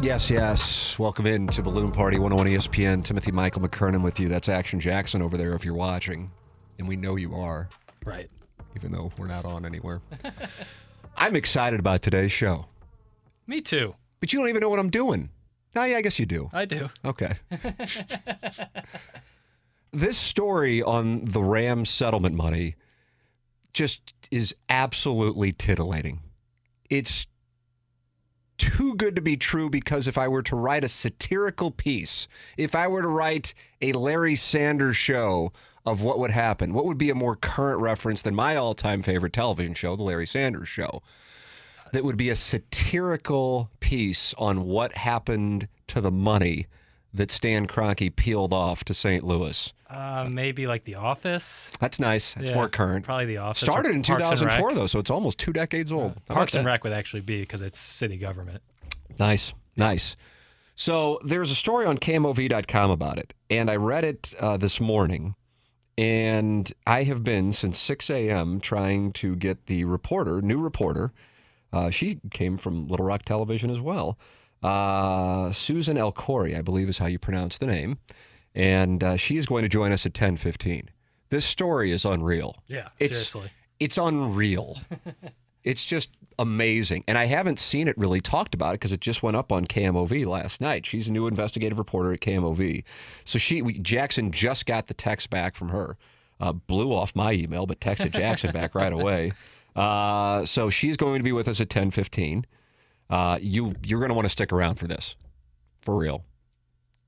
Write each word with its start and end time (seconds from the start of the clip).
Yes, 0.00 0.30
yes. 0.30 0.98
Welcome 0.98 1.26
in 1.26 1.46
to 1.48 1.62
Balloon 1.62 1.92
Party 1.92 2.18
101 2.18 2.58
ESPN. 2.58 3.04
Timothy 3.04 3.30
Michael 3.30 3.62
McKernan 3.62 4.02
with 4.02 4.18
you. 4.18 4.28
That's 4.28 4.48
Action 4.48 4.80
Jackson 4.80 5.22
over 5.22 5.36
there 5.36 5.52
if 5.54 5.64
you're 5.64 5.74
watching. 5.74 6.30
And 6.78 6.88
we 6.88 6.96
know 6.96 7.14
you 7.16 7.34
are, 7.36 7.68
Right. 8.04 8.28
even 8.74 8.90
though 8.90 9.12
we're 9.16 9.28
not 9.28 9.44
on 9.44 9.64
anywhere. 9.64 10.00
I'm 11.16 11.36
excited 11.36 11.78
about 11.78 12.02
today's 12.02 12.32
show, 12.32 12.66
Me 13.46 13.60
too. 13.60 13.94
but 14.18 14.32
you 14.32 14.40
don't 14.40 14.48
even 14.48 14.60
know 14.60 14.70
what 14.70 14.80
I'm 14.80 14.90
doing. 14.90 15.28
No, 15.74 15.84
yeah, 15.84 15.98
I 15.98 16.02
guess 16.02 16.18
you 16.18 16.26
do. 16.26 16.50
I 16.52 16.64
do. 16.64 16.90
Okay. 17.04 17.34
this 19.92 20.18
story 20.18 20.82
on 20.82 21.26
the 21.26 21.42
Rams 21.42 21.90
settlement 21.90 22.34
money 22.34 22.74
just 23.72 24.14
is 24.32 24.54
absolutely 24.68 25.52
titillating. 25.52 26.20
It's 26.90 27.26
too 28.82 28.94
good 28.96 29.14
to 29.14 29.22
be 29.22 29.36
true 29.36 29.70
because 29.70 30.08
if 30.08 30.18
I 30.18 30.26
were 30.26 30.42
to 30.42 30.56
write 30.56 30.82
a 30.82 30.88
satirical 30.88 31.70
piece, 31.70 32.26
if 32.56 32.74
I 32.74 32.88
were 32.88 33.02
to 33.02 33.08
write 33.08 33.54
a 33.80 33.92
Larry 33.92 34.34
Sanders 34.34 34.96
show 34.96 35.52
of 35.86 36.02
what 36.02 36.18
would 36.18 36.32
happen, 36.32 36.74
what 36.74 36.84
would 36.84 36.98
be 36.98 37.08
a 37.08 37.14
more 37.14 37.36
current 37.36 37.80
reference 37.80 38.22
than 38.22 38.34
my 38.34 38.56
all 38.56 38.74
time 38.74 39.02
favorite 39.02 39.32
television 39.32 39.74
show, 39.74 39.94
The 39.94 40.02
Larry 40.02 40.26
Sanders 40.26 40.68
Show? 40.68 41.00
That 41.92 42.02
would 42.02 42.16
be 42.16 42.28
a 42.28 42.34
satirical 42.34 43.70
piece 43.78 44.34
on 44.36 44.64
what 44.64 44.96
happened 44.96 45.68
to 45.88 46.00
the 46.00 46.10
money 46.10 46.66
that 47.14 47.30
Stan 47.30 47.68
Kroenke 47.68 48.16
peeled 48.16 48.52
off 48.52 48.82
to 48.84 48.94
St. 48.94 49.22
Louis. 49.22 49.72
Uh, 49.88 50.26
maybe 50.28 50.66
like 50.66 50.84
The 50.84 50.94
Office. 50.96 51.70
That's 51.78 52.00
nice. 52.00 52.34
That's 52.34 52.50
Yeah, 52.50 52.56
more 52.56 52.68
current. 52.68 53.04
Probably 53.04 53.26
The 53.26 53.36
Office. 53.36 53.60
Started 53.60 53.94
in 53.94 54.02
Parks 54.02 54.22
2004, 54.30 54.72
though, 54.72 54.86
so 54.86 54.98
it's 54.98 55.10
almost 55.10 55.38
two 55.38 55.52
decades 55.52 55.92
old. 55.92 56.12
About 56.12 56.34
Parks 56.34 56.54
and? 56.54 56.64
Rec 56.66 56.82
would 56.82 56.94
actually 56.94 57.20
be 57.20 57.40
because 57.40 57.62
it's 57.62 57.78
city 57.78 58.16
government. 58.16 58.62
Nice, 59.18 59.54
nice. 59.76 60.16
So 60.74 61.20
there's 61.24 61.50
a 61.50 61.54
story 61.54 61.86
on 61.86 61.98
KMOV.com 61.98 62.90
about 62.90 63.18
it, 63.18 63.34
and 63.50 63.70
I 63.70 63.76
read 63.76 64.04
it 64.04 64.34
uh, 64.40 64.56
this 64.56 64.80
morning. 64.80 65.34
And 65.98 66.72
I 66.86 67.02
have 67.02 67.22
been 67.22 67.52
since 67.52 67.78
6 67.78 68.08
a.m. 68.08 68.60
trying 68.60 69.12
to 69.14 69.36
get 69.36 69.66
the 69.66 69.84
reporter, 69.84 70.40
new 70.40 70.58
reporter. 70.58 71.12
Uh, 71.72 71.90
she 71.90 72.18
came 72.32 72.56
from 72.56 72.88
Little 72.88 73.04
Rock 73.06 73.24
Television 73.24 73.70
as 73.70 73.78
well. 73.78 74.18
Uh, 74.62 75.52
Susan 75.52 75.98
El 75.98 76.12
Khoury, 76.12 76.56
I 76.56 76.62
believe 76.62 76.88
is 76.88 76.98
how 76.98 77.06
you 77.06 77.18
pronounce 77.18 77.58
the 77.58 77.66
name. 77.66 77.98
And 78.54 79.04
uh, 79.04 79.16
she 79.16 79.36
is 79.36 79.44
going 79.46 79.62
to 79.62 79.68
join 79.68 79.92
us 79.92 80.06
at 80.06 80.12
10:15. 80.14 80.88
This 81.28 81.44
story 81.44 81.90
is 81.90 82.04
unreal. 82.04 82.62
Yeah, 82.68 82.88
It's, 82.98 83.16
seriously. 83.16 83.50
It's 83.80 83.98
unreal. 83.98 84.78
it's 85.64 85.84
just 85.84 86.10
amazing. 86.38 87.04
And 87.06 87.16
I 87.16 87.26
haven't 87.26 87.58
seen 87.58 87.88
it 87.88 87.96
really 87.96 88.20
talked 88.20 88.54
about 88.54 88.70
it 88.70 88.80
because 88.80 88.92
it 88.92 89.00
just 89.00 89.22
went 89.22 89.36
up 89.36 89.52
on 89.52 89.66
KMOV 89.66 90.26
last 90.26 90.60
night. 90.60 90.86
She's 90.86 91.08
a 91.08 91.12
new 91.12 91.26
investigative 91.26 91.78
reporter 91.78 92.12
at 92.12 92.20
KMOV. 92.20 92.84
So 93.24 93.38
she, 93.38 93.62
we, 93.62 93.78
Jackson 93.78 94.32
just 94.32 94.66
got 94.66 94.86
the 94.86 94.94
text 94.94 95.30
back 95.30 95.54
from 95.54 95.68
her. 95.68 95.96
Uh, 96.40 96.52
blew 96.52 96.92
off 96.92 97.14
my 97.14 97.32
email, 97.32 97.66
but 97.66 97.78
texted 97.78 98.12
Jackson 98.12 98.50
back 98.50 98.74
right 98.74 98.92
away. 98.92 99.32
Uh, 99.76 100.44
so 100.44 100.70
she's 100.70 100.96
going 100.96 101.18
to 101.18 101.22
be 101.22 101.32
with 101.32 101.46
us 101.46 101.60
at 101.60 101.68
10:15. 101.68 102.44
Uh, 103.08 103.38
you 103.40 103.72
you're 103.84 104.00
going 104.00 104.08
to 104.08 104.14
want 104.14 104.24
to 104.24 104.30
stick 104.30 104.52
around 104.52 104.74
for 104.74 104.88
this, 104.88 105.14
for 105.82 105.96
real. 105.96 106.24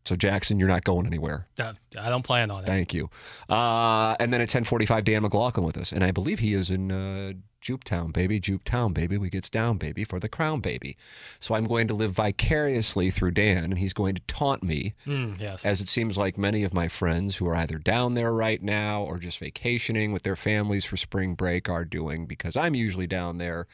So 0.04 0.16
Jackson, 0.16 0.58
you're 0.58 0.68
not 0.68 0.84
going 0.84 1.06
anywhere. 1.06 1.46
Uh, 1.58 1.72
I 1.98 2.10
don't 2.10 2.22
plan 2.22 2.50
on 2.50 2.62
it. 2.62 2.66
Thank 2.66 2.92
you. 2.92 3.08
Uh, 3.48 4.14
and 4.20 4.32
then 4.32 4.40
at 4.40 4.48
1045, 4.52 5.04
Dan 5.04 5.22
McLaughlin 5.22 5.64
with 5.64 5.78
us. 5.78 5.92
And 5.92 6.04
I 6.04 6.10
believe 6.10 6.40
he 6.40 6.52
is 6.52 6.70
in 6.70 6.92
uh, 6.92 7.32
Jupetown, 7.62 8.12
baby. 8.12 8.38
Jupetown, 8.38 8.92
baby. 8.92 9.16
We 9.16 9.30
gets 9.30 9.48
down, 9.48 9.78
baby, 9.78 10.04
for 10.04 10.20
the 10.20 10.28
crown, 10.28 10.60
baby. 10.60 10.98
So 11.40 11.54
I'm 11.54 11.64
going 11.64 11.88
to 11.88 11.94
live 11.94 12.10
vicariously 12.12 13.10
through 13.10 13.30
Dan, 13.30 13.64
and 13.64 13.78
he's 13.78 13.94
going 13.94 14.14
to 14.14 14.20
taunt 14.26 14.62
me, 14.62 14.92
Mm, 15.06 15.40
yes. 15.40 15.64
as 15.64 15.80
it 15.80 15.88
seems 15.88 16.18
like 16.18 16.36
many 16.36 16.64
of 16.64 16.74
my 16.74 16.86
friends 16.88 17.36
who 17.36 17.46
are 17.46 17.54
either 17.54 17.78
down 17.78 18.12
there 18.12 18.34
right 18.34 18.62
now 18.62 19.02
or 19.02 19.18
just 19.18 19.38
vacationing 19.38 20.12
with 20.12 20.22
their 20.22 20.36
families 20.36 20.84
for 20.84 20.98
spring 20.98 21.34
break 21.34 21.70
are 21.70 21.86
doing, 21.86 22.26
because 22.26 22.56
I'm 22.56 22.74
usually 22.74 23.06
down 23.06 23.38
there 23.38 23.66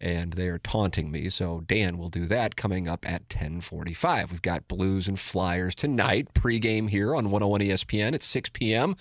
and 0.00 0.34
they're 0.34 0.58
taunting 0.58 1.10
me. 1.10 1.28
So 1.30 1.60
Dan 1.60 1.98
will 1.98 2.08
do 2.08 2.26
that 2.26 2.56
coming 2.56 2.88
up 2.88 3.08
at 3.08 3.28
10:45. 3.28 4.30
We've 4.30 4.42
got 4.42 4.68
Blues 4.68 5.08
and 5.08 5.18
Flyers 5.18 5.74
tonight, 5.74 6.34
pregame 6.34 6.90
here 6.90 7.14
on 7.14 7.30
101 7.30 7.60
ESPN 7.60 8.14
at 8.14 8.22
6 8.22 8.50
p.m. 8.50 8.96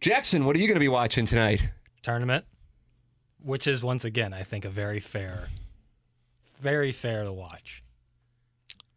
Jackson, 0.00 0.44
what 0.44 0.54
are 0.56 0.58
you 0.58 0.66
going 0.66 0.74
to 0.74 0.80
be 0.80 0.88
watching 0.88 1.24
tonight? 1.24 1.70
Tournament, 2.02 2.44
which 3.42 3.66
is 3.66 3.82
once 3.82 4.04
again, 4.04 4.34
I 4.34 4.42
think, 4.42 4.64
a 4.64 4.68
very 4.68 5.00
fair, 5.00 5.48
very 6.60 6.92
fair 6.92 7.24
to 7.24 7.32
watch. 7.32 7.82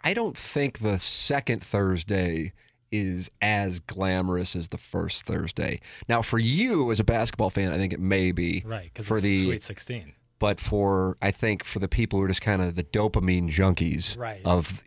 I 0.04 0.14
don't 0.14 0.38
think 0.38 0.80
the 0.80 1.00
second 1.00 1.64
Thursday 1.64 2.54
is 2.92 3.30
as 3.42 3.80
glamorous 3.80 4.56
as 4.56 4.70
the 4.70 4.78
first 4.78 5.24
Thursday. 5.24 5.82
Now, 6.08 6.22
for 6.22 6.40
you 6.40 6.92
as 6.92 7.00
a 7.00 7.04
basketball 7.04 7.50
fan, 7.50 7.72
I 7.72 7.78
think 7.78 7.94
it 7.94 8.00
may 8.00 8.32
be 8.32 8.64
Right. 8.66 8.90
Because 8.94 9.08
for 9.08 9.20
the 9.20 9.46
Sweet 9.46 9.62
16. 9.62 10.14
But 10.40 10.60
for 10.60 11.18
I 11.22 11.32
think 11.32 11.64
for 11.64 11.80
the 11.80 11.88
people 11.88 12.20
who 12.20 12.26
are 12.26 12.28
just 12.30 12.42
kind 12.42 12.62
of 12.62 12.76
the 12.76 12.84
dopamine 12.84 13.50
junkies 13.52 14.18
Right. 14.18 14.42
of 14.46 14.84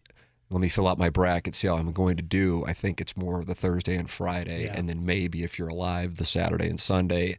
let 0.50 0.61
me 0.61 0.69
fill 0.69 0.88
out 0.88 0.99
my 0.99 1.11
bracket, 1.11 1.55
see 1.55 1.69
how 1.69 1.77
I'm 1.77 1.93
going 1.93 2.16
to 2.16 2.22
do. 2.25 2.65
I 2.66 2.72
think 2.72 3.00
it's 3.00 3.16
more 3.16 3.44
the 3.44 3.55
Thursday 3.55 3.97
and 3.97 4.10
Friday, 4.10 4.65
Yeah. 4.65 4.75
and 4.77 4.89
then 4.89 5.06
maybe 5.06 5.44
if 5.44 5.59
you're 5.59 5.69
alive, 5.69 6.16
the 6.16 6.25
Saturday 6.25 6.69
and 6.69 6.81
Sunday. 6.81 7.39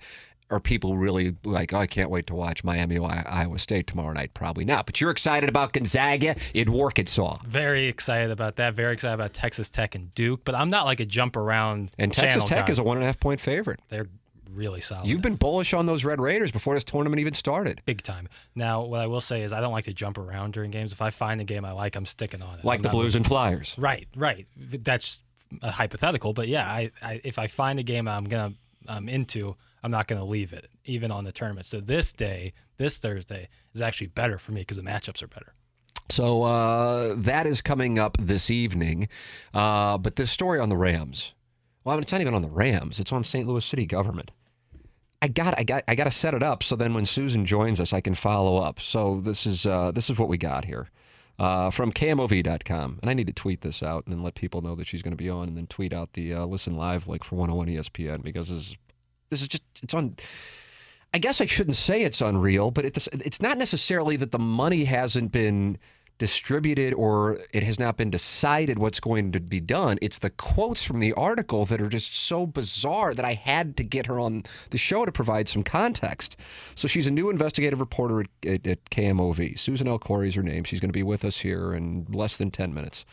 Are 0.50 0.60
people 0.60 0.98
really 0.98 1.36
like, 1.46 1.72
oh, 1.74 1.78
I 1.80 1.88
can't 1.88 2.10
wait 2.10 2.28
to 2.28 2.36
watch 2.36 2.62
Miami 2.66 2.98
Iowa 3.00 3.58
State 3.58 3.88
tomorrow 3.88 4.12
night? 4.12 4.34
Probably 4.34 4.66
not. 4.66 4.86
But 4.86 5.00
you're 5.00 5.10
excited 5.12 5.48
about 5.48 5.72
Gonzaga 5.72 6.36
in 6.54 6.68
Arkansas. 6.78 7.38
Very 7.48 7.86
excited 7.88 8.32
about 8.32 8.58
that. 8.58 8.74
Very 8.74 8.92
excited 8.92 9.14
about 9.14 9.34
Texas 9.34 9.70
Tech 9.70 9.96
and 9.96 10.14
Duke. 10.14 10.42
But 10.44 10.56
I'm 10.56 10.70
not 10.70 10.84
like 10.86 11.00
a 11.00 11.06
jump 11.06 11.38
around. 11.38 11.92
And 11.98 12.12
Texas 12.12 12.44
Tech 12.44 12.66
guy. 12.66 12.72
is 12.74 12.80
a 12.80 12.84
one 12.84 12.98
and 12.98 13.04
a 13.04 13.06
half 13.06 13.18
point 13.18 13.40
favorite. 13.40 13.80
They're 13.88 14.08
really 14.54 14.82
solid. 14.82 15.08
You've 15.08 15.22
been 15.22 15.36
bullish 15.36 15.74
on 15.74 15.86
those 15.86 16.04
Red 16.04 16.20
Raiders 16.20 16.52
before 16.52 16.74
this 16.76 16.84
tournament 16.84 17.20
even 17.20 17.34
started. 17.34 17.82
big 17.86 18.02
time. 18.02 18.28
Now, 18.56 18.84
what 18.84 19.02
I 19.02 19.08
will 19.08 19.22
say 19.22 19.42
is 19.42 19.54
I 19.54 19.62
don't 19.62 19.72
like 19.72 19.86
to 19.86 19.94
jump 19.94 20.18
around 20.18 20.54
during 20.54 20.72
games. 20.72 20.92
If 20.92 21.02
I 21.02 21.10
find 21.10 21.42
a 21.42 21.44
game 21.44 21.66
I 21.66 21.72
like, 21.72 21.96
I'm 21.96 22.06
sticking 22.06 22.42
on 22.42 22.60
it. 22.60 22.66
Like 22.66 22.80
I'm 22.80 22.84
the 22.84 22.90
Blues 22.90 23.16
and 23.16 23.26
Flyers. 23.26 23.76
Right, 23.78 24.08
right. 24.16 24.48
That's 24.56 25.20
a 25.62 25.72
hypothetical, 25.72 26.34
but 26.34 26.48
yeah, 26.48 26.66
I, 26.66 26.92
I 27.02 27.22
if 27.24 27.38
I 27.38 27.48
find 27.48 27.80
a 27.80 27.84
game 27.84 28.08
I'm 28.08 28.26
gonna 28.26 28.54
I'm 28.88 29.10
into, 29.10 29.56
I'm 29.84 29.92
not 29.92 30.08
gonna 30.08 30.26
leave 30.26 30.54
it, 30.54 30.70
even 30.86 31.12
on 31.12 31.24
the 31.24 31.32
tournament. 31.32 31.66
So 31.66 31.80
this 31.80 32.14
day, 32.14 32.54
this 32.78 32.98
Thursday, 32.98 33.50
is 33.74 33.82
actually 33.82 34.08
better 34.08 34.38
for 34.38 34.52
me 34.52 34.62
because 34.62 34.78
the 34.78 34.84
matchups 34.84 35.22
are 35.22 35.28
better. 35.28 35.54
So 36.10 36.44
uh, 36.44 37.16
that 37.18 37.48
is 37.48 37.62
coming 37.62 37.98
up 37.98 38.18
this 38.20 38.50
evening. 38.50 39.08
Uh, 39.54 39.98
but 39.98 40.18
this 40.18 40.30
story 40.30 40.60
on 40.60 40.70
the 40.70 40.76
Rams, 40.76 41.34
well, 41.84 41.98
it's 42.00 42.12
not 42.12 42.22
even 42.22 42.34
on 42.34 42.42
the 42.42 42.50
Rams. 42.50 43.00
It's 43.00 43.12
on 43.12 43.24
St. 43.24 43.48
Louis 43.48 43.64
City 43.64 43.86
government. 43.86 44.32
I 45.22 45.28
got, 45.28 45.58
I 45.58 45.64
got, 45.64 45.84
I 45.88 45.96
got 45.96 46.06
to 46.06 46.12
set 46.12 46.34
it 46.34 46.42
up 46.42 46.64
so 46.64 46.76
then 46.76 46.94
when 46.94 47.06
Susan 47.06 47.46
joins 47.46 47.80
us, 47.80 47.94
I 47.94 48.02
can 48.02 48.16
follow 48.16 48.58
up. 48.58 48.80
So 48.80 49.20
this 49.20 49.46
is, 49.46 49.66
uh, 49.66 49.92
this 49.92 50.10
is 50.10 50.18
what 50.18 50.30
we 50.30 50.38
got 50.38 50.66
here. 50.66 50.90
Uh, 51.40 51.72
from 51.72 51.92
KMOV.com. 51.92 53.00
And 53.02 53.10
I 53.10 53.14
need 53.14 53.26
to 53.26 53.34
tweet 53.34 53.62
this 53.62 53.82
out 53.82 54.06
and 54.06 54.14
then 54.14 54.22
let 54.22 54.36
people 54.36 54.62
know 54.62 54.76
that 54.76 54.86
she's 54.86 55.02
going 55.02 55.14
to 55.14 55.18
be 55.18 55.30
on 55.30 55.48
and 55.48 55.58
then 55.58 55.66
tweet 55.66 55.92
out 55.92 56.14
the 56.14 56.34
uh, 56.34 56.46
listen 56.46 56.76
live 56.76 57.08
link 57.08 57.24
for 57.24 57.36
101 57.36 57.68
ESPN 57.68 58.22
because 58.22 58.50
this 58.50 58.58
is, 58.60 58.78
this 59.32 59.42
is 59.42 59.48
just, 59.48 59.64
it's 59.82 59.94
on. 59.94 60.18
I 61.14 61.18
guess 61.18 61.42
I 61.42 61.46
shouldn't 61.46 61.78
say 61.78 62.04
it's 62.04 62.22
unreal, 62.22 62.70
but 62.70 62.86
it's, 62.86 63.08
it's 63.12 63.42
not 63.42 63.58
necessarily 63.58 64.18
that 64.18 64.32
the 64.32 64.40
money 64.40 64.86
hasn't 64.86 65.32
been 65.32 65.80
distributed 66.22 66.94
or 66.94 67.40
it 67.52 67.64
has 67.64 67.80
not 67.80 67.98
been 67.98 68.12
decided 68.12 68.78
what's 68.78 69.00
going 69.00 69.32
to 69.32 69.40
be 69.40 69.60
done. 69.60 69.98
It's 70.04 70.20
the 70.20 70.30
quotes 70.30 70.84
from 70.84 71.00
the 71.00 71.14
article 71.14 71.66
that 71.66 71.82
are 71.82 71.90
just 71.90 72.16
so 72.16 72.46
bizarre 72.46 73.16
that 73.16 73.26
I 73.26 73.34
had 73.34 73.76
to 73.78 73.84
get 73.84 74.06
her 74.06 74.20
on 74.20 74.44
the 74.70 74.78
show 74.78 75.04
to 75.04 75.12
provide 75.12 75.48
some 75.48 75.64
context. 75.64 76.38
So 76.76 76.88
she's 76.88 77.08
a 77.08 77.12
new 77.12 77.32
investigative 77.32 77.80
reporter 77.80 78.22
at, 78.22 78.28
at, 78.46 78.68
at 78.68 78.86
KMOV. 78.92 79.58
Susan 79.58 79.88
El 79.88 79.98
Khoury 79.98 80.28
is 80.28 80.36
her 80.36 80.44
name. 80.44 80.64
She's 80.64 80.80
going 80.80 80.90
to 80.90 80.94
be 80.94 81.02
with 81.02 81.26
us 81.26 81.40
here 81.40 81.74
in 81.74 82.06
less 82.08 82.38
than 82.38 82.52
10 82.52 82.72
minutes. 82.72 83.04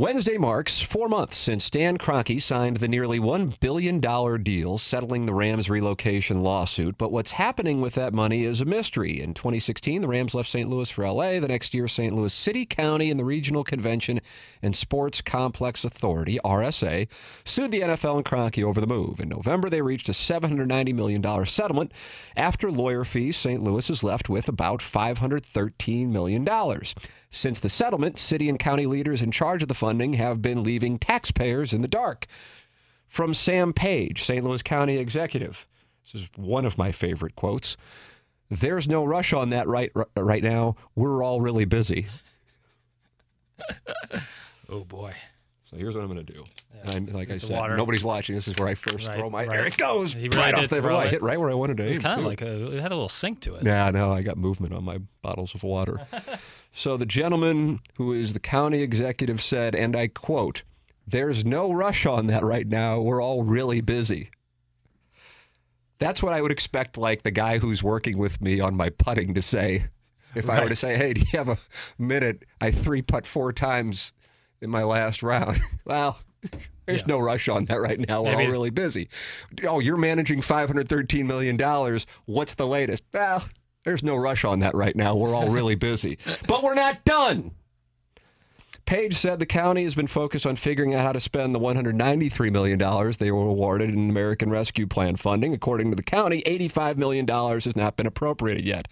Wednesday 0.00 0.38
marks 0.38 0.80
four 0.80 1.10
months 1.10 1.36
since 1.36 1.62
Stan 1.62 1.98
Kroenke 1.98 2.40
signed 2.40 2.78
the 2.78 2.88
nearly 2.88 3.20
$1 3.20 3.60
billion 3.60 4.00
deal 4.42 4.78
settling 4.78 5.26
the 5.26 5.34
Rams 5.34 5.68
relocation 5.68 6.42
lawsuit. 6.42 6.96
But 6.96 7.12
what's 7.12 7.32
happening 7.32 7.82
with 7.82 7.96
that 7.96 8.14
money 8.14 8.44
is 8.44 8.62
a 8.62 8.64
mystery. 8.64 9.20
In 9.20 9.34
2016, 9.34 10.00
the 10.00 10.08
Rams 10.08 10.34
left 10.34 10.48
St. 10.48 10.70
Louis 10.70 10.88
for 10.88 11.06
LA. 11.06 11.38
The 11.38 11.48
next 11.48 11.74
year, 11.74 11.86
St. 11.86 12.14
Louis 12.14 12.32
City, 12.32 12.64
County, 12.64 13.10
and 13.10 13.20
the 13.20 13.26
Regional 13.26 13.62
Convention 13.62 14.22
and 14.62 14.74
Sports 14.74 15.20
Complex 15.20 15.84
Authority, 15.84 16.38
RSA, 16.42 17.06
sued 17.44 17.70
the 17.70 17.82
NFL 17.82 18.16
and 18.16 18.24
Kroenke 18.24 18.64
over 18.64 18.80
the 18.80 18.86
move. 18.86 19.20
In 19.20 19.28
November, 19.28 19.68
they 19.68 19.82
reached 19.82 20.08
a 20.08 20.12
$790 20.12 20.94
million 20.94 21.44
settlement. 21.44 21.92
After 22.38 22.72
lawyer 22.72 23.04
fees, 23.04 23.36
St. 23.36 23.62
Louis 23.62 23.90
is 23.90 24.02
left 24.02 24.30
with 24.30 24.48
about 24.48 24.80
$513 24.80 26.08
million. 26.08 26.48
Since 27.32 27.60
the 27.60 27.68
settlement, 27.68 28.18
city 28.18 28.48
and 28.48 28.58
county 28.58 28.86
leaders 28.86 29.22
in 29.22 29.30
charge 29.30 29.62
of 29.62 29.68
the 29.68 29.74
funding 29.90 30.12
have 30.12 30.40
been 30.40 30.62
leaving 30.62 30.98
taxpayers 31.00 31.72
in 31.72 31.82
the 31.82 31.88
dark. 31.88 32.26
From 33.08 33.34
Sam 33.34 33.72
Page, 33.72 34.22
St. 34.22 34.44
Louis 34.44 34.62
County 34.62 34.96
executive. 34.98 35.66
This 36.04 36.22
is 36.22 36.28
one 36.36 36.64
of 36.64 36.78
my 36.78 36.92
favorite 36.92 37.34
quotes. 37.34 37.76
There's 38.48 38.86
no 38.86 39.04
rush 39.04 39.32
on 39.32 39.50
that 39.50 39.66
right 39.66 39.90
right 40.16 40.44
now. 40.44 40.76
We're 40.94 41.24
all 41.24 41.40
really 41.40 41.64
busy. 41.64 42.06
Oh 44.72 44.84
boy. 44.84 45.12
So 45.64 45.76
here's 45.76 45.96
what 45.96 46.02
I'm 46.04 46.12
going 46.12 46.24
to 46.24 46.32
do. 46.32 46.44
And 46.84 47.12
like 47.12 47.28
I 47.28 47.38
said, 47.38 47.58
water. 47.58 47.76
nobody's 47.76 48.04
watching. 48.04 48.36
This 48.36 48.46
is 48.46 48.54
where 48.56 48.68
I 48.68 48.74
first 48.76 49.08
Right, 49.08 49.16
throw 49.16 49.28
my. 49.28 49.44
right. 49.44 49.48
There 49.58 49.66
it 49.66 49.76
goes. 49.76 50.12
He 50.14 50.28
right 50.28 50.54
off 50.54 50.68
the. 50.68 50.80
I 50.88 51.08
hit 51.08 51.20
right 51.22 51.38
where 51.40 51.50
I 51.50 51.54
wanted 51.54 51.78
to 51.78 51.82
aim. 51.86 51.90
It's 51.90 51.98
kind 51.98 52.20
of 52.20 52.26
like 52.26 52.40
a. 52.40 52.76
It 52.76 52.80
had 52.80 52.92
a 52.92 52.94
little 52.94 53.08
sink 53.08 53.40
to 53.40 53.56
it. 53.56 53.64
Yeah, 53.64 53.90
no, 53.90 54.12
I 54.12 54.22
got 54.22 54.38
movement 54.38 54.72
on 54.72 54.84
my 54.84 54.98
bottles 55.22 55.56
of 55.56 55.64
water. 55.64 55.96
so 56.72 56.96
the 56.96 57.06
gentleman 57.06 57.80
who 57.96 58.12
is 58.12 58.32
the 58.32 58.40
county 58.40 58.82
executive 58.82 59.40
said, 59.42 59.74
and 59.74 59.94
I 59.96 60.08
quote, 60.08 60.62
There's 61.06 61.44
no 61.44 61.72
rush 61.72 62.06
on 62.06 62.26
that 62.28 62.44
right 62.44 62.66
now. 62.66 63.00
We're 63.00 63.22
all 63.22 63.42
really 63.42 63.80
busy. 63.80 64.30
That's 65.98 66.22
what 66.22 66.32
I 66.32 66.40
would 66.40 66.52
expect, 66.52 66.96
like 66.96 67.22
the 67.22 67.30
guy 67.30 67.58
who's 67.58 67.82
working 67.82 68.16
with 68.16 68.40
me 68.40 68.58
on 68.60 68.74
my 68.74 68.88
putting 68.90 69.34
to 69.34 69.42
say. 69.42 69.86
If 70.34 70.48
I 70.48 70.62
were 70.62 70.68
to 70.68 70.76
say, 70.76 70.96
hey, 70.96 71.12
do 71.12 71.20
you 71.20 71.38
have 71.38 71.48
a 71.48 71.58
minute? 71.98 72.44
I 72.60 72.70
three 72.70 73.02
putt 73.02 73.26
four 73.26 73.52
times 73.52 74.12
in 74.60 74.70
my 74.70 74.84
last 74.84 75.22
round. 75.24 75.58
well, 75.84 76.20
there's 76.86 77.00
Yeah. 77.00 77.06
no 77.08 77.18
rush 77.18 77.48
on 77.48 77.64
that 77.66 77.80
right 77.80 77.98
now. 78.08 78.22
We're 78.22 78.36
all 78.36 78.46
really 78.46 78.70
busy. 78.70 79.08
Oh, 79.66 79.80
you're 79.80 79.96
managing 79.96 80.40
$513 80.40 81.26
million. 81.26 81.58
What's 82.26 82.54
the 82.54 82.66
latest? 82.66 83.02
Well, 83.12 83.44
there's 83.84 84.02
no 84.02 84.16
rush 84.16 84.44
on 84.44 84.60
that 84.60 84.74
right 84.74 84.94
now. 84.94 85.14
We're 85.16 85.34
all 85.34 85.48
really 85.48 85.74
busy. 85.74 86.18
but 86.46 86.62
we're 86.62 86.74
not 86.74 87.04
done. 87.04 87.52
Page 88.86 89.16
said 89.16 89.38
the 89.38 89.46
county 89.46 89.84
has 89.84 89.94
been 89.94 90.06
focused 90.06 90.46
on 90.46 90.56
figuring 90.56 90.94
out 90.94 91.04
how 91.04 91.12
to 91.12 91.20
spend 91.20 91.54
the 91.54 91.60
$193 91.60 92.50
million 92.50 93.12
they 93.18 93.30
were 93.30 93.46
awarded 93.46 93.90
in 93.90 94.10
American 94.10 94.50
Rescue 94.50 94.86
Plan 94.86 95.16
funding. 95.16 95.54
According 95.54 95.90
to 95.90 95.96
the 95.96 96.02
county, 96.02 96.42
$85 96.42 96.96
million 96.96 97.26
has 97.28 97.76
not 97.76 97.96
been 97.96 98.06
appropriated 98.06 98.64
yet. 98.64 98.88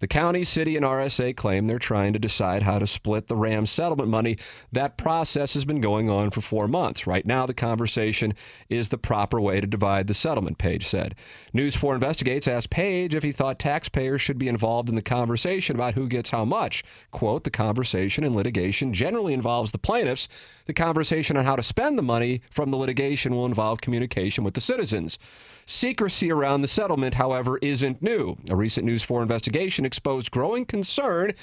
The 0.00 0.06
county, 0.06 0.44
city, 0.44 0.76
and 0.76 0.84
RSA 0.84 1.36
claim 1.36 1.66
they're 1.66 1.78
trying 1.78 2.12
to 2.12 2.18
decide 2.18 2.62
how 2.62 2.78
to 2.78 2.86
split 2.86 3.26
the 3.26 3.36
RAM 3.36 3.66
settlement 3.66 4.08
money. 4.08 4.36
That 4.70 4.96
process 4.96 5.54
has 5.54 5.64
been 5.64 5.80
going 5.80 6.08
on 6.08 6.30
for 6.30 6.40
four 6.40 6.68
months. 6.68 7.06
Right 7.06 7.26
now, 7.26 7.46
the 7.46 7.54
conversation 7.54 8.34
is 8.68 8.90
the 8.90 8.98
proper 8.98 9.40
way 9.40 9.60
to 9.60 9.66
divide 9.66 10.06
the 10.06 10.14
settlement, 10.14 10.58
Page 10.58 10.86
said. 10.86 11.14
News 11.52 11.74
4 11.74 11.94
Investigates 11.94 12.46
asked 12.46 12.70
Page 12.70 13.14
if 13.14 13.22
he 13.22 13.32
thought 13.32 13.58
taxpayers 13.58 14.20
should 14.20 14.38
be 14.38 14.48
involved 14.48 14.88
in 14.88 14.94
the 14.94 15.02
conversation 15.02 15.74
about 15.74 15.94
who 15.94 16.06
gets 16.06 16.30
how 16.30 16.44
much. 16.44 16.84
Quote, 17.10 17.44
the 17.44 17.50
conversation 17.50 18.22
and 18.22 18.36
litigation 18.36 18.92
generally 18.92 19.34
involves 19.38 19.72
the 19.72 19.78
plaintiffs. 19.78 20.28
The 20.66 20.74
conversation 20.74 21.36
on 21.36 21.44
how 21.44 21.56
to 21.56 21.62
spend 21.62 21.96
the 21.96 22.02
money 22.02 22.42
from 22.50 22.70
the 22.70 22.76
litigation 22.76 23.34
will 23.34 23.46
involve 23.46 23.80
communication 23.80 24.44
with 24.44 24.54
the 24.54 24.60
citizens. 24.60 25.18
Secrecy 25.64 26.32
around 26.32 26.62
the 26.62 26.68
settlement, 26.68 27.14
however, 27.14 27.58
isn't 27.58 28.02
new. 28.02 28.36
A 28.50 28.56
recent 28.56 28.86
News 28.86 29.02
4 29.02 29.22
investigation 29.22 29.84
exposed 29.84 30.30
growing 30.30 30.64
concern 30.64 31.34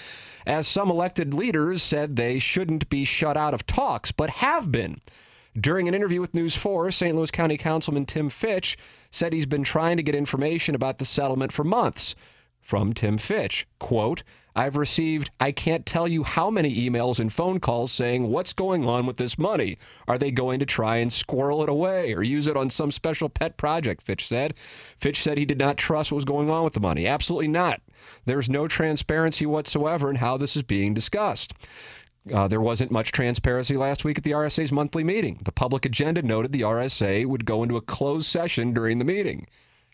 as 0.45 0.68
some 0.68 0.89
elected 0.89 1.33
leaders 1.33 1.81
said 1.83 2.15
they 2.15 2.39
shouldn't 2.39 2.89
be 2.89 3.03
shut 3.03 3.38
out 3.38 3.53
of 3.53 3.65
talks, 3.65 4.12
but 4.12 4.30
have 4.30 4.71
been. 4.71 5.00
During 5.57 5.88
an 5.88 5.94
interview 5.94 6.19
with 6.19 6.33
News 6.33 6.56
4, 6.56 6.91
St. 6.91 7.15
Louis 7.15 7.31
County 7.31 7.56
Councilman 7.56 8.06
Tim 8.06 8.30
Fitch 8.30 8.77
said 9.09 9.31
he's 9.31 9.45
been 9.45 9.63
trying 9.63 9.95
to 9.95 10.03
get 10.03 10.13
information 10.13 10.75
about 10.75 10.98
the 10.98 11.06
settlement 11.06 11.53
for 11.53 11.63
months. 11.63 12.15
From 12.59 12.94
Tim 12.94 13.18
Fitch, 13.18 13.68
quote, 13.80 14.24
I've 14.57 14.78
received, 14.78 15.30
I 15.40 15.52
can't 15.52 15.86
tell 15.86 16.07
you 16.07 16.24
how 16.24 16.50
many 16.50 16.74
emails 16.74 17.19
and 17.19 17.31
phone 17.31 17.60
calls 17.60 17.92
saying, 17.92 18.30
What's 18.30 18.54
going 18.54 18.88
on 18.88 19.06
with 19.06 19.18
this 19.18 19.38
money? 19.38 19.78
Are 20.07 20.18
they 20.18 20.31
going 20.31 20.60
to 20.60 20.66
try 20.66 20.98
and 20.98 21.12
squirrel 21.12 21.62
it 21.62 21.68
away 21.68 22.13
or 22.13 22.24
use 22.24 22.48
it 22.48 22.56
on 22.56 22.69
some 22.69 22.92
special 22.92 23.28
pet 23.28 23.57
project? 23.57 24.02
Fitch 24.02 24.25
said. 24.25 24.54
Fitch 24.98 25.22
said 25.22 25.38
he 25.38 25.44
did 25.46 25.60
not 25.60 25.78
trust 25.78 26.12
what 26.12 26.18
was 26.18 26.25
going 26.25 26.50
on 26.50 26.63
with 26.63 26.74
the 26.74 26.80
money. 26.80 27.06
Absolutely 27.06 27.50
not. 27.50 27.81
There's 28.24 28.50
no 28.50 28.68
transparency 28.68 29.46
whatsoever 29.46 30.10
in 30.10 30.18
how 30.18 30.38
this 30.38 30.56
is 30.56 30.63
being 30.63 30.94
discussed. 30.94 31.54
Uh, 32.34 32.48
there 32.48 32.62
wasn't 32.62 32.92
much 32.92 33.12
transparency 33.12 33.75
last 33.75 34.04
week 34.06 34.18
at 34.18 34.24
the 34.24 34.31
RSA's 34.31 34.72
monthly 34.72 35.04
meeting. 35.04 35.38
The 35.44 35.51
public 35.51 35.86
agenda 35.86 36.22
noted 36.22 36.51
the 36.51 36.62
RSA 36.62 37.25
would 37.25 37.46
go 37.46 37.62
into 37.62 37.78
a 37.78 37.81
closed 37.81 38.25
session 38.25 38.74
during 38.74 39.00
the 39.00 39.06
meeting. 39.06 39.48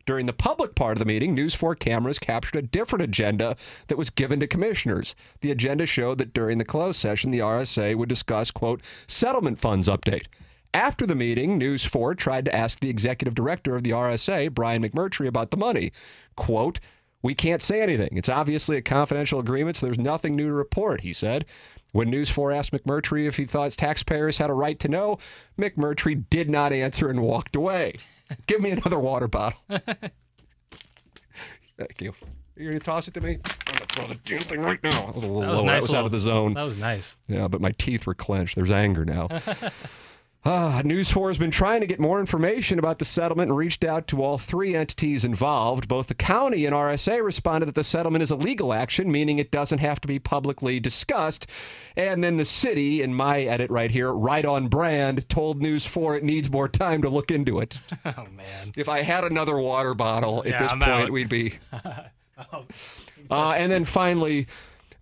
During 0.05 0.25
the 0.25 0.33
public 0.33 0.75
part 0.75 0.93
of 0.93 0.99
the 0.99 1.05
meeting, 1.05 1.33
News 1.33 1.53
4 1.53 1.75
cameras 1.75 2.19
captured 2.19 2.57
a 2.57 2.67
different 2.67 3.03
agenda 3.03 3.55
that 3.87 3.97
was 3.97 4.09
given 4.09 4.39
to 4.39 4.47
commissioners. 4.47 5.15
The 5.41 5.51
agenda 5.51 5.85
showed 5.85 6.17
that 6.17 6.33
during 6.33 6.57
the 6.57 6.65
closed 6.65 6.99
session, 6.99 7.31
the 7.31 7.39
RSA 7.39 7.95
would 7.95 8.09
discuss, 8.09 8.51
quote, 8.51 8.81
settlement 9.07 9.59
funds 9.59 9.87
update. 9.87 10.25
After 10.73 11.05
the 11.05 11.15
meeting, 11.15 11.57
News 11.57 11.83
4 11.83 12.15
tried 12.15 12.45
to 12.45 12.55
ask 12.55 12.79
the 12.79 12.89
executive 12.89 13.35
director 13.35 13.75
of 13.75 13.83
the 13.83 13.91
RSA, 13.91 14.53
Brian 14.53 14.81
McMurtry, 14.81 15.27
about 15.27 15.51
the 15.51 15.57
money. 15.57 15.91
Quote, 16.35 16.79
we 17.21 17.35
can't 17.35 17.61
say 17.61 17.81
anything. 17.81 18.09
It's 18.13 18.29
obviously 18.29 18.77
a 18.77 18.81
confidential 18.81 19.39
agreement, 19.39 19.77
so 19.77 19.85
there's 19.85 19.99
nothing 19.99 20.35
new 20.35 20.47
to 20.47 20.53
report, 20.53 21.01
he 21.01 21.13
said. 21.13 21.45
When 21.91 22.09
News 22.09 22.29
4 22.29 22.51
asked 22.53 22.71
McMurtry 22.71 23.27
if 23.27 23.35
he 23.37 23.45
thought 23.45 23.71
taxpayers 23.73 24.37
had 24.37 24.49
a 24.49 24.53
right 24.53 24.79
to 24.79 24.87
know, 24.87 25.19
McMurtry 25.57 26.23
did 26.29 26.49
not 26.49 26.71
answer 26.71 27.09
and 27.09 27.21
walked 27.21 27.55
away. 27.55 27.95
Give 28.47 28.61
me 28.61 28.71
another 28.71 28.97
water 28.97 29.27
bottle. 29.27 29.59
Thank 29.69 30.13
you. 31.99 32.13
You're 32.55 32.69
going 32.71 32.79
to 32.79 32.85
toss 32.85 33.07
it 33.07 33.13
to 33.15 33.21
me? 33.21 33.31
I'm 33.31 33.39
going 33.73 33.77
to 33.77 33.85
throw 33.95 34.07
the 34.07 34.15
damn 34.23 34.39
thing 34.39 34.61
right 34.61 34.81
now. 34.83 35.07
That 35.07 35.15
was 35.15 35.23
a 35.23 35.27
little 35.27 35.41
That 35.41 35.51
was 35.51 35.61
low. 35.61 35.65
nice. 35.65 35.83
That 35.83 35.89
was 35.89 35.93
out 35.95 36.05
of 36.05 36.11
the 36.11 36.19
zone. 36.19 36.53
That 36.53 36.63
was 36.63 36.77
nice. 36.77 37.15
Yeah, 37.27 37.47
but 37.47 37.59
my 37.61 37.71
teeth 37.71 38.05
were 38.05 38.13
clenched. 38.13 38.55
There's 38.55 38.71
anger 38.71 39.03
now. 39.05 39.27
Ah, 40.43 40.81
News 40.83 41.11
4 41.11 41.27
has 41.29 41.37
been 41.37 41.51
trying 41.51 41.81
to 41.81 41.85
get 41.87 41.99
more 41.99 42.19
information 42.19 42.79
about 42.79 42.97
the 42.97 43.05
settlement 43.05 43.49
and 43.51 43.57
reached 43.57 43.83
out 43.83 44.07
to 44.07 44.23
all 44.23 44.39
three 44.39 44.75
entities 44.75 45.23
involved. 45.23 45.87
Both 45.87 46.07
the 46.07 46.15
county 46.15 46.65
and 46.65 46.75
RSA 46.75 47.23
responded 47.23 47.67
that 47.67 47.75
the 47.75 47.83
settlement 47.83 48.23
is 48.23 48.31
a 48.31 48.35
legal 48.35 48.73
action, 48.73 49.11
meaning 49.11 49.37
it 49.37 49.51
doesn't 49.51 49.77
have 49.77 50.01
to 50.01 50.07
be 50.07 50.17
publicly 50.17 50.79
discussed. 50.79 51.45
And 51.95 52.23
then 52.23 52.37
the 52.37 52.45
city, 52.45 53.03
in 53.03 53.13
my 53.13 53.41
edit 53.41 53.69
right 53.69 53.91
here, 53.91 54.11
right 54.11 54.43
on 54.43 54.67
brand, 54.67 55.29
told 55.29 55.61
News 55.61 55.85
4 55.85 56.15
it 56.15 56.23
needs 56.23 56.49
more 56.49 56.67
time 56.67 57.03
to 57.03 57.09
look 57.09 57.29
into 57.29 57.59
it. 57.59 57.77
Oh 58.03 58.25
man. 58.35 58.73
If 58.75 58.89
I 58.89 59.03
had 59.03 59.23
another 59.23 59.59
water 59.59 59.93
bottle 59.93 60.39
at 60.39 60.47
Yeah, 60.47 60.63
this 60.63 60.73
I'm 60.73 60.79
point, 60.79 60.91
out. 60.91 61.09
we'd 61.11 61.29
be. 61.29 61.53
Uh, 63.29 63.51
and 63.51 63.71
then 63.71 63.85
finally, 63.85 64.47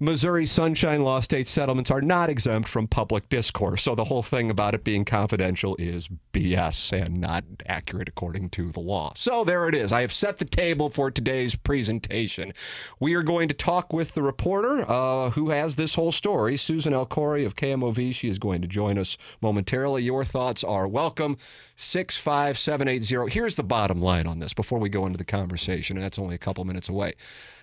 Missouri 0.01 0.45
Sunshine 0.45 1.03
Law 1.03 1.19
state 1.19 1.45
settlements 1.45 1.91
are 1.91 1.99
not 1.99 2.29
exempt 2.29 2.69
from 2.69 2.87
public 2.87 3.27
discourse. 3.27 3.83
So 3.83 3.95
the 3.95 4.05
whole 4.05 4.23
thing 4.23 4.49
about 4.49 4.73
it 4.73 4.85
being 4.85 5.03
confidential 5.03 5.75
is 5.77 6.07
BS 6.31 6.93
and 6.93 7.19
not 7.19 7.43
accurate 7.65 8.07
according 8.07 8.51
to 8.51 8.71
the 8.71 8.79
law. 8.79 9.11
So 9.17 9.43
there 9.43 9.67
it 9.67 9.75
is. 9.75 9.91
I 9.91 9.99
have 9.99 10.13
set 10.13 10.37
the 10.37 10.45
table 10.45 10.89
for 10.89 11.11
today's 11.11 11.55
presentation. 11.55 12.53
We 13.01 13.13
are 13.13 13.23
going 13.23 13.49
to 13.49 13.53
talk 13.53 13.91
with 13.91 14.13
the 14.13 14.21
reporter 14.21 14.89
uh, 14.89 15.31
who 15.31 15.49
has 15.49 15.75
this 15.75 15.95
whole 15.95 16.13
story, 16.13 16.55
Susan 16.55 16.93
El 16.93 17.05
Khoury 17.05 17.45
of 17.45 17.57
KMOV. 17.57 18.15
She 18.15 18.29
is 18.29 18.39
going 18.39 18.61
to 18.61 18.69
join 18.69 18.97
us 18.97 19.17
momentarily. 19.41 20.03
Your 20.03 20.23
thoughts 20.23 20.63
are 20.63 20.87
welcome. 20.87 21.35
65780. 21.75 23.33
Here's 23.33 23.55
the 23.55 23.63
bottom 23.63 24.01
line 24.01 24.27
on 24.27 24.39
this 24.39 24.53
before 24.53 24.79
we 24.79 24.87
go 24.87 25.05
into 25.05 25.17
the 25.17 25.25
conversation, 25.25 25.97
and 25.97 26.05
that's 26.05 26.19
only 26.19 26.35
a 26.35 26.39
couple 26.39 26.63
minutes 26.63 26.87
away. 26.87 27.15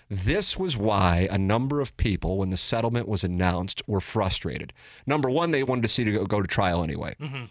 This 0.08 0.56
was 0.56 0.76
why 0.76 1.28
a 1.30 1.38
number 1.38 1.80
of 1.80 1.96
people, 1.96 2.38
when 2.38 2.50
the 2.50 2.56
settlement 2.56 3.08
was 3.08 3.25
announced, 3.25 3.82
were 3.88 4.00
frustrated. 4.00 4.72
Number 5.06 5.28
one, 5.28 5.50
they 5.50 5.62
wanted 5.62 5.82
to 5.82 5.88
see 5.88 6.04
to 6.04 6.12
go, 6.12 6.25
go 6.25 6.42
to 6.42 6.48
trial 6.48 6.84
anyway. 6.84 7.16
Mm-hmm. 7.20 7.44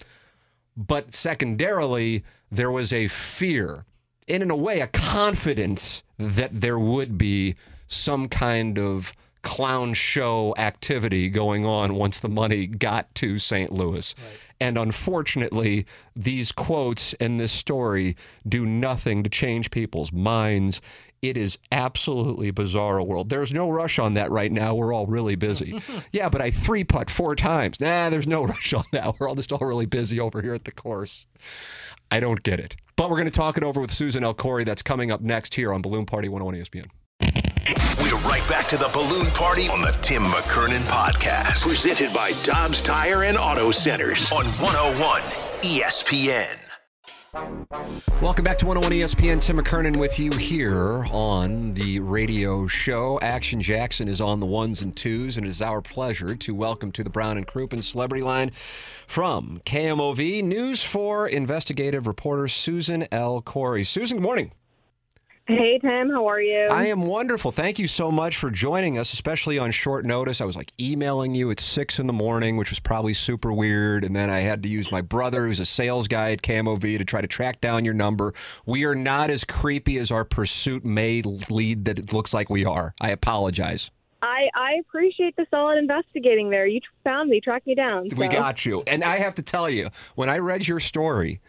But 0.78 1.14
secondarily, 1.14 2.24
there 2.52 2.72
was 2.72 2.94
a 2.94 3.08
fear 3.08 3.86
and, 4.28 4.42
in 4.42 4.52
a 4.52 4.56
way, 4.56 4.82
a 4.82 4.88
confidence 4.88 6.04
that 6.18 6.50
there 6.62 6.80
would 6.80 7.18
be 7.18 7.56
some 7.88 8.28
kind 8.28 8.80
of 8.80 9.14
clown 9.44 9.94
show 9.94 10.56
activity 10.58 11.30
going 11.30 11.66
on 11.66 11.94
once 11.94 12.20
the 12.20 12.30
money 12.30 12.66
got 12.66 13.14
to 13.14 13.38
St. 13.38 13.72
Louis. 13.72 14.16
And 14.60 14.78
unfortunately, 14.78 15.86
these 16.16 16.52
quotes 16.52 17.14
and 17.16 17.40
this 17.40 17.52
story 17.52 18.16
do 18.48 18.66
nothing 18.66 19.22
to 19.22 19.30
change 19.30 19.70
people's 19.70 20.12
minds. 20.12 20.82
It 21.22 21.38
is 21.38 21.58
absolutely 21.72 22.52
bizarre 22.52 22.98
a 22.98 23.04
world. 23.04 23.30
There's 23.30 23.52
no 23.52 23.70
rush 23.70 23.98
on 24.00 24.14
that 24.14 24.32
right 24.32 24.52
now. 24.52 24.76
We're 24.76 24.94
all 24.94 25.08
really 25.08 25.36
busy. 25.36 25.82
yeah, 26.12 26.30
but 26.30 26.42
I 26.42 26.52
three 26.52 26.84
putt 26.84 27.10
four 27.10 27.36
times. 27.36 27.80
Nah, 27.80 28.10
there's 28.10 28.28
no 28.28 28.44
rush 28.46 28.74
on 28.74 28.86
that. 28.92 29.20
We're 29.20 29.28
all 29.28 29.36
just 29.36 29.52
all 29.52 29.66
really 29.66 29.86
busy 29.86 30.20
over 30.20 30.42
here 30.42 30.54
at 30.54 30.66
the 30.66 30.72
course. 30.72 31.26
I 32.12 32.20
don't 32.20 32.44
get 32.44 32.60
it. 32.60 32.76
But 32.96 33.10
we're 33.10 33.18
going 33.18 33.26
to 33.26 33.32
talk 33.32 33.58
it 33.58 33.64
over 33.64 33.82
with 33.82 33.92
Susan 33.92 34.24
El 34.24 34.34
Khoury. 34.36 34.66
That's 34.66 34.82
coming 34.82 35.12
up 35.12 35.22
next 35.22 35.56
here 35.56 35.74
on 35.74 35.82
Balloon 35.82 36.06
Party 36.06 36.30
101 36.30 36.64
ESPN. 36.64 36.90
We're 38.00 38.18
right 38.30 38.48
back 38.48 38.68
to 38.68 38.78
the 38.78 38.90
balloon 38.94 39.26
party 39.32 39.68
on 39.68 39.82
the 39.82 39.92
Tim 40.02 40.22
McKernan 40.22 40.82
podcast. 40.82 41.68
Presented 41.68 42.14
by 42.14 42.34
Dobbs 42.44 42.84
Tire 42.84 43.24
and 43.24 43.38
Auto 43.38 43.72
Centers 43.72 44.32
on 44.32 44.46
101 44.46 45.22
ESPN. 45.62 46.65
Welcome 48.22 48.46
back 48.46 48.58
to 48.60 48.66
101 48.66 48.92
ESPN. 48.92 49.42
Tim 49.42 49.58
McKernan 49.58 49.98
with 49.98 50.18
you 50.20 50.32
here 50.32 51.06
on 51.12 51.74
the 51.74 52.00
radio 52.00 52.66
show. 52.66 53.20
Action 53.22 53.62
Jackson 53.62 54.08
is 54.08 54.22
on 54.22 54.40
the 54.40 54.46
ones 54.46 54.82
and 54.82 54.96
twos, 54.96 55.36
and 55.36 55.46
it 55.46 55.50
is 55.50 55.62
our 55.62 55.82
pleasure 55.82 56.34
to 56.36 56.56
welcome 56.56 56.94
to 56.94 57.04
the 57.04 57.10
Brown 57.10 57.38
and 57.38 57.46
Crouppen 57.46 57.84
Celebrity 57.84 58.24
Line 58.24 58.52
from 59.06 59.60
KMOV 59.66 60.46
News 60.46 60.82
for 60.82 61.28
investigative 61.28 62.08
reporter 62.08 62.48
Susan 62.48 63.06
El 63.12 63.42
Khoury. 63.42 63.86
Susan, 63.86 64.18
good 64.18 64.24
morning. 64.24 64.52
Hey, 65.48 65.78
Tim, 65.78 66.10
how 66.10 66.26
are 66.28 66.42
you? 66.42 66.70
I 66.72 66.86
am 66.86 67.04
wonderful. 67.04 67.52
Thank 67.52 67.78
you 67.78 67.88
so 67.88 68.12
much 68.12 68.36
for 68.36 68.50
joining 68.50 68.98
us, 68.98 69.14
especially 69.14 69.60
on 69.60 69.70
short 69.70 70.04
notice. 70.04 70.42
I 70.42 70.46
was 70.46 70.56
like 70.56 70.74
emailing 70.80 71.36
you 71.36 71.52
at 71.52 71.60
six 71.60 72.00
in 72.00 72.08
the 72.08 72.14
morning, 72.14 72.58
which 72.58 72.72
was 72.72 72.80
probably 72.80 73.14
super 73.14 73.54
weird. 73.54 74.04
And 74.04 74.16
then 74.16 74.32
I 74.32 74.40
had 74.40 74.64
to 74.64 74.70
use 74.70 74.92
my 74.92 75.02
brother, 75.02 75.46
who's 75.46 75.60
a 75.60 75.66
sales 75.66 76.08
guy 76.08 76.32
at 76.32 76.42
KMOV, 76.42 76.98
to 76.98 77.06
try 77.06 77.22
to 77.22 77.28
track 77.28 77.62
down 77.62 77.86
your 77.86 77.94
number. 77.94 78.34
We 78.66 78.86
are 78.86 78.96
not 78.96 79.30
as 79.30 79.44
creepy 79.44 80.00
as 80.00 80.10
our 80.10 80.26
pursuit 80.26 80.84
may 80.84 81.22
lead 81.22 81.86
that 81.86 82.00
it 82.00 82.12
looks 82.12 82.34
like 82.34 82.50
we 82.50 82.66
are. 82.66 82.96
I 83.00 83.12
apologize. 83.12 83.92
I, 84.24 84.50
I 84.56 84.78
appreciate 84.80 85.36
the 85.36 85.46
solid 85.52 85.78
investigating 85.78 86.50
there. 86.50 86.66
You 86.66 86.82
found 87.04 87.30
me, 87.30 87.40
tracked 87.40 87.68
me 87.68 87.76
down. 87.76 88.10
We 88.18 88.28
got 88.30 88.66
you. 88.66 88.82
And 88.88 89.04
I 89.04 89.20
have 89.20 89.36
to 89.36 89.44
tell 89.44 89.70
you, 89.70 89.90
when 90.16 90.28
I 90.28 90.40
read 90.40 90.68
your 90.68 90.80
story, 90.80 91.40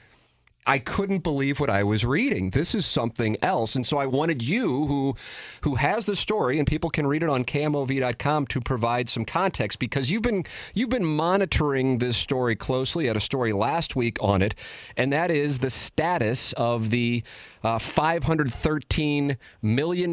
I 0.66 0.78
couldn't 0.78 1.20
believe 1.20 1.60
what 1.60 1.70
I 1.70 1.84
was 1.84 2.04
reading. 2.04 2.50
This 2.50 2.74
is 2.74 2.84
something 2.84 3.36
else. 3.40 3.76
And 3.76 3.86
so 3.86 3.98
I 3.98 4.06
wanted 4.06 4.42
you 4.42 4.86
who 4.86 5.14
who 5.62 5.76
has 5.76 6.06
the 6.06 6.16
story 6.16 6.58
and 6.58 6.66
people 6.66 6.90
can 6.90 7.06
read 7.06 7.22
it 7.22 7.28
on 7.28 7.44
kmov.com 7.44 8.46
to 8.48 8.60
provide 8.60 9.08
some 9.08 9.24
context 9.24 9.78
because 9.78 10.10
you've 10.10 10.22
been 10.22 10.44
you've 10.74 10.90
been 10.90 11.04
monitoring 11.04 11.98
this 11.98 12.16
story 12.16 12.56
closely. 12.56 13.06
I 13.06 13.08
had 13.08 13.16
a 13.16 13.20
story 13.20 13.52
last 13.52 13.94
week 13.94 14.18
on 14.20 14.42
it, 14.42 14.54
and 14.96 15.12
that 15.12 15.30
is 15.30 15.60
the 15.60 15.70
status 15.70 16.52
of 16.54 16.90
the 16.90 17.22
uh, 17.66 17.78
$513 17.78 19.36
million 19.60 20.12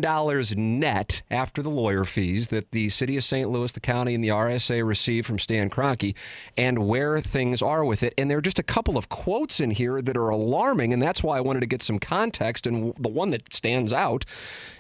net 0.58 1.22
after 1.30 1.62
the 1.62 1.70
lawyer 1.70 2.04
fees 2.04 2.48
that 2.48 2.72
the 2.72 2.90
city 2.90 3.16
of 3.16 3.24
St. 3.24 3.48
Louis, 3.48 3.72
the 3.72 3.80
county, 3.80 4.16
and 4.16 4.24
the 4.24 4.30
RSA 4.30 4.84
received 4.84 5.28
from 5.28 5.38
Stan 5.38 5.70
Kroenke 5.70 6.16
and 6.58 6.88
where 6.88 7.22
things 7.22 7.62
are 7.62 7.86
with 7.86 8.02
it. 8.02 8.16
And 8.18 8.32
there 8.32 8.40
are 8.40 8.42
just 8.42 8.58
a 8.58 8.64
couple 8.64 8.98
of 8.98 9.08
quotes 9.08 9.60
in 9.60 9.70
here 9.70 10.02
that 10.02 10.18
are 10.18 10.30
alarming, 10.30 10.94
and 10.94 11.02
that's 11.02 11.22
why 11.22 11.38
I 11.38 11.42
wanted 11.42 11.60
to 11.60 11.68
get 11.68 11.84
some 11.84 12.00
context. 12.00 12.66
And 12.66 12.96
the 12.98 13.08
one 13.08 13.30
that 13.30 13.54
stands 13.54 13.94
out 13.94 14.26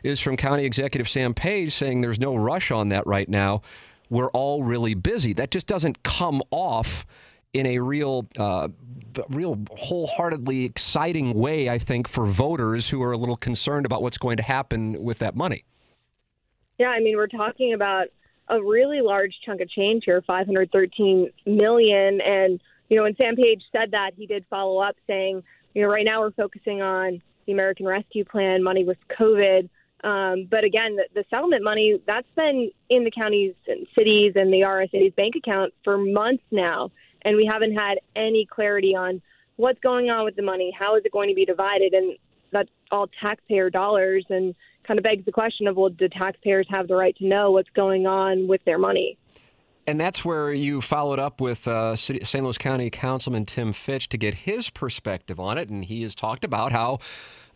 is 0.01 0.19
from 0.19 0.35
County 0.35 0.65
Executive 0.65 1.07
Sam 1.07 1.35
Page 1.35 1.73
saying 1.73 2.01
there's 2.01 2.19
no 2.19 2.35
rush 2.35 2.71
on 2.71 2.89
that 2.89 3.05
right 3.05 3.29
now. 3.29 3.61
We're 4.09 4.31
all 4.31 4.63
really 4.63 4.95
busy. 4.95 5.33
That 5.33 5.51
just 5.51 5.67
doesn't 5.67 6.01
come 6.01 6.41
off 6.49 7.05
in 7.53 7.65
a 7.67 7.79
real, 7.79 8.27
uh, 8.37 8.67
real 9.29 9.59
wholeheartedly 9.77 10.65
exciting 10.65 11.33
way, 11.33 11.69
I 11.69 11.77
think, 11.77 12.07
for 12.07 12.25
voters 12.25 12.89
who 12.89 13.01
are 13.03 13.11
a 13.11 13.17
little 13.17 13.37
concerned 13.37 13.85
about 13.85 14.01
what's 14.01 14.17
going 14.17 14.37
to 14.37 14.43
happen 14.43 15.01
with 15.03 15.19
that 15.19 15.35
money. 15.35 15.63
Yeah, 16.79 16.89
I 16.89 16.99
mean, 16.99 17.15
we're 17.15 17.27
talking 17.27 17.73
about 17.73 18.07
a 18.49 18.61
really 18.61 19.01
large 19.01 19.33
chunk 19.45 19.61
of 19.61 19.69
change 19.69 20.03
here, 20.05 20.21
513 20.25 21.29
million. 21.45 22.19
And, 22.21 22.59
you 22.89 22.97
know, 22.97 23.03
when 23.03 23.15
Sam 23.21 23.35
Page 23.35 23.61
said 23.71 23.91
that, 23.91 24.11
he 24.17 24.25
did 24.25 24.45
follow 24.49 24.79
up 24.79 24.95
saying, 25.07 25.43
you 25.73 25.83
know, 25.83 25.87
right 25.87 26.05
now 26.05 26.21
we're 26.21 26.31
focusing 26.31 26.81
on 26.81 27.21
the 27.45 27.53
American 27.53 27.85
Rescue 27.85 28.25
Plan, 28.25 28.63
money 28.63 28.83
with 28.83 28.97
COVID. 29.19 29.69
Um, 30.03 30.47
but 30.49 30.63
again, 30.63 30.97
the, 30.97 31.05
the 31.13 31.23
settlement 31.29 31.63
money, 31.63 31.99
that's 32.05 32.27
been 32.35 32.71
in 32.89 33.03
the 33.03 33.11
counties 33.11 33.53
and 33.67 33.87
cities 33.97 34.33
and 34.35 34.51
the 34.51 34.63
RSA's 34.65 35.13
bank 35.13 35.35
account 35.35 35.73
for 35.83 35.97
months 35.97 36.43
now 36.51 36.91
and 37.25 37.35
we 37.37 37.45
haven't 37.45 37.73
had 37.73 37.99
any 38.15 38.45
clarity 38.45 38.95
on 38.95 39.21
what's 39.55 39.79
going 39.79 40.09
on 40.09 40.25
with 40.25 40.35
the 40.35 40.41
money, 40.41 40.71
how 40.77 40.95
is 40.95 41.05
it 41.05 41.11
going 41.11 41.29
to 41.29 41.35
be 41.35 41.45
divided, 41.45 41.93
and 41.93 42.17
that's 42.51 42.69
all 42.91 43.07
taxpayer 43.21 43.69
dollars, 43.69 44.25
and 44.29 44.55
kind 44.87 44.97
of 44.97 45.03
begs 45.03 45.25
the 45.25 45.31
question 45.31 45.67
of, 45.67 45.75
well, 45.75 45.89
do 45.89 46.07
taxpayers 46.09 46.67
have 46.69 46.87
the 46.87 46.95
right 46.95 47.15
to 47.17 47.25
know 47.25 47.51
what's 47.51 47.69
going 47.69 48.05
on 48.05 48.47
with 48.47 48.63
their 48.65 48.77
money? 48.77 49.17
And 49.85 49.99
that's 49.99 50.23
where 50.23 50.53
you 50.53 50.79
followed 50.79 51.19
up 51.19 51.41
with 51.41 51.67
uh, 51.67 51.97
St. 51.97 52.41
Louis 52.41 52.57
County 52.57 52.89
Councilman 52.89 53.45
Tim 53.45 53.73
Fitch 53.73 54.07
to 54.09 54.17
get 54.17 54.33
his 54.33 54.69
perspective 54.69 55.39
on 55.39 55.57
it. 55.57 55.69
And 55.69 55.83
he 55.83 56.03
has 56.03 56.15
talked 56.15 56.45
about 56.45 56.71
how 56.71 56.99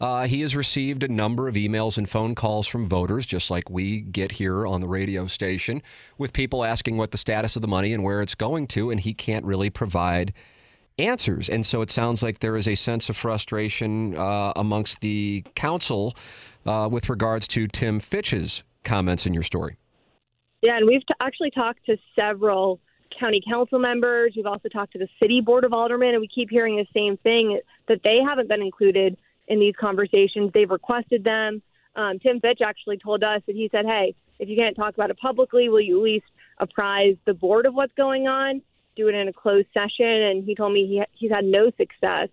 uh, 0.02 0.28
he 0.28 0.42
has 0.42 0.54
received 0.54 1.04
a 1.04 1.08
number 1.08 1.48
of 1.48 1.56
emails 1.56 1.98
and 1.98 2.10
phone 2.10 2.36
calls 2.36 2.68
from 2.68 2.90
voters, 2.90 3.26
just 3.26 3.50
like 3.50 3.70
we 3.70 4.02
get 4.02 4.34
here 4.34 4.68
on 4.68 4.82
the 4.82 4.90
radio 4.90 5.26
station, 5.28 5.82
with 6.18 6.34
people 6.34 6.66
asking 6.66 6.98
what 6.98 7.12
the 7.12 7.18
status 7.18 7.56
of 7.56 7.62
the 7.62 7.68
money 7.68 7.94
and 7.94 8.04
where 8.04 8.22
it's 8.22 8.36
going 8.36 8.68
to. 8.68 8.92
And 8.92 9.00
he 9.00 9.14
can't 9.14 9.46
really 9.46 9.70
provide 9.70 10.34
answers. 11.00 11.48
And 11.48 11.66
so 11.66 11.82
it 11.82 11.90
sounds 11.90 12.22
like 12.22 12.40
there 12.40 12.58
is 12.58 12.68
a 12.68 12.76
sense 12.76 13.10
of 13.10 13.16
frustration 13.16 14.18
uh, 14.18 14.52
amongst 14.56 15.00
the 15.00 15.46
council 15.56 16.16
uh, 16.66 16.90
with 16.92 17.08
regards 17.08 17.48
to 17.50 17.68
Tim 17.68 18.00
Fitch's 18.00 18.64
comments 18.84 19.26
in 19.26 19.34
your 19.34 19.44
story. 19.44 19.78
Yeah, 20.62 20.78
and 20.78 20.88
we've 20.88 21.06
t- 21.06 21.14
actually 21.20 21.52
talked 21.52 21.86
to 21.86 21.98
several 22.18 22.80
county 23.20 23.42
council 23.48 23.80
members. 23.80 24.34
We've 24.36 24.46
also 24.46 24.70
talked 24.70 24.94
to 24.94 25.00
the 25.00 25.08
city 25.22 25.42
board 25.42 25.66
of 25.66 25.74
aldermen, 25.74 26.10
and 26.10 26.22
we 26.22 26.28
keep 26.28 26.50
hearing 26.50 26.76
the 26.78 26.88
same 26.94 27.18
thing 27.18 27.60
that 27.88 28.02
they 28.04 28.20
haven't 28.28 28.50
been 28.50 28.62
included 28.62 29.18
in 29.48 29.60
these 29.60 29.76
conversations. 29.80 30.52
They've 30.54 30.70
requested 30.70 31.24
them. 31.24 31.62
Um, 31.96 32.20
Tim 32.20 32.40
Fitch 32.40 32.60
actually 32.64 32.98
told 32.98 33.24
us 33.24 33.42
that 33.48 33.56
he 33.56 33.70
said, 33.72 33.86
"Hey, 33.86 34.16
if 34.40 34.50
you 34.50 34.58
can't 34.58 34.76
talk 34.76 34.94
about 34.94 35.10
it 35.10 35.18
publicly, 35.18 35.70
will 35.70 35.82
you 35.82 35.98
at 35.98 36.04
least 36.04 36.26
apprise 36.60 37.16
the 37.26 37.34
board 37.34 37.66
of 37.66 37.74
what's 37.74 37.94
going 37.94 38.28
on? 38.28 38.62
Do 38.96 39.08
it 39.08 39.16
in 39.16 39.28
a 39.28 39.34
closed 39.34 39.68
session." 39.74 40.06
And 40.06 40.44
he 40.44 40.56
told 40.56 40.74
me 40.74 40.86
he 40.88 41.04
he's 41.14 41.32
had 41.32 41.46
no 41.46 41.72
success 41.78 42.30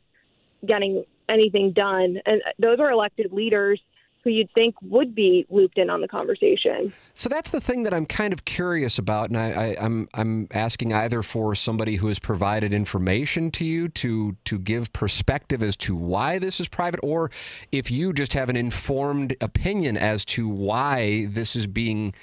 getting 0.66 1.04
anything 1.28 1.73
done. 1.73 2.21
And 2.26 2.43
those 2.59 2.78
are 2.81 2.90
elected 2.90 3.33
leaders 3.33 3.81
who 4.25 4.31
you'd 4.31 4.50
think 4.54 4.75
would 4.83 5.14
be 5.14 5.47
looped 5.50 5.78
in 5.78 5.90
on 5.90 6.00
the 6.00 6.09
conversation. 6.09 6.93
So 7.14 7.28
that's 7.28 7.50
the 7.50 7.61
thing 7.61 7.85
that 7.85 7.95
I'm 7.95 8.07
kind 8.07 8.33
of 8.33 8.45
curious 8.45 8.99
about, 8.99 9.28
and 9.28 9.38
I, 9.38 9.50
I, 9.50 9.76
I'm 9.78 10.09
I'm 10.14 10.49
asking 10.50 10.93
either 10.93 11.23
for 11.23 11.54
somebody 11.54 11.97
who 11.97 12.09
has 12.09 12.19
provided 12.19 12.73
information 12.73 13.50
to 13.52 13.64
you 13.64 13.88
to 13.90 14.37
to 14.47 14.59
give 14.59 14.93
perspective 14.93 15.62
as 15.62 15.76
to 15.76 15.95
why 15.95 16.38
this 16.38 16.59
is 16.59 16.66
private, 16.66 17.00
or 17.02 17.31
if 17.71 17.90
you 17.90 18.12
just 18.12 18.33
have 18.33 18.49
an 18.49 18.57
informed 18.57 19.37
opinion 19.40 19.97
as 19.97 20.25
to 20.25 20.49
why 20.49 21.26
this 21.26 21.54
is 21.54 21.66
being 21.66 22.14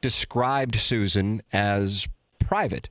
described, 0.00 0.76
Susan, 0.76 1.42
as 1.52 2.06
private. 2.38 2.88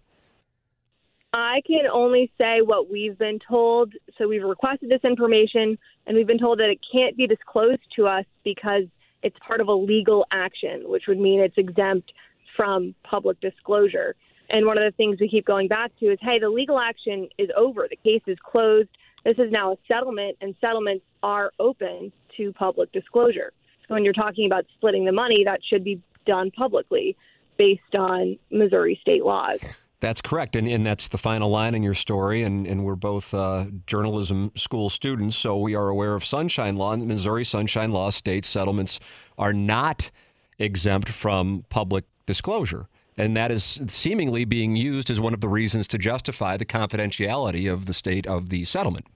I 1.34 1.62
can 1.67 1.86
only 1.91 2.31
say 2.39 2.62
what 2.62 2.89
we've 2.89 3.17
been 3.17 3.39
told. 3.48 3.93
So 4.17 4.27
we've 4.27 4.43
requested 4.43 4.89
this 4.89 5.03
information, 5.03 5.77
and 6.05 6.15
we've 6.15 6.27
been 6.27 6.39
told 6.39 6.60
that 6.60 6.69
it 6.69 6.79
can't 6.96 7.17
be 7.17 7.27
disclosed 7.27 7.81
to 7.98 8.07
us 8.07 8.25
because 8.43 8.84
it's 9.24 9.38
part 9.46 9.62
of 9.62 9.67
a 9.67 9.74
legal 9.74 10.25
action, 10.31 10.84
which 10.86 11.03
would 11.07 11.19
mean 11.19 11.41
it's 11.41 11.57
exempt 11.57 12.12
from 12.55 12.96
public 13.03 13.39
disclosure. 13.41 14.15
And 14.50 14.65
one 14.65 14.77
of 14.77 14.86
the 14.86 14.96
things 14.96 15.19
we 15.19 15.27
keep 15.27 15.46
going 15.46 15.67
back 15.67 15.91
to 16.00 16.05
is 16.12 16.17
hey, 16.22 16.39
the 16.39 16.50
legal 16.50 16.79
action 16.79 17.27
is 17.38 17.50
over, 17.57 17.88
the 17.89 17.98
case 17.98 18.22
is 18.27 18.38
closed. 18.43 18.89
This 19.25 19.38
is 19.38 19.51
now 19.51 19.74
a 19.74 19.75
settlement, 19.88 20.38
and 20.39 20.55
settlements 20.62 21.03
are 21.22 21.51
open 21.60 22.13
to 22.38 22.53
public 22.53 22.91
disclosure. 22.93 23.51
So 23.88 23.93
when 23.93 24.05
you're 24.05 24.13
talking 24.13 24.46
about 24.46 24.65
splitting 24.75 25.03
the 25.03 25.12
money, 25.12 25.43
that 25.43 25.60
should 25.67 25.84
be 25.84 26.01
done 26.25 26.51
publicly 26.51 27.17
based 27.57 27.96
on 27.98 28.38
Missouri 28.50 28.98
state 29.01 29.25
laws. 29.25 29.60
That's 30.00 30.22
correct. 30.22 30.56
And, 30.56 30.68
and 30.68 30.86
that's 30.86 31.08
the 31.08 31.18
final 31.18 31.50
line 31.50 31.74
in 31.74 31.82
your 31.82 31.96
story. 31.96 32.44
And, 32.44 32.68
and 32.68 32.86
we're 32.86 32.96
both 32.96 33.34
uh, 33.34 33.66
journalism 33.88 34.51
school 34.56 34.89
students, 34.89 35.36
so 35.36 35.58
we 35.58 35.75
are 35.75 35.89
aware 35.89 36.13
of 36.13 36.24
Sunshine 36.24 36.75
Law. 36.75 36.96
Missouri 36.96 37.44
Sunshine 37.44 37.92
Law 37.92 38.12
states 38.12 38.48
settlements 38.48 39.00
are 39.38 39.54
not 39.54 40.12
exempt 40.60 41.10
from 41.10 41.66
public 41.70 42.06
disclosure. 42.27 42.88
And 43.18 43.36
that 43.36 43.51
is 43.51 43.82
seemingly 43.88 44.46
being 44.46 44.75
used 44.75 45.10
as 45.10 45.20
one 45.20 45.34
of 45.34 45.42
the 45.42 45.50
reasons 45.50 45.88
to 45.88 45.98
justify 45.98 46.56
the 46.58 46.66
confidentiality 46.66 47.72
of 47.72 47.88
the 47.88 47.94
state 47.94 48.27
of 48.27 48.50
the 48.50 48.63
settlement. 48.66 49.08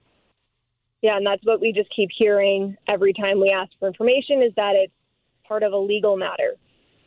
Yeah, 1.02 1.16
and 1.16 1.26
that's 1.26 1.44
what 1.44 1.60
we 1.60 1.72
just 1.72 1.90
keep 1.94 2.10
hearing 2.16 2.76
every 2.88 3.12
time 3.12 3.40
we 3.40 3.50
ask 3.50 3.70
for 3.78 3.86
information 3.86 4.42
is 4.42 4.52
that 4.56 4.72
it's 4.74 4.92
part 5.46 5.62
of 5.62 5.72
a 5.72 5.78
legal 5.78 6.16
matter. 6.16 6.56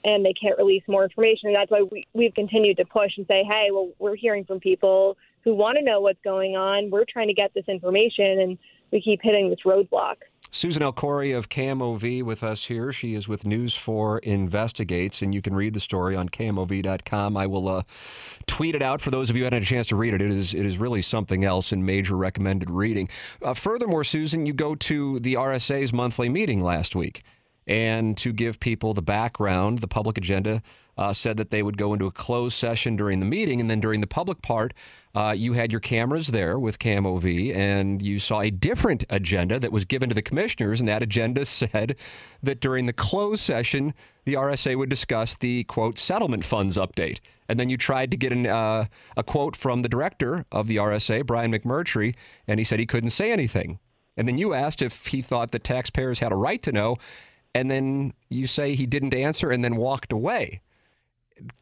And 0.05 0.24
they 0.24 0.33
can't 0.33 0.57
release 0.57 0.83
more 0.88 1.03
information. 1.03 1.47
And 1.47 1.55
that's 1.55 1.71
why 1.71 1.81
we, 1.81 2.05
we've 2.13 2.33
continued 2.33 2.77
to 2.77 2.85
push 2.85 3.17
and 3.17 3.25
say, 3.25 3.43
hey, 3.43 3.69
well, 3.71 3.89
we're 3.97 4.15
hearing 4.15 4.45
from 4.45 4.59
people 4.59 5.17
who 5.43 5.55
want 5.55 5.77
to 5.77 5.83
know 5.83 6.00
what's 6.00 6.21
going 6.24 6.55
on. 6.55 6.91
We're 6.91 7.05
trying 7.05 7.27
to 7.27 7.33
get 7.33 7.53
this 7.53 7.65
information, 7.67 8.39
and 8.39 8.57
we 8.91 9.01
keep 9.01 9.21
hitting 9.24 9.50
this 9.50 9.59
roadblock. 9.65 10.15
Susan 10.51 10.81
El 10.81 10.93
Khoury 10.93 11.38
of 11.38 11.50
KMOV 11.50 12.24
with 12.24 12.41
us 12.43 12.65
here. 12.65 12.93
She 12.93 13.13
is 13.13 13.27
with 13.27 13.45
News 13.45 13.75
4 13.75 14.19
Investigates, 14.19 15.21
and 15.21 15.35
you 15.35 15.41
can 15.41 15.53
read 15.53 15.74
the 15.74 15.79
story 15.79 16.15
on 16.15 16.29
KMOV.com. 16.29 17.35
I 17.35 17.45
will 17.45 17.67
uh, 17.67 17.83
tweet 18.47 18.74
it 18.74 18.81
out 18.81 19.01
for 19.01 19.12
those 19.12 19.29
of 19.29 19.35
you 19.35 19.41
who 19.41 19.45
hadn't 19.45 19.57
had 19.57 19.63
a 19.63 19.65
chance 19.65 19.88
to 19.88 19.95
read 19.95 20.13
it. 20.13 20.21
It 20.21 20.31
is, 20.31 20.53
it 20.53 20.65
is 20.65 20.77
really 20.77 21.01
something 21.01 21.43
else 21.43 21.71
and 21.71 21.85
major 21.85 22.15
recommended 22.15 22.69
reading. 22.69 23.09
Uh, 23.41 23.53
furthermore, 23.53 24.03
Susan, 24.03 24.45
you 24.45 24.53
go 24.53 24.75
to 24.75 25.19
the 25.19 25.33
RSA's 25.33 25.91
monthly 25.91 26.29
meeting 26.29 26.63
last 26.63 26.95
week. 26.95 27.24
And 27.67 28.15
to 28.17 28.31
give 28.31 28.60
people 28.60 28.93
the 28.93 29.01
background, 29.01 29.79
the 29.79 29.88
public 29.88 30.17
agenda 30.17 30.62
uh, 30.98 31.13
said 31.13 31.38
that 31.38 31.50
they 31.50 31.63
would 31.63 31.77
go 31.77 31.93
into 31.93 32.05
a 32.05 32.12
closed 32.12 32.57
session 32.57 32.95
during 32.95 33.19
the 33.19 33.25
meeting, 33.25 33.60
and 33.60 33.69
then 33.69 33.79
during 33.79 34.01
the 34.01 34.07
public 34.07 34.41
part, 34.41 34.74
uh, 35.13 35.34
you 35.36 35.53
had 35.53 35.72
your 35.72 35.81
cameras 35.81 36.27
there 36.27 36.60
with 36.60 36.79
KMOV, 36.79 37.55
and 37.55 38.01
you 38.01 38.19
saw 38.19 38.41
a 38.41 38.50
different 38.50 39.03
agenda 39.10 39.60
that 39.60 39.72
was 39.72 39.86
given 39.86 40.10
to 40.10 40.15
the 40.15 40.22
commissioners, 40.22 40.79
and 40.79 40.88
that 40.88 41.03
agenda 41.03 41.45
said 41.45 41.95
that 42.41 42.62
during 42.62 42.86
the 42.86 42.93
closed 42.93 43.41
session, 43.41 43.93
the 44.25 44.34
RSA 44.34 44.77
would 44.77 44.89
discuss 44.89 45.36
the 45.36 45.63
quote 45.65 45.98
settlement 45.98 46.45
funds 46.45 46.77
update, 46.77 47.19
and 47.50 47.60
then 47.60 47.69
you 47.69 47.77
tried 47.77 48.12
to 48.12 48.17
get 48.17 48.31
an, 48.31 48.45
uh, 48.45 48.86
a 49.17 49.24
quote 49.24 49.55
from 49.55 49.81
the 49.81 49.89
director 49.89 50.45
of 50.51 50.67
the 50.67 50.77
RSA, 50.77 51.25
Brian 51.25 51.51
McMurtry, 51.51 52.15
and 52.48 52.60
he 52.60 52.63
said 52.63 52.79
he 52.79 52.86
couldn't 52.86 53.10
say 53.12 53.31
anything. 53.31 53.79
And 54.17 54.27
then 54.27 54.38
you 54.38 54.53
asked 54.53 54.81
if 54.81 55.07
he 55.07 55.22
thought 55.22 55.51
the 55.51 55.60
taxpayers 55.60 56.19
had 56.19 56.31
a 56.31 56.36
right 56.36 56.62
to 56.63 56.72
know, 56.72 56.95
and 57.55 57.71
then 57.71 58.13
you 58.29 58.45
say 58.45 58.75
he 58.75 58.85
didn't 58.85 59.13
answer 59.13 59.50
and 59.50 59.63
then 59.63 59.77
walked 59.77 60.12
away. 60.12 60.62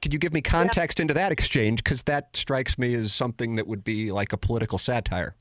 Could 0.02 0.12
you 0.12 0.20
give 0.20 0.34
me 0.34 0.42
context 0.42 0.98
yeah. 0.98 1.04
into 1.04 1.14
that 1.14 1.32
exchange? 1.32 1.84
Because 1.84 2.04
that 2.04 2.36
strikes 2.36 2.78
me 2.80 2.96
as 2.96 3.14
something 3.14 3.56
that 3.56 3.68
would 3.68 3.84
be 3.84 4.12
like 4.12 4.34
a 4.34 4.38
political 4.38 4.80
satire. 4.80 5.36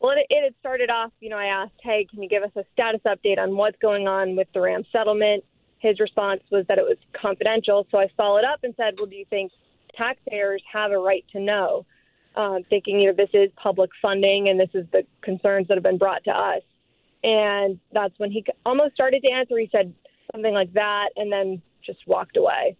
Well, 0.00 0.16
it, 0.16 0.26
it 0.30 0.42
had 0.42 0.54
started 0.58 0.90
off, 0.90 1.12
you 1.20 1.28
know, 1.28 1.38
I 1.38 1.46
asked, 1.46 1.74
hey, 1.80 2.06
can 2.10 2.22
you 2.22 2.28
give 2.28 2.42
us 2.42 2.50
a 2.56 2.64
status 2.72 3.00
update 3.06 3.38
on 3.38 3.56
what's 3.56 3.78
going 3.78 4.08
on 4.08 4.34
with 4.34 4.48
the 4.52 4.60
RAM 4.60 4.82
settlement? 4.90 5.44
His 5.78 6.00
response 6.00 6.42
was 6.50 6.66
that 6.66 6.78
it 6.78 6.84
was 6.84 6.98
confidential. 7.12 7.86
So 7.92 7.98
I 7.98 8.08
followed 8.16 8.44
up 8.44 8.64
and 8.64 8.74
said, 8.76 8.94
well, 8.98 9.06
do 9.06 9.14
you 9.14 9.26
think 9.30 9.52
taxpayers 9.96 10.62
have 10.72 10.90
a 10.90 10.98
right 10.98 11.24
to 11.32 11.40
know? 11.40 11.86
Uh, 12.34 12.58
thinking, 12.68 13.00
you 13.00 13.08
know, 13.08 13.12
this 13.16 13.30
is 13.32 13.50
public 13.56 13.90
funding 14.00 14.48
and 14.48 14.58
this 14.58 14.70
is 14.74 14.86
the 14.90 15.04
concerns 15.20 15.68
that 15.68 15.76
have 15.76 15.84
been 15.84 15.98
brought 15.98 16.24
to 16.24 16.32
us. 16.32 16.62
And 17.24 17.78
that's 17.92 18.18
when 18.18 18.30
he 18.30 18.44
almost 18.66 18.94
started 18.94 19.22
to 19.24 19.32
answer. 19.32 19.58
He 19.58 19.68
said 19.70 19.94
something 20.32 20.52
like 20.52 20.72
that 20.74 21.10
and 21.16 21.32
then 21.32 21.62
just 21.84 22.00
walked 22.06 22.36
away. 22.36 22.76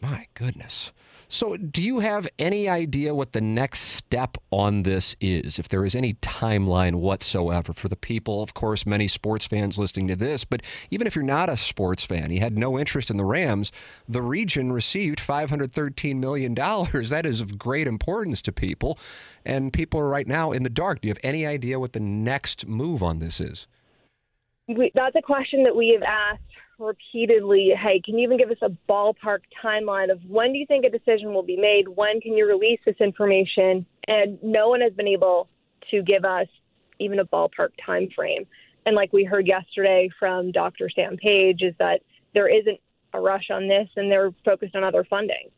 My 0.00 0.26
goodness. 0.34 0.92
So, 1.34 1.56
do 1.56 1.82
you 1.82 1.98
have 1.98 2.28
any 2.38 2.68
idea 2.68 3.12
what 3.12 3.32
the 3.32 3.40
next 3.40 3.80
step 3.80 4.38
on 4.52 4.84
this 4.84 5.16
is? 5.20 5.58
If 5.58 5.68
there 5.68 5.84
is 5.84 5.96
any 5.96 6.14
timeline 6.14 7.00
whatsoever 7.00 7.72
for 7.72 7.88
the 7.88 7.96
people, 7.96 8.40
of 8.40 8.54
course, 8.54 8.86
many 8.86 9.08
sports 9.08 9.44
fans 9.44 9.76
listening 9.76 10.06
to 10.06 10.14
this, 10.14 10.44
but 10.44 10.62
even 10.92 11.08
if 11.08 11.16
you're 11.16 11.24
not 11.24 11.50
a 11.50 11.56
sports 11.56 12.04
fan, 12.04 12.30
you 12.30 12.38
had 12.38 12.56
no 12.56 12.78
interest 12.78 13.10
in 13.10 13.16
the 13.16 13.24
Rams, 13.24 13.72
the 14.08 14.22
region 14.22 14.70
received 14.70 15.18
$513 15.18 16.14
million. 16.18 16.54
That 17.14 17.26
is 17.26 17.40
of 17.40 17.58
great 17.58 17.88
importance 17.88 18.40
to 18.42 18.52
people. 18.52 18.96
And 19.44 19.72
people 19.72 19.98
are 19.98 20.08
right 20.08 20.28
now 20.28 20.52
in 20.52 20.62
the 20.62 20.70
dark. 20.70 21.00
Do 21.00 21.08
you 21.08 21.10
have 21.10 21.18
any 21.24 21.44
idea 21.44 21.80
what 21.80 21.94
the 21.94 22.00
next 22.00 22.68
move 22.68 23.02
on 23.02 23.18
this 23.18 23.40
is? 23.40 23.66
We, 24.68 24.92
that's 24.94 25.16
a 25.16 25.22
question 25.22 25.64
that 25.64 25.74
we 25.74 25.90
have 25.94 26.02
asked 26.04 26.53
repeatedly, 26.78 27.72
hey, 27.76 28.00
can 28.04 28.18
you 28.18 28.24
even 28.24 28.38
give 28.38 28.50
us 28.50 28.58
a 28.62 28.70
ballpark 28.88 29.40
timeline 29.62 30.10
of 30.10 30.20
when 30.28 30.52
do 30.52 30.58
you 30.58 30.66
think 30.66 30.84
a 30.84 30.90
decision 30.90 31.32
will 31.32 31.42
be 31.42 31.56
made? 31.56 31.88
When 31.88 32.20
can 32.20 32.36
you 32.36 32.46
release 32.46 32.80
this 32.84 32.96
information? 33.00 33.86
And 34.08 34.42
no 34.42 34.68
one 34.68 34.80
has 34.80 34.92
been 34.92 35.08
able 35.08 35.48
to 35.90 36.02
give 36.02 36.24
us 36.24 36.48
even 36.98 37.18
a 37.18 37.24
ballpark 37.24 37.70
time 37.84 38.08
frame. 38.14 38.46
And 38.86 38.94
like 38.96 39.12
we 39.12 39.24
heard 39.24 39.46
yesterday 39.46 40.10
from 40.18 40.52
Dr. 40.52 40.90
Sam 40.90 41.16
Page, 41.16 41.62
is 41.62 41.74
that 41.78 42.00
there 42.34 42.48
isn't 42.48 42.78
a 43.12 43.20
rush 43.20 43.50
on 43.50 43.68
this 43.68 43.88
and 43.96 44.10
they're 44.10 44.32
focused 44.44 44.74
on 44.76 44.84
other 44.84 45.04
funding. 45.04 45.50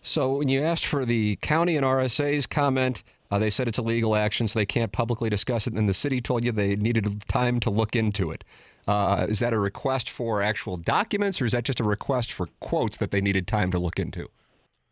So 0.00 0.36
when 0.36 0.48
you 0.48 0.62
asked 0.62 0.86
for 0.86 1.04
the 1.04 1.36
county 1.36 1.76
and 1.76 1.84
RSA's 1.84 2.46
comment, 2.46 3.02
uh, 3.30 3.38
they 3.38 3.50
said 3.50 3.68
it's 3.68 3.78
a 3.78 3.82
legal 3.82 4.14
action, 4.14 4.48
so 4.48 4.58
they 4.58 4.66
can't 4.66 4.92
publicly 4.92 5.28
discuss 5.28 5.66
it. 5.66 5.74
And 5.74 5.88
the 5.88 5.94
city 5.94 6.20
told 6.20 6.44
you 6.44 6.52
they 6.52 6.76
needed 6.76 7.26
time 7.28 7.60
to 7.60 7.70
look 7.70 7.94
into 7.94 8.30
it. 8.30 8.44
Uh, 8.88 9.26
is 9.28 9.38
that 9.40 9.52
a 9.52 9.58
request 9.58 10.08
for 10.08 10.40
actual 10.40 10.78
documents, 10.78 11.42
or 11.42 11.44
is 11.44 11.52
that 11.52 11.62
just 11.62 11.78
a 11.78 11.84
request 11.84 12.32
for 12.32 12.48
quotes 12.58 12.96
that 12.96 13.10
they 13.10 13.20
needed 13.20 13.46
time 13.46 13.70
to 13.70 13.78
look 13.78 13.98
into? 13.98 14.30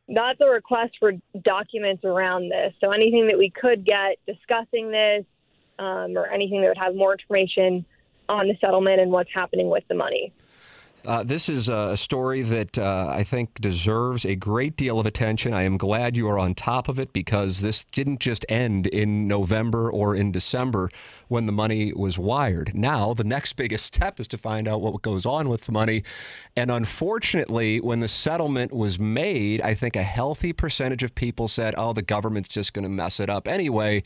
That's 0.06 0.38
a 0.42 0.48
request 0.48 0.92
for 1.00 1.12
documents 1.42 2.04
around 2.04 2.50
this. 2.50 2.74
So 2.78 2.90
anything 2.90 3.26
that 3.28 3.38
we 3.38 3.48
could 3.48 3.86
get 3.86 4.18
discussing 4.26 4.90
this, 4.90 5.24
um, 5.78 6.16
or 6.16 6.26
anything 6.26 6.60
that 6.60 6.68
would 6.68 6.78
have 6.78 6.94
more 6.94 7.12
information 7.12 7.86
on 8.28 8.48
the 8.48 8.56
settlement 8.60 9.00
and 9.00 9.10
what's 9.10 9.30
happening 9.32 9.70
with 9.70 9.84
the 9.88 9.94
money. 9.94 10.30
Uh, 11.06 11.22
this 11.22 11.48
is 11.48 11.68
a 11.68 11.96
story 11.96 12.42
that 12.42 12.76
uh, 12.76 13.06
I 13.08 13.22
think 13.22 13.60
deserves 13.60 14.24
a 14.24 14.34
great 14.34 14.76
deal 14.76 14.98
of 14.98 15.06
attention. 15.06 15.54
I 15.54 15.62
am 15.62 15.76
glad 15.76 16.16
you 16.16 16.28
are 16.28 16.36
on 16.38 16.52
top 16.52 16.88
of 16.88 16.98
it 16.98 17.12
because 17.12 17.60
this 17.60 17.84
didn't 17.84 18.18
just 18.18 18.44
end 18.48 18.88
in 18.88 19.28
November 19.28 19.88
or 19.88 20.16
in 20.16 20.32
December 20.32 20.90
when 21.28 21.46
the 21.46 21.52
money 21.52 21.92
was 21.92 22.18
wired. 22.18 22.72
Now, 22.74 23.14
the 23.14 23.22
next 23.22 23.52
biggest 23.52 23.84
step 23.84 24.18
is 24.18 24.26
to 24.28 24.36
find 24.36 24.66
out 24.66 24.80
what 24.80 25.00
goes 25.02 25.24
on 25.24 25.48
with 25.48 25.60
the 25.62 25.72
money. 25.72 26.02
And 26.56 26.72
unfortunately, 26.72 27.80
when 27.80 28.00
the 28.00 28.08
settlement 28.08 28.72
was 28.72 28.98
made, 28.98 29.62
I 29.62 29.74
think 29.74 29.94
a 29.94 30.02
healthy 30.02 30.52
percentage 30.52 31.04
of 31.04 31.14
people 31.14 31.46
said, 31.46 31.76
oh, 31.78 31.92
the 31.92 32.02
government's 32.02 32.48
just 32.48 32.72
going 32.72 32.82
to 32.82 32.88
mess 32.88 33.20
it 33.20 33.30
up 33.30 33.46
anyway. 33.46 34.02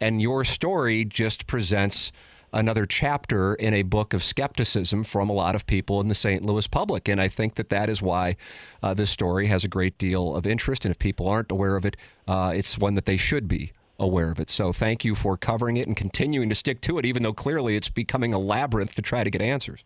And 0.00 0.22
your 0.22 0.44
story 0.44 1.04
just 1.04 1.48
presents 1.48 2.12
another 2.54 2.86
chapter 2.86 3.54
in 3.54 3.74
a 3.74 3.82
book 3.82 4.14
of 4.14 4.22
skepticism 4.22 5.04
from 5.04 5.28
a 5.28 5.32
lot 5.32 5.54
of 5.54 5.66
people 5.66 6.00
in 6.00 6.08
the 6.08 6.14
St. 6.14 6.42
Louis 6.44 6.66
public. 6.66 7.08
And 7.08 7.20
I 7.20 7.28
think 7.28 7.56
that 7.56 7.68
that 7.68 7.90
is 7.90 8.00
why 8.00 8.36
uh, 8.82 8.94
this 8.94 9.10
story 9.10 9.48
has 9.48 9.64
a 9.64 9.68
great 9.68 9.98
deal 9.98 10.34
of 10.34 10.46
interest. 10.46 10.84
And 10.84 10.92
if 10.92 10.98
people 10.98 11.28
aren't 11.28 11.50
aware 11.50 11.76
of 11.76 11.84
it, 11.84 11.96
uh, 12.26 12.52
it's 12.54 12.78
one 12.78 12.94
that 12.94 13.04
they 13.04 13.16
should 13.16 13.48
be 13.48 13.72
aware 13.98 14.30
of 14.30 14.40
it. 14.40 14.50
So 14.50 14.72
thank 14.72 15.04
you 15.04 15.14
for 15.14 15.36
covering 15.36 15.76
it 15.76 15.86
and 15.86 15.96
continuing 15.96 16.48
to 16.48 16.54
stick 16.54 16.80
to 16.82 16.98
it, 16.98 17.04
even 17.04 17.22
though 17.22 17.32
clearly 17.32 17.76
it's 17.76 17.88
becoming 17.88 18.32
a 18.32 18.38
labyrinth 18.38 18.94
to 18.94 19.02
try 19.02 19.24
to 19.24 19.30
get 19.30 19.42
answers. 19.42 19.84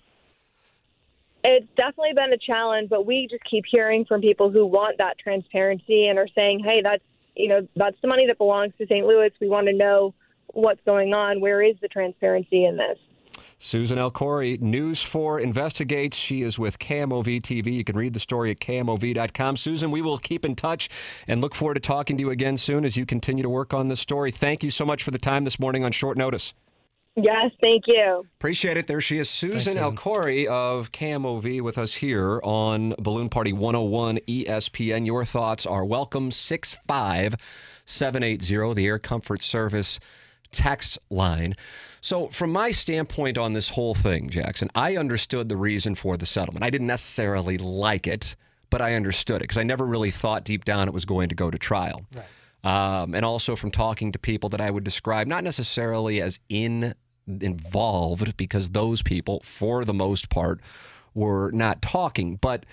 It's 1.45 1.67
definitely 1.77 2.15
been 2.15 2.33
a 2.33 2.39
challenge, 2.39 2.91
but 2.91 3.07
we 3.07 3.29
just 3.31 3.45
keep 3.45 3.65
hearing 3.71 4.05
from 4.05 4.21
people 4.21 4.51
who 4.51 4.67
want 4.67 4.99
that 4.99 5.19
transparency 5.19 6.09
and 6.09 6.19
are 6.19 6.27
saying, 6.35 6.61
"Hey, 6.61 6.83
that's 6.83 7.03
you 7.37 7.49
know 7.49 7.67
that's 7.77 7.97
the 8.03 8.09
money 8.09 8.27
that 8.27 8.39
belongs 8.39 8.73
to 8.79 8.87
St. 8.87 9.07
Louis. 9.07 9.31
We 9.41 9.49
want 9.49 9.69
to 9.69 9.73
know 9.73 10.15
what's 10.53 10.81
going 10.85 11.15
on. 11.15 11.41
Where 11.41 11.63
is 11.63 11.77
the 11.81 11.89
transparency 11.89 12.65
in 12.65 12.77
this? 12.77 12.99
Susan 13.61 13.99
El 13.99 14.11
Khoury, 14.11 14.61
News 14.61 15.03
4 15.03 15.41
investigates. 15.41 16.17
She 16.17 16.43
is 16.43 16.59
with 16.59 16.79
KMOV 16.79 17.43
TV. 17.43 17.75
You 17.75 17.85
can 17.85 17.97
read 17.97 18.13
the 18.13 18.21
story 18.21 18.53
at 18.53 18.61
KMOV.com. 18.61 19.57
Susan, 19.57 19.91
we 19.91 20.01
will 20.01 20.19
keep 20.19 20.45
in 20.45 20.55
touch 20.55 20.89
and 21.27 21.41
look 21.41 21.57
forward 21.57 21.75
to 21.75 21.81
talking 21.81 22.17
to 22.17 22.23
you 22.23 22.31
again 22.31 22.57
soon 22.57 22.85
as 22.85 22.97
you 22.97 23.05
continue 23.05 23.43
to 23.43 23.49
work 23.49 23.75
on 23.75 23.89
this 23.89 23.99
story. 24.01 24.31
Thank 24.31 24.63
you 24.63 24.71
so 24.71 24.85
much 24.85 25.03
for 25.03 25.11
the 25.11 25.19
time 25.19 25.43
this 25.45 25.59
morning 25.59 25.85
on 25.85 25.91
short 25.93 26.17
notice. 26.17 26.55
Yes, 27.17 27.51
thank 27.61 27.83
you. 27.89 28.25
Appreciate 28.39 28.77
it. 28.77 28.87
There 28.87 29.01
she 29.01 29.19
is, 29.19 29.29
Susan 29.29 29.77
El 29.77 29.93
Khoury 29.93 30.47
of 30.47 30.93
KMOV 30.93 31.61
with 31.61 31.77
us 31.77 31.95
here 31.95 32.41
on 32.45 32.95
Balloon 33.01 33.29
Party 33.29 33.53
101 33.53 34.19
ESPN. 34.29 35.05
Your 35.05 35.25
thoughts 35.25 35.67
are 35.67 35.85
welcome. 35.85 36.31
65780, 36.31 38.75
the 38.75 38.87
Air 38.87 39.01
Comfort 39.01 39.43
Service 39.43 39.99
text 40.51 40.99
line. 41.11 41.55
So, 42.01 42.29
from 42.29 42.53
my 42.53 42.71
standpoint 42.71 43.37
on 43.39 43.53
this 43.53 43.71
whole 43.71 43.95
thing, 43.95 44.31
Jackson, 44.31 44.71
I 44.75 44.97
understood 44.97 45.49
the 45.49 45.57
reason 45.57 45.95
for 45.95 46.17
the 46.17 46.27
settlement. 46.27 46.65
I 46.65 46.71
didn't 46.71 46.87
necessarily 46.87 47.59
like 47.59 48.07
it, 48.07 48.37
but 48.71 48.81
I 48.81 48.95
understood 48.95 49.37
it 49.37 49.45
because 49.45 49.59
I 49.59 49.65
never 49.65 49.85
really 49.85 50.11
thought 50.11 50.45
deep 50.45 50.65
down 50.65 50.89
it 50.89 50.95
was 50.95 51.05
going 51.05 51.29
to 51.29 51.35
go 51.35 51.51
to 51.51 51.59
trial. 51.59 52.07
Right. 52.15 52.25
Um, 52.65 53.15
and 53.15 53.25
also 53.25 53.57
from 53.57 53.71
talking 53.71 54.13
to 54.13 54.19
people 54.19 54.49
that 54.51 54.61
I 54.61 54.71
would 54.71 54.85
describe 54.85 55.27
not 55.27 55.45
necessarily 55.45 56.21
as 56.21 56.41
in 56.49 56.95
involved, 57.27 58.37
because 58.37 58.71
those 58.71 59.03
people, 59.03 59.41
for 59.45 59.85
the 59.85 59.95
most 59.95 60.29
part, 60.31 60.61
were 61.15 61.51
not 61.53 61.83
talking, 61.83 62.37
but 62.37 62.65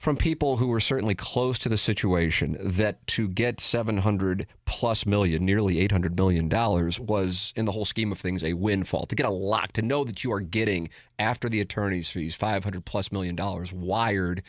from 0.00 0.16
people 0.16 0.56
who 0.56 0.66
were 0.66 0.80
certainly 0.80 1.14
close 1.14 1.58
to 1.58 1.68
the 1.68 1.76
situation 1.76 2.56
that 2.58 3.06
to 3.06 3.28
get 3.28 3.60
700 3.60 4.46
plus 4.64 5.04
million, 5.04 5.44
nearly 5.44 5.78
800 5.78 6.16
million 6.16 6.48
dollars 6.48 6.98
was 6.98 7.52
in 7.54 7.66
the 7.66 7.72
whole 7.72 7.84
scheme 7.84 8.10
of 8.10 8.18
things 8.18 8.42
a 8.42 8.54
windfall. 8.54 9.04
To 9.04 9.14
get 9.14 9.26
a 9.26 9.30
lot, 9.30 9.74
to 9.74 9.82
know 9.82 10.04
that 10.04 10.24
you 10.24 10.32
are 10.32 10.40
getting 10.40 10.88
after 11.18 11.50
the 11.50 11.60
attorney's 11.60 12.10
fees 12.10 12.34
500 12.34 12.82
plus 12.86 13.12
million 13.12 13.36
dollars 13.36 13.74
wired 13.74 14.42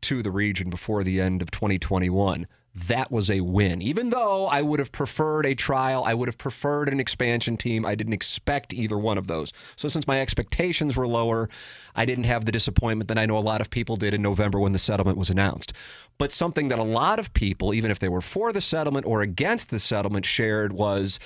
to 0.00 0.20
the 0.20 0.32
region 0.32 0.68
before 0.68 1.04
the 1.04 1.20
end 1.20 1.42
of 1.42 1.52
2021. 1.52 2.48
That 2.86 3.10
was 3.10 3.30
a 3.30 3.40
win. 3.40 3.82
Even 3.82 4.10
though 4.10 4.46
I 4.46 4.62
would 4.62 4.78
have 4.78 4.92
preferred 4.92 5.46
a 5.46 5.54
trial, 5.54 6.04
I 6.04 6.14
would 6.14 6.28
have 6.28 6.38
preferred 6.38 6.88
an 6.88 7.00
expansion 7.00 7.56
team. 7.56 7.84
I 7.84 7.94
didn't 7.94 8.12
expect 8.12 8.72
either 8.72 8.96
one 8.98 9.18
of 9.18 9.26
those. 9.26 9.52
So 9.76 9.88
since 9.88 10.06
my 10.06 10.20
expectations 10.20 10.96
were 10.96 11.06
lower, 11.06 11.48
I 11.96 12.04
didn't 12.04 12.24
have 12.24 12.44
the 12.44 12.52
disappointment 12.52 13.08
that 13.08 13.18
I 13.18 13.26
know 13.26 13.38
a 13.38 13.40
lot 13.40 13.60
of 13.60 13.70
people 13.70 13.96
did 13.96 14.14
in 14.14 14.22
November 14.22 14.60
when 14.60 14.72
the 14.72 14.78
settlement 14.78 15.18
was 15.18 15.30
announced. 15.30 15.72
But 16.18 16.32
something 16.32 16.68
that 16.68 16.78
a 16.78 16.84
lot 16.84 17.18
of 17.18 17.34
people, 17.34 17.74
even 17.74 17.90
if 17.90 17.98
they 17.98 18.08
were 18.08 18.20
for 18.20 18.52
the 18.52 18.60
settlement 18.60 19.06
or 19.06 19.22
against 19.22 19.70
the 19.70 19.78
settlement, 19.78 20.24
shared 20.24 20.72
was 20.72 21.18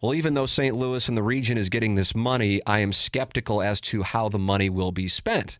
well, 0.00 0.14
even 0.14 0.34
though 0.34 0.46
St. 0.46 0.76
Louis 0.76 1.08
and 1.08 1.16
the 1.16 1.24
region 1.24 1.58
is 1.58 1.68
getting 1.68 1.96
this 1.96 2.14
money, 2.14 2.60
I 2.64 2.78
am 2.78 2.92
skeptical 2.92 3.60
as 3.60 3.80
to 3.82 4.04
how 4.04 4.28
the 4.28 4.38
money 4.38 4.70
will 4.70 4.92
be 4.92 5.08
spent. 5.08 5.58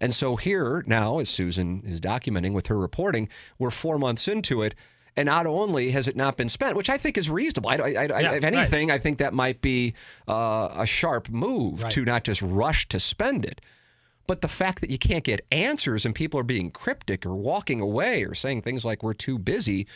And 0.00 0.14
so 0.14 0.36
here 0.36 0.84
now, 0.86 1.18
as 1.18 1.28
Susan 1.28 1.82
is 1.84 2.00
documenting 2.00 2.52
with 2.52 2.68
her 2.68 2.78
reporting, 2.78 3.28
we're 3.58 3.70
four 3.70 3.98
months 3.98 4.28
into 4.28 4.62
it. 4.62 4.74
And 5.16 5.26
not 5.26 5.46
only 5.46 5.90
has 5.90 6.06
it 6.06 6.14
not 6.14 6.36
been 6.36 6.48
spent, 6.48 6.76
which 6.76 6.88
I 6.88 6.96
think 6.96 7.18
is 7.18 7.28
reasonable. 7.28 7.70
I, 7.70 7.74
I, 7.74 7.86
I, 7.88 8.20
Yeah, 8.20 8.32
if 8.34 8.44
anything, 8.44 8.92
I 8.92 8.98
think 8.98 9.18
that 9.18 9.34
might 9.34 9.60
be 9.60 9.94
uh, 10.28 10.68
a 10.76 10.86
sharp 10.86 11.28
move 11.28 11.82
Right. 11.82 11.92
to 11.92 12.04
not 12.04 12.22
just 12.22 12.40
rush 12.40 12.88
to 12.90 13.00
spend 13.00 13.44
it. 13.44 13.60
But 14.28 14.42
the 14.42 14.48
fact 14.48 14.80
that 14.82 14.90
you 14.90 14.98
can't 14.98 15.24
get 15.24 15.40
answers 15.50 16.06
and 16.06 16.14
people 16.14 16.38
are 16.38 16.44
being 16.44 16.70
cryptic 16.70 17.26
or 17.26 17.34
walking 17.34 17.80
away 17.80 18.22
or 18.22 18.34
saying 18.34 18.62
things 18.62 18.84
like 18.84 19.02
we're 19.02 19.14
too 19.14 19.38
busy, 19.38 19.88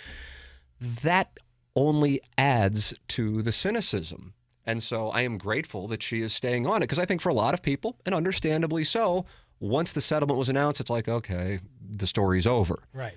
that 0.80 1.38
only 1.76 2.20
adds 2.36 2.94
to 3.08 3.42
the 3.42 3.52
cynicism. 3.52 4.34
And 4.64 4.82
so 4.82 5.10
I 5.10 5.22
am 5.22 5.38
grateful 5.38 5.86
that 5.88 6.02
she 6.02 6.22
is 6.22 6.32
staying 6.32 6.66
on 6.66 6.78
it 6.78 6.86
because 6.86 6.98
I 6.98 7.04
think 7.04 7.20
for 7.20 7.28
a 7.28 7.34
lot 7.34 7.54
of 7.54 7.62
people, 7.62 7.96
and 8.06 8.14
understandably 8.14 8.84
so, 8.84 9.24
once 9.62 9.92
the 9.92 10.00
settlement 10.00 10.36
was 10.36 10.48
announced, 10.48 10.80
it's 10.80 10.90
like, 10.90 11.08
okay, 11.08 11.60
the 11.88 12.06
story's 12.06 12.48
over. 12.48 12.80
Right. 12.92 13.14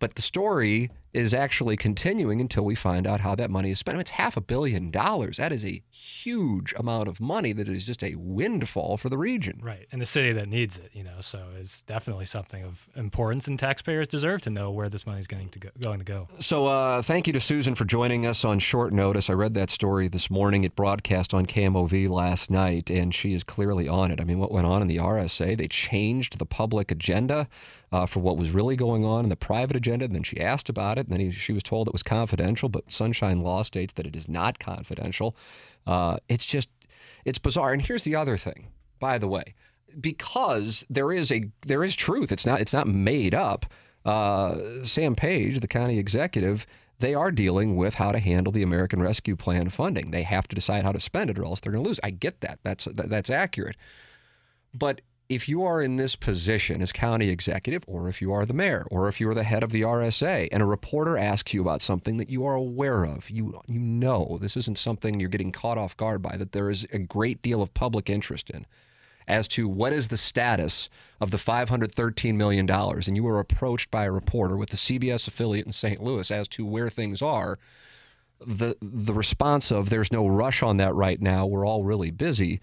But 0.00 0.16
the 0.16 0.22
story 0.22 0.90
is 1.14 1.32
actually 1.32 1.76
continuing 1.76 2.40
until 2.40 2.64
we 2.64 2.74
find 2.74 3.06
out 3.06 3.20
how 3.20 3.36
that 3.36 3.48
money 3.48 3.70
is 3.70 3.78
spent. 3.78 3.94
I 3.94 3.96
mean, 3.96 4.00
it's 4.00 4.10
half 4.10 4.36
a 4.36 4.40
billion 4.40 4.90
dollars. 4.90 5.36
That 5.36 5.52
is 5.52 5.64
a 5.64 5.80
huge 5.92 6.74
amount 6.76 7.06
of 7.06 7.20
money 7.20 7.52
that 7.52 7.68
is 7.68 7.86
just 7.86 8.02
a 8.02 8.16
windfall 8.16 8.96
for 8.96 9.08
the 9.08 9.16
region. 9.16 9.60
Right. 9.62 9.86
And 9.92 10.02
the 10.02 10.06
city 10.06 10.32
that 10.32 10.48
needs 10.48 10.76
it, 10.76 10.90
you 10.92 11.04
know, 11.04 11.20
so 11.20 11.46
it's 11.56 11.82
definitely 11.82 12.26
something 12.26 12.64
of 12.64 12.88
importance 12.96 13.46
and 13.46 13.56
taxpayers 13.56 14.08
deserve 14.08 14.42
to 14.42 14.50
know 14.50 14.72
where 14.72 14.88
this 14.88 15.06
money 15.06 15.20
is 15.20 15.28
going 15.28 15.50
to 15.50 15.58
go 15.60 15.68
going 15.80 16.00
to 16.00 16.04
go. 16.04 16.28
So, 16.40 16.66
uh, 16.66 17.00
thank 17.02 17.28
you 17.28 17.32
to 17.34 17.40
Susan 17.40 17.76
for 17.76 17.84
joining 17.84 18.26
us 18.26 18.44
on 18.44 18.58
short 18.58 18.92
notice. 18.92 19.30
I 19.30 19.34
read 19.34 19.54
that 19.54 19.70
story 19.70 20.08
this 20.08 20.28
morning. 20.28 20.64
It 20.64 20.74
broadcast 20.74 21.32
on 21.32 21.46
KMOV 21.46 22.10
last 22.10 22.50
night, 22.50 22.90
and 22.90 23.14
she 23.14 23.34
is 23.34 23.44
clearly 23.44 23.86
on 23.86 24.10
it. 24.10 24.20
I 24.20 24.24
mean, 24.24 24.40
what 24.40 24.50
went 24.50 24.66
on 24.66 24.82
in 24.82 24.88
the 24.88 24.96
RSA? 24.96 25.56
They 25.56 25.68
changed 25.68 26.38
the 26.38 26.46
public 26.46 26.90
agenda 26.90 27.48
uh, 27.94 28.06
for 28.06 28.18
what 28.18 28.36
was 28.36 28.50
really 28.50 28.74
going 28.74 29.04
on 29.04 29.22
in 29.22 29.28
the 29.28 29.36
private 29.36 29.76
agenda. 29.76 30.04
And 30.04 30.16
then 30.16 30.24
she 30.24 30.40
asked 30.40 30.68
about 30.68 30.98
it, 30.98 31.06
and 31.06 31.12
then 31.12 31.20
he, 31.20 31.30
she 31.30 31.52
was 31.52 31.62
told 31.62 31.86
it 31.86 31.92
was 31.92 32.02
confidential, 32.02 32.68
but 32.68 32.90
Sunshine 32.90 33.40
Law 33.40 33.62
states 33.62 33.92
that 33.92 34.04
it 34.04 34.16
is 34.16 34.28
not 34.28 34.58
confidential. 34.58 35.36
Uh, 35.86 36.16
it's 36.28 36.44
just, 36.44 36.68
it's 37.24 37.38
bizarre. 37.38 37.72
And 37.72 37.80
here's 37.80 38.02
the 38.02 38.16
other 38.16 38.36
thing, 38.36 38.66
by 38.98 39.16
the 39.16 39.28
way, 39.28 39.54
because 40.00 40.84
there 40.90 41.12
is 41.12 41.30
a 41.30 41.44
there 41.64 41.84
is 41.84 41.94
truth. 41.94 42.32
It's 42.32 42.44
not 42.44 42.60
it's 42.60 42.72
not 42.72 42.88
made 42.88 43.32
up. 43.32 43.64
Uh, 44.04 44.56
Sam 44.82 45.14
Page, 45.14 45.60
the 45.60 45.68
county 45.68 46.00
executive, 46.00 46.66
they 46.98 47.14
are 47.14 47.30
dealing 47.30 47.76
with 47.76 47.94
how 47.94 48.10
to 48.10 48.18
handle 48.18 48.52
the 48.52 48.64
American 48.64 49.00
Rescue 49.00 49.36
Plan 49.36 49.68
funding. 49.68 50.10
They 50.10 50.24
have 50.24 50.48
to 50.48 50.56
decide 50.56 50.82
how 50.82 50.90
to 50.90 50.98
spend 50.98 51.30
it, 51.30 51.38
or 51.38 51.44
else 51.44 51.60
they're 51.60 51.70
going 51.70 51.84
to 51.84 51.88
lose. 51.88 52.00
I 52.02 52.10
get 52.10 52.40
that. 52.40 52.58
That's 52.64 52.86
that, 52.86 53.08
that's 53.08 53.30
accurate. 53.30 53.76
But 54.74 55.00
if 55.28 55.48
you 55.48 55.62
are 55.62 55.80
in 55.80 55.96
this 55.96 56.16
position 56.16 56.82
as 56.82 56.92
county 56.92 57.30
executive, 57.30 57.82
or 57.86 58.08
if 58.08 58.20
you 58.20 58.32
are 58.32 58.44
the 58.44 58.52
mayor, 58.52 58.86
or 58.90 59.08
if 59.08 59.20
you 59.20 59.28
are 59.28 59.34
the 59.34 59.42
head 59.42 59.62
of 59.62 59.72
the 59.72 59.80
RSA, 59.82 60.48
and 60.52 60.62
a 60.62 60.66
reporter 60.66 61.16
asks 61.16 61.54
you 61.54 61.62
about 61.62 61.82
something 61.82 62.18
that 62.18 62.28
you 62.28 62.44
are 62.44 62.54
aware 62.54 63.04
of, 63.04 63.30
you 63.30 63.60
you 63.66 63.80
know 63.80 64.38
this 64.40 64.56
isn't 64.56 64.78
something 64.78 65.18
you're 65.20 65.28
getting 65.30 65.52
caught 65.52 65.78
off 65.78 65.96
guard 65.96 66.20
by, 66.20 66.36
that 66.36 66.52
there 66.52 66.68
is 66.68 66.86
a 66.92 66.98
great 66.98 67.40
deal 67.40 67.62
of 67.62 67.72
public 67.74 68.10
interest 68.10 68.50
in 68.50 68.66
as 69.26 69.48
to 69.48 69.66
what 69.66 69.92
is 69.92 70.08
the 70.08 70.16
status 70.18 70.90
of 71.20 71.30
the 71.30 71.38
$513 71.38 72.34
million, 72.34 72.68
and 72.68 73.16
you 73.16 73.22
were 73.22 73.40
approached 73.40 73.90
by 73.90 74.04
a 74.04 74.12
reporter 74.12 74.56
with 74.56 74.68
the 74.68 74.76
CBS 74.76 75.26
affiliate 75.26 75.64
in 75.64 75.72
St. 75.72 76.02
Louis 76.02 76.30
as 76.30 76.46
to 76.48 76.66
where 76.66 76.90
things 76.90 77.22
are, 77.22 77.58
the 78.46 78.76
the 78.82 79.14
response 79.14 79.70
of 79.70 79.88
"There's 79.88 80.12
no 80.12 80.26
rush 80.26 80.62
on 80.62 80.76
that 80.76 80.94
right 80.94 81.20
now. 81.20 81.46
We're 81.46 81.66
all 81.66 81.84
really 81.84 82.10
busy," 82.10 82.60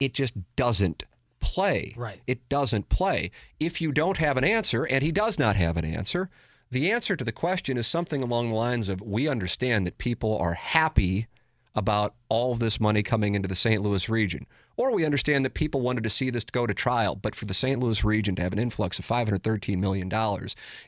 it 0.00 0.14
just 0.14 0.32
doesn't 0.56 1.04
play. 1.42 1.92
Right. 1.96 2.20
It 2.26 2.48
doesn't 2.48 2.88
play. 2.88 3.30
If 3.60 3.82
you 3.82 3.92
don't 3.92 4.16
have 4.16 4.38
an 4.38 4.44
answer, 4.44 4.84
and 4.84 5.02
he 5.02 5.12
does 5.12 5.38
not 5.38 5.56
have 5.56 5.76
an 5.76 5.84
answer, 5.84 6.30
the 6.70 6.90
answer 6.90 7.16
to 7.16 7.24
the 7.24 7.32
question 7.32 7.76
is 7.76 7.86
something 7.86 8.22
along 8.22 8.48
the 8.48 8.54
lines 8.54 8.88
of 8.88 9.02
We 9.02 9.28
understand 9.28 9.86
that 9.86 9.98
people 9.98 10.38
are 10.38 10.54
happy 10.54 11.26
about 11.74 12.14
all 12.28 12.52
of 12.52 12.58
this 12.58 12.80
money 12.80 13.02
coming 13.02 13.34
into 13.34 13.48
the 13.48 13.54
St. 13.54 13.82
Louis 13.82 14.08
region. 14.08 14.46
Or 14.76 14.90
we 14.90 15.04
understand 15.04 15.44
that 15.44 15.54
people 15.54 15.80
wanted 15.80 16.04
to 16.04 16.10
see 16.10 16.30
this 16.30 16.44
go 16.44 16.66
to 16.66 16.74
trial, 16.74 17.14
but 17.14 17.34
for 17.34 17.44
the 17.44 17.54
St. 17.54 17.80
Louis 17.80 18.04
region 18.04 18.34
to 18.36 18.42
have 18.42 18.52
an 18.52 18.58
influx 18.58 18.98
of 18.98 19.06
$513 19.06 19.78
million 19.78 20.10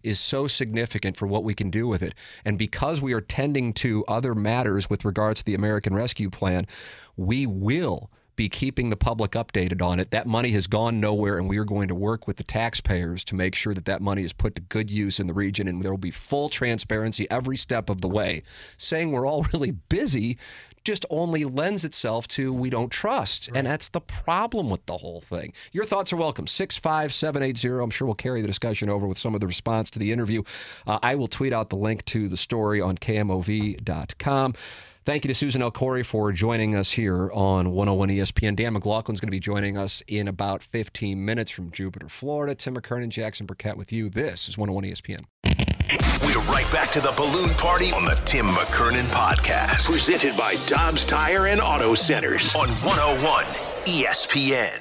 is 0.02 0.20
so 0.20 0.46
significant 0.46 1.16
for 1.16 1.26
what 1.26 1.44
we 1.44 1.54
can 1.54 1.70
do 1.70 1.86
with 1.86 2.02
it. 2.02 2.14
And 2.44 2.58
because 2.58 3.00
we 3.00 3.12
are 3.12 3.20
tending 3.20 3.72
to 3.74 4.04
other 4.06 4.34
matters 4.34 4.90
with 4.90 5.04
regards 5.04 5.40
to 5.40 5.44
the 5.44 5.54
American 5.54 5.94
Rescue 5.94 6.30
Plan, 6.30 6.66
we 7.16 7.46
will 7.46 8.10
be 8.36 8.48
keeping 8.48 8.90
the 8.90 8.96
public 8.96 9.32
updated 9.32 9.80
on 9.80 10.00
it. 10.00 10.10
That 10.10 10.26
money 10.26 10.52
has 10.52 10.66
gone 10.66 11.00
nowhere, 11.00 11.38
and 11.38 11.48
we 11.48 11.58
are 11.58 11.64
going 11.64 11.88
to 11.88 11.94
work 11.94 12.26
with 12.26 12.36
the 12.36 12.44
taxpayers 12.44 13.24
to 13.24 13.34
make 13.34 13.54
sure 13.54 13.74
that 13.74 13.84
that 13.84 14.02
money 14.02 14.24
is 14.24 14.32
put 14.32 14.54
to 14.56 14.62
good 14.62 14.90
use 14.90 15.20
in 15.20 15.26
the 15.26 15.34
region, 15.34 15.68
and 15.68 15.82
there 15.82 15.90
will 15.90 15.98
be 15.98 16.10
full 16.10 16.48
transparency 16.48 17.26
every 17.30 17.56
step 17.56 17.88
of 17.88 18.00
the 18.00 18.08
way. 18.08 18.42
Saying 18.76 19.12
we're 19.12 19.26
all 19.26 19.42
really 19.52 19.72
busy 19.72 20.38
just 20.84 21.06
only 21.08 21.44
lends 21.44 21.84
itself 21.84 22.28
to 22.28 22.52
we 22.52 22.70
don't 22.70 22.90
trust. 22.90 23.48
And 23.54 23.66
that's 23.66 23.88
the 23.88 24.00
problem 24.00 24.68
with 24.68 24.84
the 24.86 24.98
whole 24.98 25.20
thing. 25.20 25.54
Your 25.72 25.84
thoughts 25.84 26.12
are 26.12 26.16
welcome. 26.16 26.46
65780. 26.46 27.82
I'm 27.82 27.90
sure 27.90 28.06
we'll 28.06 28.14
carry 28.14 28.42
the 28.42 28.46
discussion 28.46 28.90
over 28.90 29.06
with 29.06 29.18
some 29.18 29.34
of 29.34 29.40
the 29.40 29.46
response 29.46 29.90
to 29.90 29.98
the 29.98 30.12
interview. 30.12 30.42
Uh, 30.86 30.98
I 31.02 31.14
will 31.14 31.28
tweet 31.28 31.52
out 31.52 31.70
the 31.70 31.76
link 31.76 32.04
to 32.06 32.28
the 32.28 32.36
story 32.36 32.80
on 32.80 32.98
KMOV.com. 32.98 34.54
Thank 35.04 35.24
you 35.24 35.28
to 35.28 35.34
Susan 35.34 35.60
El 35.60 35.70
Khoury 35.70 36.02
for 36.04 36.32
joining 36.32 36.74
us 36.74 36.92
here 36.92 37.30
on 37.32 37.72
101 37.72 38.08
ESPN. 38.08 38.56
Dan 38.56 38.74
McLaughlin's 38.74 39.20
going 39.20 39.28
to 39.28 39.30
be 39.30 39.38
joining 39.40 39.76
us 39.76 40.02
in 40.08 40.28
about 40.28 40.62
15 40.62 41.22
minutes 41.22 41.50
from 41.50 41.70
Jupiter, 41.70 42.08
Florida. 42.08 42.54
Tim 42.54 42.74
McKernan, 42.74 43.10
Jackson 43.10 43.44
Burkett 43.44 43.76
with 43.76 43.92
you. 43.92 44.08
This 44.08 44.48
is 44.48 44.56
101 44.56 44.84
ESPN. 44.84 45.20
We're 46.22 46.40
right 46.50 46.66
back 46.72 46.90
to 46.92 47.02
the 47.02 47.12
balloon 47.18 47.50
party 47.50 47.92
on 47.92 48.06
the 48.06 48.14
Tim 48.24 48.46
McKernan 48.46 49.04
podcast. 49.12 49.84
Presented 49.90 50.38
by 50.38 50.56
Dobbs 50.66 51.04
Tire 51.04 51.48
and 51.48 51.60
Auto 51.60 51.94
Centers 51.94 52.54
on 52.54 52.68
101 52.68 53.44
ESPN. 53.84 54.80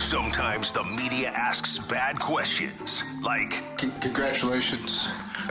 Sometimes 0.00 0.72
the 0.72 0.84
media 0.84 1.30
asks 1.30 1.78
bad 1.80 2.20
questions, 2.20 3.02
like, 3.24 3.54
C- 3.80 3.90
congratulations. 4.00 5.10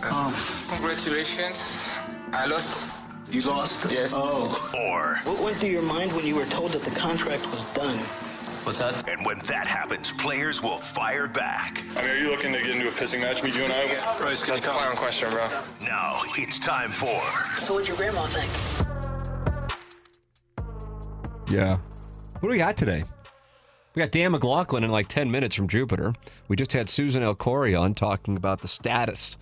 Um, 0.09 0.33
Congratulations. 0.69 1.97
I 2.31 2.45
lost. 2.47 2.87
You 3.29 3.41
lost? 3.41 3.91
Yes. 3.91 4.13
Oh, 4.15 4.71
or, 4.73 5.17
What 5.29 5.43
went 5.43 5.57
through 5.57 5.69
your 5.69 5.81
mind 5.81 6.13
when 6.13 6.25
you 6.25 6.35
were 6.35 6.45
told 6.45 6.71
that 6.71 6.81
the 6.83 6.97
contract 6.97 7.45
was 7.47 7.65
done? 7.73 7.97
What's 8.63 8.79
that? 8.79 9.07
and 9.09 9.25
when 9.25 9.39
that 9.39 9.67
happens, 9.67 10.13
players 10.13 10.61
will 10.63 10.77
fire 10.77 11.27
back. 11.27 11.83
I 11.97 12.01
mean, 12.01 12.11
are 12.11 12.17
you 12.17 12.29
looking 12.29 12.53
to 12.53 12.59
get 12.59 12.69
into 12.69 12.87
a 12.87 12.91
pissing 12.91 13.19
match 13.19 13.43
with 13.43 13.55
you 13.55 13.63
and 13.63 13.73
I? 13.73 13.87
Bro, 14.17 14.33
that's 14.33 14.65
a 14.65 14.69
clown 14.69 14.95
question, 14.95 15.29
bro. 15.29 15.45
Now 15.81 16.21
it's 16.35 16.57
time 16.59 16.89
for 16.89 17.21
So 17.61 17.73
what'd 17.73 17.87
your 17.87 17.97
grandma 17.97 18.21
think? 18.23 19.07
Yeah. 21.49 21.77
What 22.33 22.41
do 22.41 22.47
we 22.47 22.57
got 22.57 22.77
today? 22.77 23.03
We 23.95 24.01
got 24.01 24.11
Dan 24.11 24.31
McLaughlin 24.31 24.83
in 24.83 24.91
like 24.91 25.07
10 25.07 25.31
minutes 25.31 25.55
from 25.55 25.67
Jupiter. 25.67 26.13
We 26.47 26.55
just 26.55 26.71
had 26.71 26.89
Susan 26.89 27.23
El 27.23 27.35
Khoury 27.35 27.79
on 27.79 27.93
talking 27.93 28.37
about 28.37 28.61
the 28.61 28.67
status 28.67 29.37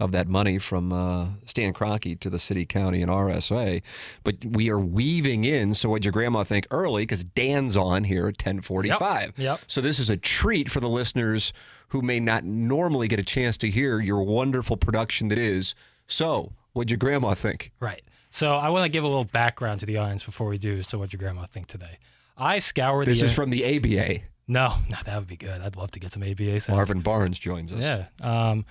of 0.00 0.12
that 0.12 0.26
money 0.26 0.58
from 0.58 0.92
uh, 0.92 1.26
Stan 1.44 1.72
Kroenke 1.72 2.18
to 2.20 2.30
the 2.30 2.38
city, 2.38 2.64
county, 2.64 3.02
and 3.02 3.10
RSA. 3.10 3.82
But 4.24 4.44
we 4.44 4.70
are 4.70 4.78
weaving 4.78 5.44
in, 5.44 5.74
so 5.74 5.90
what'd 5.90 6.04
your 6.04 6.12
grandma 6.12 6.42
think 6.42 6.66
early? 6.70 7.02
Because 7.02 7.22
Dan's 7.22 7.76
on 7.76 8.04
here 8.04 8.22
at 8.26 8.34
1045. 8.34 9.22
Yep, 9.22 9.38
yep. 9.38 9.60
So 9.66 9.80
this 9.80 9.98
is 9.98 10.10
a 10.10 10.16
treat 10.16 10.70
for 10.70 10.80
the 10.80 10.88
listeners 10.88 11.52
who 11.88 12.02
may 12.02 12.18
not 12.18 12.44
normally 12.44 13.08
get 13.08 13.20
a 13.20 13.24
chance 13.24 13.56
to 13.58 13.70
hear 13.70 14.00
your 14.00 14.22
wonderful 14.22 14.76
production 14.76 15.28
that 15.28 15.38
is. 15.38 15.74
So, 16.06 16.52
what'd 16.72 16.90
your 16.90 16.98
grandma 16.98 17.34
think? 17.34 17.72
Right. 17.78 18.02
So 18.30 18.54
I 18.54 18.68
want 18.68 18.84
to 18.84 18.88
give 18.88 19.04
a 19.04 19.08
little 19.08 19.24
background 19.24 19.80
to 19.80 19.86
the 19.86 19.96
audience 19.96 20.22
before 20.22 20.48
we 20.48 20.56
do. 20.56 20.82
So 20.82 20.98
what'd 20.98 21.12
your 21.12 21.18
grandma 21.18 21.46
think 21.46 21.66
today? 21.66 21.98
I 22.38 22.58
scoured 22.58 23.06
This 23.06 23.22
is 23.22 23.34
from 23.34 23.50
the 23.50 23.76
ABA. 23.76 24.22
No, 24.46 24.74
no, 24.88 24.96
that 25.04 25.18
would 25.18 25.26
be 25.26 25.36
good. 25.36 25.60
I'd 25.60 25.76
love 25.76 25.90
to 25.92 26.00
get 26.00 26.12
some 26.12 26.22
ABA 26.22 26.60
sound. 26.60 26.76
Marvin 26.76 27.00
Barnes 27.00 27.38
joins 27.38 27.72
us. 27.72 27.82
Yeah. 27.82 28.06
Um, 28.20 28.64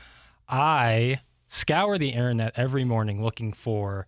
I 0.49 1.21
scour 1.47 1.97
the 1.97 2.09
internet 2.09 2.53
every 2.55 2.83
morning 2.83 3.23
looking 3.23 3.53
for 3.53 4.07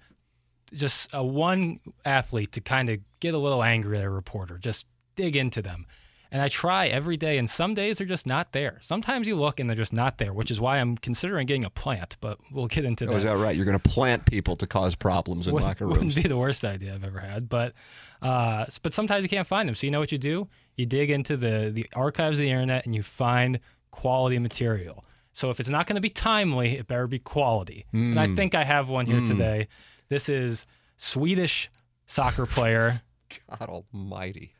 just 0.73 1.09
a 1.13 1.23
one 1.23 1.79
athlete 2.05 2.51
to 2.53 2.61
kind 2.61 2.89
of 2.89 2.99
get 3.19 3.33
a 3.33 3.37
little 3.37 3.63
angry 3.63 3.97
at 3.97 4.03
a 4.03 4.09
reporter, 4.09 4.57
just 4.57 4.85
dig 5.15 5.35
into 5.35 5.61
them. 5.61 5.85
And 6.33 6.41
I 6.41 6.47
try 6.47 6.87
every 6.87 7.17
day, 7.17 7.37
and 7.37 7.49
some 7.49 7.73
days 7.73 7.97
they're 7.97 8.07
just 8.07 8.25
not 8.25 8.53
there. 8.53 8.77
Sometimes 8.81 9.27
you 9.27 9.35
look 9.35 9.59
and 9.59 9.69
they're 9.69 9.75
just 9.75 9.91
not 9.91 10.17
there, 10.17 10.31
which 10.31 10.49
is 10.49 10.61
why 10.61 10.77
I'm 10.77 10.95
considering 10.95 11.45
getting 11.45 11.65
a 11.65 11.69
plant. 11.69 12.15
But 12.21 12.37
we'll 12.53 12.67
get 12.67 12.85
into 12.85 13.03
Oh, 13.05 13.09
that. 13.09 13.17
is 13.17 13.23
that 13.25 13.35
right? 13.35 13.53
You're 13.53 13.65
going 13.65 13.77
to 13.77 13.89
plant 13.89 14.25
people 14.25 14.55
to 14.55 14.65
cause 14.65 14.95
problems 14.95 15.45
in 15.45 15.53
Wouldn't- 15.53 15.67
locker 15.67 15.85
Wouldn't 15.89 16.03
rooms. 16.03 16.15
be 16.15 16.21
the 16.21 16.37
worst 16.37 16.63
idea 16.63 16.93
I've 16.95 17.03
ever 17.03 17.19
had, 17.19 17.49
but 17.49 17.73
uh, 18.21 18.65
but 18.81 18.93
sometimes 18.93 19.23
you 19.23 19.29
can't 19.29 19.45
find 19.45 19.67
them. 19.67 19.75
So 19.75 19.85
you 19.85 19.91
know 19.91 19.99
what 19.99 20.13
you 20.13 20.17
do? 20.17 20.47
You 20.77 20.85
dig 20.85 21.09
into 21.11 21.35
the 21.35 21.69
the 21.73 21.85
archives 21.93 22.39
of 22.39 22.43
the 22.43 22.49
internet 22.49 22.85
and 22.85 22.95
you 22.95 23.03
find 23.03 23.59
quality 23.91 24.39
material. 24.39 25.03
So 25.41 25.49
if 25.49 25.59
it's 25.59 25.69
not 25.69 25.87
going 25.87 25.95
to 25.95 26.01
be 26.01 26.09
timely, 26.11 26.77
it 26.77 26.85
better 26.85 27.07
be 27.07 27.17
quality. 27.17 27.87
And 27.93 28.19
I 28.19 28.27
Mm. 28.27 28.35
think 28.35 28.53
I 28.53 28.63
have 28.63 28.89
one 28.89 29.07
here 29.07 29.19
Mm. 29.21 29.27
today. 29.27 29.67
This 30.07 30.29
is 30.29 30.67
Swedish 30.97 31.67
soccer 32.05 32.45
player. 32.45 33.01
God 33.49 33.83
Almighty. 33.91 34.53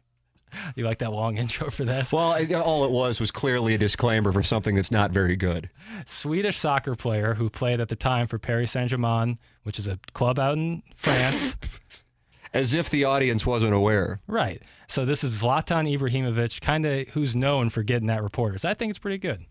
You 0.76 0.84
like 0.84 0.98
that 0.98 1.12
long 1.12 1.38
intro 1.44 1.70
for 1.70 1.86
this? 1.86 2.12
Well, 2.12 2.34
it- 2.34 2.52
all 2.54 2.84
it 2.84 2.90
was 2.90 3.20
was 3.20 3.30
clearly 3.30 3.76
a 3.76 3.78
disclaimer 3.78 4.32
for 4.32 4.42
something 4.42 4.74
that's 4.74 4.90
not 4.92 5.12
very 5.12 5.36
good. 5.36 5.70
Swedish 6.08 6.58
soccer 6.58 6.96
player 6.96 7.36
who 7.36 7.48
played 7.52 7.80
at 7.80 7.90
the 7.90 7.96
time 7.96 8.26
for 8.26 8.40
Paris 8.40 8.72
Saint 8.72 8.90
Germain, 8.90 9.38
which 9.62 9.78
is 9.78 9.88
a 9.88 10.00
club 10.14 10.40
out 10.40 10.58
in 10.58 10.82
France. 10.96 11.58
As 12.56 12.74
if 12.74 12.90
the 12.90 13.04
audience 13.06 13.46
wasn't 13.46 13.74
aware. 13.76 14.20
Right. 14.26 14.64
So 14.88 15.06
this 15.06 15.24
is 15.24 15.44
Zlatan 15.44 15.88
Ibrahimovic, 15.96 16.60
kind 16.60 16.86
of 16.88 17.08
who's 17.10 17.36
known 17.36 17.70
for 17.70 17.84
getting 17.84 18.10
at 18.10 18.24
reporters. 18.24 18.66
I 18.66 18.74
think 18.74 18.90
it's 18.90 19.00
pretty 19.00 19.20
good. 19.20 19.46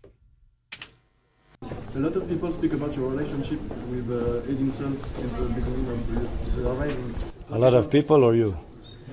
A 1.93 1.99
lot 1.99 2.15
of 2.15 2.27
people 2.27 2.47
speak 2.47 2.73
about 2.73 2.95
your 2.95 3.09
relationship 3.09 3.59
with 3.91 4.09
uh, 4.09 4.49
Edinson 4.51 4.97
since 5.15 5.33
the 5.33 5.45
beginning 5.53 5.87
of 5.93 6.55
the, 6.55 6.61
the 6.61 6.71
arrival. 6.71 7.03
A 7.49 7.59
lot 7.59 7.73
of 7.75 7.87
people 7.91 8.23
or 8.23 8.33
you? 8.33 8.57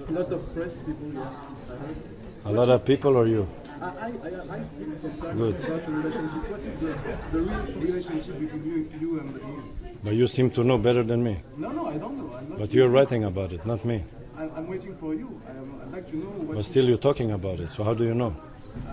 A 0.08 0.12
lot 0.12 0.32
of 0.32 0.54
press 0.54 0.76
people, 0.76 1.12
yeah. 1.12 2.46
A 2.46 2.52
lot 2.52 2.70
of 2.70 2.86
people 2.86 3.16
or 3.16 3.26
you? 3.26 3.46
I, 3.82 3.84
I, 3.84 3.90
I, 3.90 4.58
I 4.58 4.62
speak 4.62 4.88
sometimes 5.02 5.38
Good. 5.38 5.54
about 5.56 5.88
your 5.88 5.96
relationship. 5.98 6.50
What 6.50 6.60
is 6.60 6.80
the, 6.80 7.18
the 7.32 7.40
real 7.42 7.80
relationship 7.86 8.40
between 8.40 8.64
you, 8.64 8.90
you 8.98 9.20
and 9.20 9.30
him? 9.30 9.62
But 10.02 10.14
you 10.14 10.26
seem 10.26 10.50
to 10.52 10.64
know 10.64 10.78
better 10.78 11.02
than 11.02 11.22
me. 11.22 11.40
No, 11.58 11.70
no, 11.70 11.86
I 11.86 11.98
don't 11.98 12.16
know. 12.16 12.34
I'm 12.34 12.48
not 12.48 12.58
But 12.58 12.72
you're 12.72 12.88
writing 12.88 13.24
about 13.24 13.52
it, 13.52 13.66
not 13.66 13.84
me. 13.84 14.04
I'm, 14.38 14.50
I'm 14.56 14.66
waiting 14.68 14.96
for 14.96 15.14
you. 15.14 15.38
I'm, 15.50 15.80
I'd 15.82 15.92
like 15.92 16.10
to 16.12 16.16
know 16.16 16.30
what. 16.46 16.56
But 16.56 16.64
still 16.64 16.88
you're 16.88 16.96
talking 16.96 17.32
about 17.32 17.60
it, 17.60 17.70
so 17.70 17.84
how 17.84 17.92
do 17.92 18.04
you 18.04 18.14
know? 18.14 18.34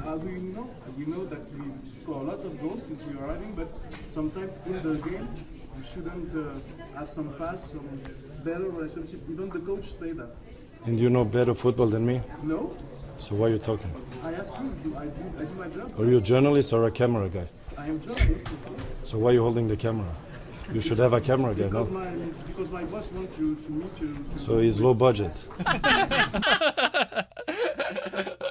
How 0.03 0.17
do 0.17 0.27
you 0.27 0.39
know? 0.39 0.69
We 0.97 1.05
know 1.05 1.25
that 1.25 1.39
we 1.53 1.65
score 2.05 2.21
a 2.21 2.23
lot 2.23 2.39
of 2.45 2.61
goals 2.61 2.83
since 2.87 3.03
we 3.05 3.17
are 3.19 3.25
arriving, 3.25 3.51
but 3.55 3.67
sometimes 4.09 4.57
in 4.67 4.73
the 4.83 4.93
game 5.09 5.27
you 5.75 5.83
shouldn't 5.91 6.29
uh, 6.37 6.99
have 6.99 7.09
some 7.09 7.33
pass, 7.33 7.71
some 7.71 7.87
better 8.43 8.69
relationship. 8.69 9.19
Even 9.27 9.49
the 9.49 9.59
coach 9.59 9.91
say 9.91 10.11
that. 10.11 10.29
And 10.85 10.99
you 10.99 11.09
know 11.09 11.25
better 11.25 11.55
football 11.55 11.87
than 11.87 12.05
me? 12.05 12.21
No, 12.43 12.59
So 13.17 13.33
why 13.35 13.47
are 13.47 13.53
you 13.55 13.57
talking? 13.71 13.91
I 14.23 14.33
ask 14.33 14.53
you. 14.59 14.69
Do 14.83 14.89
I 15.03 15.05
do 15.17 15.23
I 15.41 15.43
do 15.49 15.53
my 15.63 15.67
job? 15.75 15.99
Are 15.99 16.07
you 16.11 16.17
a 16.17 16.25
journalist 16.31 16.73
or 16.73 16.81
a 16.85 16.91
camera 16.91 17.27
guy? 17.37 17.47
I 17.77 17.87
am 17.87 17.99
journalist. 17.99 18.47
So 19.03 19.17
why 19.17 19.29
are 19.29 19.33
you 19.37 19.43
holding 19.47 19.67
the 19.67 19.77
camera? 19.85 20.11
You 20.73 20.81
should 20.81 20.99
have 21.05 21.13
a 21.13 21.21
camera 21.21 21.53
guy, 21.55 21.69
Because 21.69 21.89
no? 21.89 21.99
my 22.01 22.09
because 22.49 22.69
my 22.77 22.83
boss 22.93 23.07
wants 23.17 23.35
you 23.41 23.49
to 23.65 23.71
meet 23.81 23.95
you. 24.01 24.11
To 24.33 24.39
So 24.45 24.51
he's 24.59 24.77
low 24.79 24.93
budget. 24.93 25.35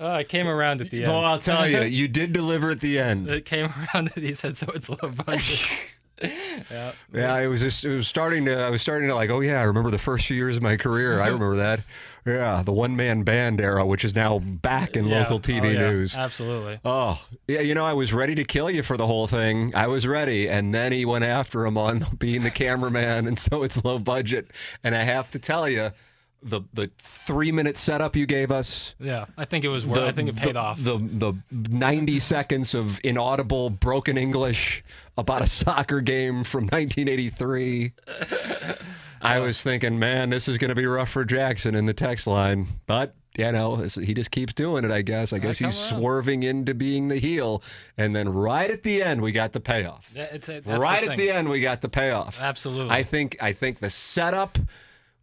Oh, 0.00 0.16
it 0.16 0.28
came 0.28 0.48
around 0.48 0.80
at 0.80 0.90
the 0.90 1.04
end. 1.04 1.12
Well, 1.12 1.24
I'll 1.24 1.38
tell 1.38 1.68
you, 1.68 1.80
you 1.82 2.08
did 2.08 2.32
deliver 2.32 2.70
at 2.70 2.80
the 2.80 2.98
end. 2.98 3.28
It 3.30 3.44
came 3.44 3.66
around 3.66 4.08
that 4.08 4.22
he 4.22 4.34
said 4.34 4.56
so. 4.56 4.66
It's 4.74 4.88
low 4.88 5.10
budget. 5.10 5.68
yeah. 6.22 6.92
Yeah, 7.12 7.38
it 7.40 7.48
was 7.48 7.60
just 7.60 7.84
it 7.84 7.94
was 7.94 8.06
starting 8.06 8.44
to 8.46 8.56
I 8.56 8.70
was 8.70 8.82
starting 8.82 9.08
to 9.08 9.14
like, 9.14 9.30
oh 9.30 9.40
yeah, 9.40 9.60
I 9.60 9.64
remember 9.64 9.90
the 9.90 9.98
first 9.98 10.26
few 10.26 10.36
years 10.36 10.56
of 10.56 10.62
my 10.62 10.76
career. 10.76 11.20
I 11.20 11.24
mm-hmm. 11.24 11.34
remember 11.34 11.56
that. 11.56 11.80
Yeah, 12.26 12.62
the 12.64 12.72
one 12.72 12.96
man 12.96 13.22
band 13.22 13.60
era, 13.60 13.84
which 13.84 14.04
is 14.04 14.14
now 14.14 14.38
back 14.38 14.96
in 14.96 15.06
Yeah. 15.06 15.20
local 15.20 15.40
TV 15.40 15.62
Oh, 15.62 15.70
yeah. 15.70 15.90
news. 15.90 16.16
Absolutely. 16.16 16.80
Oh, 16.84 17.22
yeah, 17.46 17.60
you 17.60 17.74
know, 17.74 17.84
I 17.84 17.92
was 17.92 18.14
ready 18.14 18.34
to 18.36 18.44
kill 18.44 18.70
you 18.70 18.82
for 18.82 18.96
the 18.96 19.06
whole 19.06 19.26
thing. 19.26 19.74
I 19.74 19.88
was 19.88 20.06
ready. 20.06 20.48
And 20.48 20.74
then 20.74 20.92
he 20.92 21.04
went 21.04 21.24
after 21.24 21.66
him 21.66 21.76
on 21.76 22.06
being 22.18 22.42
the 22.42 22.50
cameraman, 22.50 23.26
and 23.26 23.38
so 23.38 23.62
it's 23.62 23.84
low 23.84 23.98
budget. 23.98 24.50
And 24.82 24.94
I 24.94 25.02
have 25.02 25.30
to 25.32 25.38
tell 25.38 25.68
you, 25.68 25.90
the 26.44 26.60
the 26.72 26.90
three 26.98 27.50
minute 27.50 27.76
setup 27.76 28.14
you 28.14 28.26
gave 28.26 28.52
us. 28.52 28.94
Yeah, 29.00 29.26
I 29.36 29.46
think 29.46 29.64
it 29.64 29.68
was 29.68 29.84
worth. 29.84 29.98
I 29.98 30.12
think 30.12 30.28
it 30.28 30.36
paid 30.36 30.54
the, 30.54 30.60
off. 30.60 30.82
The 30.82 30.98
the 30.98 31.34
90 31.50 32.18
seconds 32.20 32.74
of 32.74 33.00
inaudible 33.02 33.70
broken 33.70 34.18
English 34.18 34.84
about 35.16 35.42
a 35.42 35.46
soccer 35.46 36.00
game 36.00 36.44
from 36.44 36.64
1983. 36.64 37.92
I 39.22 39.40
was 39.40 39.62
thinking, 39.62 39.98
man, 39.98 40.28
this 40.28 40.48
is 40.48 40.58
going 40.58 40.68
to 40.68 40.74
be 40.74 40.84
rough 40.84 41.08
for 41.08 41.24
Jackson 41.24 41.74
in 41.74 41.86
the 41.86 41.94
text 41.94 42.26
line, 42.26 42.66
but 42.86 43.14
you 43.36 43.50
know, 43.50 43.76
he 43.76 44.14
just 44.14 44.30
keeps 44.30 44.52
doing 44.52 44.84
it. 44.84 44.90
I 44.90 45.02
guess. 45.02 45.32
I 45.32 45.38
guess 45.38 45.58
he's 45.58 45.90
come 45.90 45.98
swerving 45.98 46.42
into 46.42 46.74
being 46.74 47.08
the 47.08 47.16
heel, 47.16 47.62
and 47.96 48.14
then 48.14 48.28
right 48.28 48.70
at 48.70 48.82
the 48.82 49.02
end, 49.02 49.22
we 49.22 49.32
got 49.32 49.52
the 49.52 49.60
payoff. 49.60 50.12
Yeah, 50.14 50.28
it's 50.30 50.48
a, 50.48 50.60
right 50.60 51.04
the 51.04 51.12
at 51.12 51.16
the 51.16 51.30
end, 51.30 51.48
we 51.48 51.60
got 51.60 51.80
the 51.80 51.88
payoff. 51.88 52.40
Absolutely. 52.40 52.94
I 52.94 53.02
think 53.02 53.36
I 53.42 53.52
think 53.52 53.80
the 53.80 53.90
setup 53.90 54.58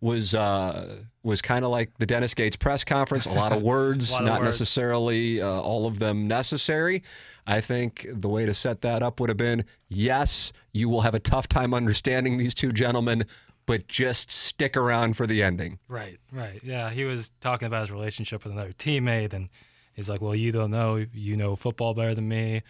was 0.01 0.33
uh, 0.33 0.97
was 1.23 1.41
kind 1.41 1.63
of 1.63 1.71
like 1.71 1.97
the 1.99 2.05
Dennis 2.05 2.33
Gates 2.33 2.55
press 2.55 2.83
conference. 2.83 3.25
A 3.27 3.31
lot 3.31 3.53
of 3.53 3.61
words, 3.73 4.11
lot 4.11 4.21
of 4.21 4.25
not 4.27 4.41
words. 4.41 4.59
necessarily 4.59 5.41
uh, 5.41 5.47
all 5.47 5.85
of 5.85 5.99
them 5.99 6.27
necessary. 6.27 7.03
I 7.47 7.61
think 7.61 8.05
the 8.11 8.29
way 8.29 8.45
to 8.45 8.53
set 8.53 8.81
that 8.81 9.03
up 9.03 9.19
would 9.19 9.29
have 9.29 9.37
been: 9.37 9.63
yes, 9.87 10.51
you 10.73 10.89
will 10.89 11.01
have 11.01 11.15
a 11.15 11.19
tough 11.19 11.47
time 11.47 11.73
understanding 11.73 12.37
these 12.37 12.53
two 12.53 12.71
gentlemen, 12.71 13.25
but 13.65 13.87
just 13.87 14.29
stick 14.31 14.75
around 14.75 15.15
for 15.15 15.27
the 15.27 15.43
ending. 15.43 15.77
Right, 15.87 16.17
right. 16.31 16.59
Yeah, 16.63 16.89
he 16.89 17.05
was 17.05 17.31
talking 17.39 17.67
about 17.67 17.81
his 17.81 17.91
relationship 17.91 18.43
with 18.43 18.53
another 18.53 18.73
teammate, 18.73 19.33
and 19.33 19.49
he's 19.93 20.09
like, 20.09 20.21
"Well, 20.21 20.35
you 20.35 20.51
don't 20.51 20.71
know. 20.71 21.05
You 21.13 21.37
know 21.37 21.55
football 21.55 21.93
better 21.93 22.15
than 22.15 22.27
me." 22.27 22.63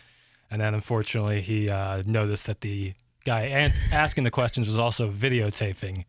And 0.49 0.59
then, 0.59 0.73
unfortunately, 0.73 1.39
he 1.39 1.69
uh, 1.69 2.03
noticed 2.05 2.45
that 2.47 2.59
the 2.59 2.93
guy 3.23 3.71
asking 3.93 4.25
the 4.25 4.31
questions 4.31 4.67
was 4.67 4.77
also 4.77 5.09
videotaping. 5.09 6.03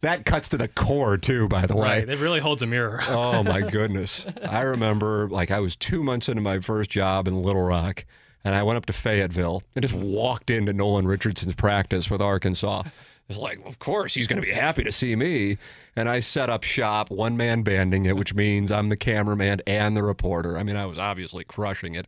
That 0.00 0.24
cuts 0.24 0.48
to 0.50 0.56
the 0.56 0.68
core 0.68 1.16
too, 1.16 1.48
by 1.48 1.66
the 1.66 1.76
way. 1.76 2.00
Right. 2.00 2.08
It 2.08 2.18
really 2.18 2.40
holds 2.40 2.62
a 2.62 2.66
mirror. 2.66 3.00
oh 3.08 3.42
my 3.42 3.60
goodness. 3.70 4.26
I 4.42 4.62
remember 4.62 5.28
like 5.28 5.50
I 5.50 5.60
was 5.60 5.76
two 5.76 6.02
months 6.02 6.28
into 6.28 6.42
my 6.42 6.60
first 6.60 6.90
job 6.90 7.28
in 7.28 7.42
Little 7.42 7.62
Rock 7.62 8.04
and 8.44 8.54
I 8.54 8.62
went 8.62 8.76
up 8.76 8.86
to 8.86 8.92
Fayetteville 8.92 9.62
and 9.74 9.82
just 9.82 9.94
walked 9.94 10.50
into 10.50 10.72
Nolan 10.72 11.06
Richardson's 11.06 11.54
practice 11.54 12.10
with 12.10 12.20
Arkansas. 12.20 12.82
It's 13.28 13.38
like, 13.38 13.64
of 13.64 13.78
course, 13.78 14.14
he's 14.14 14.26
going 14.26 14.40
to 14.40 14.46
be 14.46 14.52
happy 14.52 14.82
to 14.84 14.92
see 14.92 15.14
me. 15.14 15.58
And 15.94 16.08
I 16.08 16.20
set 16.20 16.50
up 16.50 16.64
shop, 16.64 17.10
one 17.10 17.36
man 17.36 17.62
banding 17.62 18.04
it, 18.04 18.16
which 18.16 18.34
means 18.34 18.72
I'm 18.72 18.88
the 18.88 18.96
cameraman 18.96 19.60
and 19.66 19.96
the 19.96 20.02
reporter. 20.02 20.58
I 20.58 20.64
mean, 20.64 20.76
I 20.76 20.86
was 20.86 20.98
obviously 20.98 21.44
crushing 21.44 21.94
it. 21.94 22.06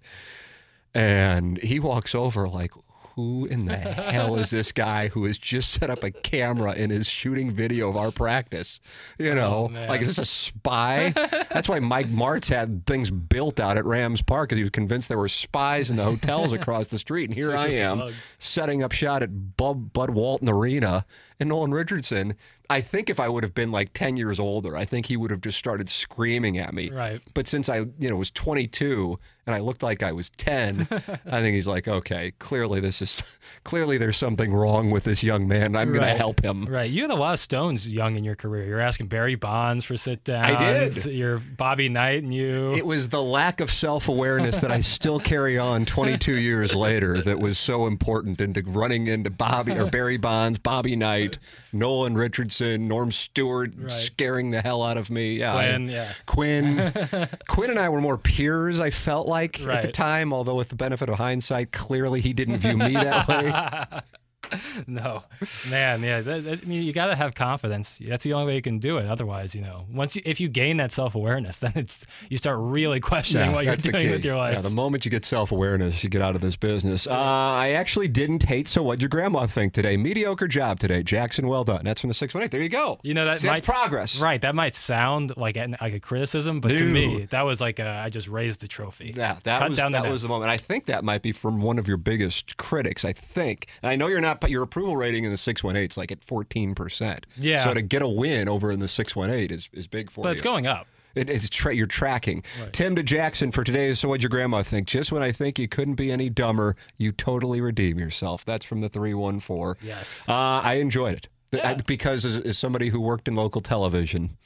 And 0.92 1.58
he 1.58 1.80
walks 1.80 2.14
over 2.14 2.48
like, 2.48 2.72
who 3.16 3.46
in 3.46 3.66
the 3.66 3.76
hell 3.76 4.36
is 4.36 4.50
this 4.50 4.72
guy 4.72 5.08
who 5.08 5.24
has 5.24 5.38
just 5.38 5.70
set 5.70 5.88
up 5.88 6.02
a 6.02 6.10
camera 6.10 6.72
and 6.72 6.90
is 6.90 7.08
shooting 7.08 7.50
video 7.50 7.88
of 7.88 7.96
our 7.96 8.10
practice? 8.10 8.80
You 9.18 9.30
oh, 9.30 9.34
know, 9.34 9.68
man. 9.68 9.88
like, 9.88 10.02
is 10.02 10.08
this 10.08 10.18
a 10.18 10.24
spy? 10.24 11.10
That's 11.50 11.68
why 11.68 11.78
Mike 11.78 12.08
Martz 12.08 12.48
had 12.48 12.86
things 12.86 13.10
built 13.10 13.60
out 13.60 13.76
at 13.76 13.84
Rams 13.84 14.20
Park 14.20 14.48
because 14.48 14.58
he 14.58 14.64
was 14.64 14.70
convinced 14.70 15.08
there 15.08 15.18
were 15.18 15.28
spies 15.28 15.90
in 15.90 15.96
the 15.96 16.04
hotels 16.04 16.52
across 16.52 16.88
the 16.88 16.98
street. 16.98 17.26
And 17.26 17.34
here 17.34 17.56
I 17.56 17.68
am 17.68 17.98
bugs. 17.98 18.28
setting 18.40 18.82
up 18.82 18.92
shot 18.92 19.22
at 19.22 19.56
Bud, 19.56 19.92
Bud 19.92 20.10
Walton 20.10 20.48
Arena. 20.48 21.06
And 21.40 21.48
Nolan 21.48 21.74
Richardson, 21.74 22.36
I 22.70 22.80
think 22.80 23.10
if 23.10 23.20
I 23.20 23.28
would 23.28 23.44
have 23.44 23.54
been 23.54 23.70
like 23.70 23.92
10 23.92 24.16
years 24.16 24.40
older, 24.40 24.76
I 24.76 24.84
think 24.84 25.06
he 25.06 25.16
would 25.16 25.30
have 25.30 25.40
just 25.40 25.58
started 25.58 25.88
screaming 25.88 26.58
at 26.58 26.72
me. 26.72 26.90
Right. 26.90 27.20
But 27.34 27.46
since 27.46 27.68
I, 27.68 27.78
you 27.98 28.08
know, 28.08 28.16
was 28.16 28.30
22 28.30 29.18
and 29.46 29.54
I 29.54 29.58
looked 29.58 29.82
like 29.82 30.02
I 30.02 30.12
was 30.12 30.30
10, 30.30 30.88
I 30.90 31.40
think 31.42 31.54
he's 31.54 31.66
like, 31.66 31.86
okay, 31.86 32.32
clearly 32.38 32.80
this 32.80 33.02
is, 33.02 33.22
clearly 33.64 33.98
there's 33.98 34.16
something 34.16 34.52
wrong 34.52 34.90
with 34.90 35.04
this 35.04 35.22
young 35.22 35.46
man. 35.46 35.76
I'm 35.76 35.92
going 35.92 36.06
to 36.06 36.14
help 36.14 36.42
him. 36.42 36.64
Right. 36.64 36.90
You 36.90 37.02
had 37.02 37.10
a 37.10 37.16
lot 37.16 37.34
of 37.34 37.40
stones 37.40 37.86
young 37.86 38.16
in 38.16 38.24
your 38.24 38.36
career. 38.36 38.64
You're 38.64 38.80
asking 38.80 39.08
Barry 39.08 39.34
Bonds 39.34 39.84
for 39.84 39.98
sit 39.98 40.24
downs. 40.24 40.60
I 40.60 40.72
did. 40.72 41.04
You're 41.12 41.38
Bobby 41.38 41.90
Knight 41.90 42.22
and 42.22 42.32
you. 42.32 42.72
It 42.72 42.86
was 42.86 43.10
the 43.10 43.22
lack 43.22 43.60
of 43.60 43.70
self 43.70 44.08
awareness 44.08 44.58
that 44.58 44.72
I 44.72 44.80
still 44.80 45.20
carry 45.20 45.58
on 45.58 45.84
22 45.84 46.38
years 46.38 46.74
later 46.74 47.20
that 47.20 47.38
was 47.38 47.58
so 47.58 47.86
important 47.86 48.40
into 48.40 48.62
running 48.62 49.06
into 49.06 49.28
Bobby 49.28 49.72
or 49.72 49.90
Barry 49.90 50.16
Bonds, 50.16 50.58
Bobby 50.58 50.96
Knight, 50.96 51.38
Nolan 51.72 52.14
Richardson, 52.14 52.53
Norm 52.60 53.10
Stewart 53.12 53.72
Right. 53.76 53.90
scaring 53.90 54.50
the 54.50 54.60
hell 54.62 54.82
out 54.82 54.96
of 54.96 55.10
me. 55.10 55.36
Yeah, 55.36 55.54
I- 55.56 55.66
Quinn, 55.66 55.88
yeah. 55.88 56.12
Quinn. 56.26 56.92
Quinn 57.48 57.70
and 57.70 57.78
I 57.78 57.88
were 57.88 58.00
more 58.00 58.18
peers, 58.18 58.78
I 58.80 58.90
felt 58.90 59.26
like 59.26 59.60
at 59.60 59.82
the 59.82 59.92
time, 59.92 60.32
although 60.32 60.54
with 60.56 60.68
the 60.68 60.76
benefit 60.76 61.08
of 61.08 61.16
hindsight, 61.16 61.72
clearly 61.72 62.20
he 62.20 62.32
didn't 62.32 62.58
view 62.58 62.76
me 62.76 62.92
that 62.94 63.28
way. 63.28 64.00
no, 64.86 65.24
man, 65.70 66.02
yeah. 66.02 66.20
That, 66.20 66.44
that, 66.44 66.62
I 66.62 66.66
mean, 66.66 66.82
you 66.82 66.92
got 66.92 67.06
to 67.06 67.16
have 67.16 67.34
confidence. 67.34 68.00
That's 68.04 68.24
the 68.24 68.32
only 68.32 68.46
way 68.46 68.56
you 68.56 68.62
can 68.62 68.78
do 68.78 68.98
it. 68.98 69.06
Otherwise, 69.06 69.54
you 69.54 69.60
know, 69.62 69.86
once 69.92 70.16
you, 70.16 70.22
if 70.24 70.40
you 70.40 70.48
gain 70.48 70.76
that 70.78 70.92
self 70.92 71.14
awareness, 71.14 71.58
then 71.64 71.72
it's 71.76 72.06
you 72.28 72.38
start 72.38 72.58
really 72.60 73.00
questioning 73.00 73.52
what 73.52 73.64
you're 73.64 73.76
doing 73.76 74.10
with 74.10 74.24
your 74.24 74.36
life. 74.36 74.54
Yeah, 74.54 74.60
the 74.60 74.70
moment 74.70 75.04
you 75.04 75.10
get 75.10 75.24
self 75.24 75.52
awareness, 75.52 76.02
you 76.02 76.10
get 76.10 76.22
out 76.22 76.34
of 76.34 76.40
this 76.40 76.56
business. 76.56 77.06
Uh, 77.06 77.12
I 77.12 77.70
actually 77.70 78.08
didn't 78.08 78.44
hate. 78.44 78.68
So, 78.68 78.82
what'd 78.82 79.02
your 79.02 79.08
grandma 79.08 79.46
think 79.46 79.72
today? 79.72 79.96
Mediocre 79.96 80.48
job 80.48 80.78
today, 80.80 81.02
Jackson. 81.02 81.46
Well 81.46 81.64
done. 81.64 81.84
That's 81.84 82.00
from 82.00 82.08
the 82.08 82.14
six 82.14 82.34
one 82.34 82.42
eight. 82.44 82.50
There 82.50 82.62
you 82.62 82.68
go. 82.68 82.98
You 83.02 83.14
know 83.14 83.24
that 83.24 83.40
See, 83.40 83.46
might 83.46 83.56
that's 83.62 83.68
progress. 83.68 84.20
right? 84.20 84.40
That 84.40 84.54
might 84.54 84.74
sound 84.74 85.36
like 85.36 85.56
an- 85.56 85.76
like 85.80 85.94
a 85.94 86.00
criticism, 86.00 86.60
but 86.60 86.76
to 86.78 86.84
me, 86.84 87.26
that 87.30 87.42
was 87.42 87.60
like 87.60 87.78
a, 87.78 87.88
I 87.88 88.10
just 88.10 88.28
raised 88.28 88.60
the 88.60 88.68
trophy. 88.68 89.12
Yeah, 89.16 89.38
that 89.44 89.60
Cut 89.60 89.70
was 89.70 89.78
down 89.78 89.92
the 89.92 90.00
that 90.02 90.10
was 90.10 90.22
the 90.22 90.28
moment. 90.28 90.50
I 90.50 90.56
think 90.56 90.86
that 90.86 91.04
might 91.04 91.22
be 91.22 91.32
from 91.32 91.62
one 91.62 91.78
of 91.78 91.88
your 91.88 91.96
biggest 91.96 92.56
critics. 92.56 93.04
I 93.04 93.12
think. 93.12 93.68
And 93.82 93.90
I 93.90 93.96
know 93.96 94.06
you're 94.08 94.20
not. 94.20 94.33
But 94.40 94.50
your 94.50 94.62
approval 94.62 94.96
rating 94.96 95.24
in 95.24 95.30
the 95.30 95.36
six 95.36 95.62
one 95.64 95.76
eight 95.76 95.92
is 95.92 95.96
like 95.96 96.12
at 96.12 96.22
fourteen 96.22 96.74
percent. 96.74 97.26
Yeah. 97.36 97.64
So 97.64 97.74
to 97.74 97.82
get 97.82 98.02
a 98.02 98.08
win 98.08 98.48
over 98.48 98.70
in 98.70 98.80
the 98.80 98.88
six 98.88 99.14
one 99.16 99.30
eight 99.30 99.50
is 99.52 99.68
is 99.72 99.86
big 99.86 100.10
for 100.10 100.22
But 100.22 100.28
you. 100.28 100.30
But 100.30 100.32
it's 100.34 100.42
going 100.42 100.66
up. 100.66 100.86
It, 101.14 101.30
it's 101.30 101.48
tra- 101.48 101.74
you're 101.74 101.86
tracking. 101.86 102.42
Tim 102.72 102.96
to 102.96 103.02
Jackson 103.04 103.52
for 103.52 103.62
today's 103.62 104.00
So 104.00 104.08
What'd 104.08 104.24
Your 104.24 104.30
Grandma 104.30 104.64
Think? 104.64 104.88
Just 104.88 105.12
when 105.12 105.22
I 105.22 105.30
think 105.30 105.60
you 105.60 105.68
couldn't 105.68 105.94
be 105.94 106.10
any 106.10 106.28
dumber, 106.28 106.74
you 106.98 107.12
totally 107.12 107.60
redeem 107.60 108.00
yourself. 108.00 108.44
That's 108.44 108.64
from 108.64 108.80
the 108.80 108.88
314. 108.88 109.74
Yes. 109.86 110.22
Uh, 110.28 110.32
I 110.32 110.74
enjoyed 110.74 111.14
it. 111.14 111.28
I- 111.64 111.74
because 111.74 112.24
as, 112.24 112.36
as 112.40 112.58
somebody 112.58 112.88
who 112.88 113.00
worked 113.00 113.28
in 113.28 113.36
local 113.36 113.60
television, 113.60 114.36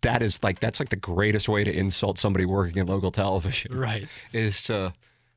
that 0.00 0.20
is 0.22 0.42
like 0.42 0.58
that's 0.60 0.80
like 0.80 0.88
the 0.88 0.96
greatest 0.96 1.48
way 1.48 1.62
to 1.64 1.72
insult 1.72 2.18
somebody 2.18 2.44
working 2.44 2.78
in 2.78 2.86
local 2.88 3.10
television. 3.12 3.76
Right. 3.76 4.08
Is 4.32 4.62
to 4.64 4.94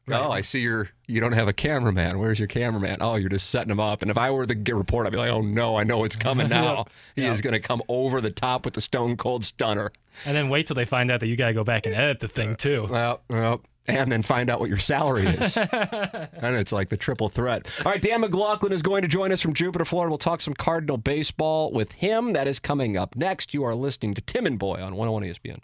oh 0.10 0.32
I 0.32 0.42
see 0.42 0.60
you're 0.60 0.90
you 1.08 1.20
don't 1.20 1.34
have 1.34 1.48
a 1.48 1.54
cameraman. 1.54 2.20
Where's 2.20 2.40
your 2.40 2.48
cameraman? 2.48 2.98
Oh, 3.02 3.16
you're 3.16 3.30
just 3.30 3.50
setting 3.50 3.70
him 3.70 3.80
up. 3.80 4.02
And 4.02 4.10
if 4.10 4.18
I 4.18 4.32
were 4.32 4.46
the 4.46 4.56
report, 4.74 5.06
I'd 5.06 5.12
be 5.12 5.18
like, 5.18 5.32
oh 5.32 5.42
no, 5.42 5.78
I 5.78 5.84
know 5.84 6.04
it's 6.04 6.16
coming 6.16 6.50
now. 6.50 6.86
He 7.16 7.26
is 7.26 7.42
going 7.42 7.54
to 7.54 7.60
come 7.60 7.82
over 7.88 8.22
the 8.22 8.32
top 8.32 8.66
with 8.66 8.74
the 8.74 8.82
stone 8.82 9.18
cold 9.18 9.44
stunner. 9.44 9.92
And 10.26 10.36
then 10.36 10.50
wait 10.50 10.68
till 10.68 10.76
they 10.76 10.86
find 10.86 11.12
out 11.12 11.20
that 11.20 11.28
you 11.28 11.36
got 11.36 11.48
to 11.48 11.54
go 11.54 11.64
back 11.64 11.86
and 11.86 11.96
edit 11.96 12.20
the 12.20 12.28
thing 12.28 12.56
too. 12.56 12.86
Uh, 12.86 12.90
well, 12.90 13.22
well, 13.30 13.62
and 13.88 14.12
then 14.12 14.22
find 14.22 14.50
out 14.50 14.60
what 14.60 14.70
your 14.70 14.78
salary 14.78 15.26
is. 15.26 15.58
and 15.58 16.56
it's 16.56 16.72
like 16.72 16.90
the 16.90 16.98
triple 16.98 17.30
threat. 17.30 17.68
All 17.84 17.92
right, 17.92 18.02
Dan 18.02 18.22
McLaughlin 18.22 18.72
is 18.72 18.82
going 18.82 19.02
to 19.02 19.08
join 19.08 19.32
us 19.32 19.42
from 19.42 19.54
Jupiter, 19.54 19.86
Florida. 19.86 20.10
We'll 20.12 20.18
talk 20.18 20.42
some 20.42 20.54
Cardinal 20.54 20.98
baseball 20.98 21.72
with 21.72 21.92
him. 21.94 22.34
That 22.34 22.48
is 22.48 22.60
coming 22.60 22.96
up 22.96 23.16
next. 23.16 23.54
You 23.54 23.64
are 23.64 23.76
listening 23.76 24.14
to 24.16 24.22
Tim 24.22 24.46
and 24.46 24.60
Boy 24.60 24.76
on 24.76 24.96
101 24.96 25.24
ESPN. 25.24 25.60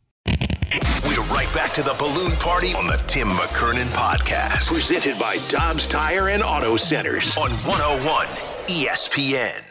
We're 0.72 1.22
right 1.34 1.50
back 1.54 1.72
to 1.76 1.84
the 1.84 1.96
balloon 1.98 2.34
party 2.34 2.74
on 2.74 2.88
the 2.88 3.02
Tim 3.08 3.30
McKernan 3.30 3.86
podcast. 3.96 4.68
Presented 4.68 5.18
by 5.18 5.38
Dobbs 5.48 5.88
Tire 5.88 6.30
and 6.30 6.44
Auto 6.44 6.76
Centers 6.76 7.38
on 7.38 7.50
101 7.52 8.28
ESPN. 8.68 9.64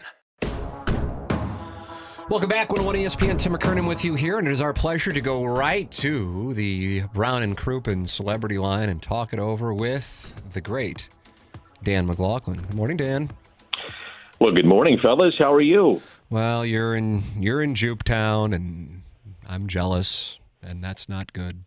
Welcome 2.31 2.49
back, 2.49 2.71
101 2.71 2.97
ESPN. 2.97 3.39
Tim 3.39 3.53
McKernan 3.55 3.87
with 3.87 4.05
you 4.05 4.15
here, 4.15 4.39
and 4.39 4.49
it 4.49 4.53
is 4.53 4.63
our 4.63 4.73
pleasure 4.73 5.13
to 5.13 5.21
go 5.21 5.45
right 5.45 5.91
to 5.93 6.55
the 6.55 7.03
Brown 7.13 7.43
and 7.43 7.57
Crouppen 7.59 8.09
celebrity 8.09 8.57
line 8.57 8.89
and 8.89 9.03
talk 9.03 9.35
it 9.35 9.39
over 9.39 9.75
with 9.75 10.35
the 10.53 10.63
great 10.63 11.11
Dan 11.83 12.07
McLaughlin. 12.07 12.63
Good 12.63 12.75
morning, 12.75 12.97
Dan. 12.97 13.31
Well, 14.41 14.53
good 14.53 14.67
morning, 14.67 14.99
fellas. 15.03 15.35
How 15.39 15.53
are 15.53 15.61
you? 15.61 16.01
Well, 16.31 16.65
you're 16.65 16.97
in 16.97 17.23
you're 17.39 17.63
in 17.63 17.75
Jupetown, 17.75 18.55
and 18.55 19.03
I'm 19.47 19.67
jealous, 19.69 20.39
and 20.62 20.83
that's 20.83 21.09
not 21.09 21.33
good. 21.33 21.64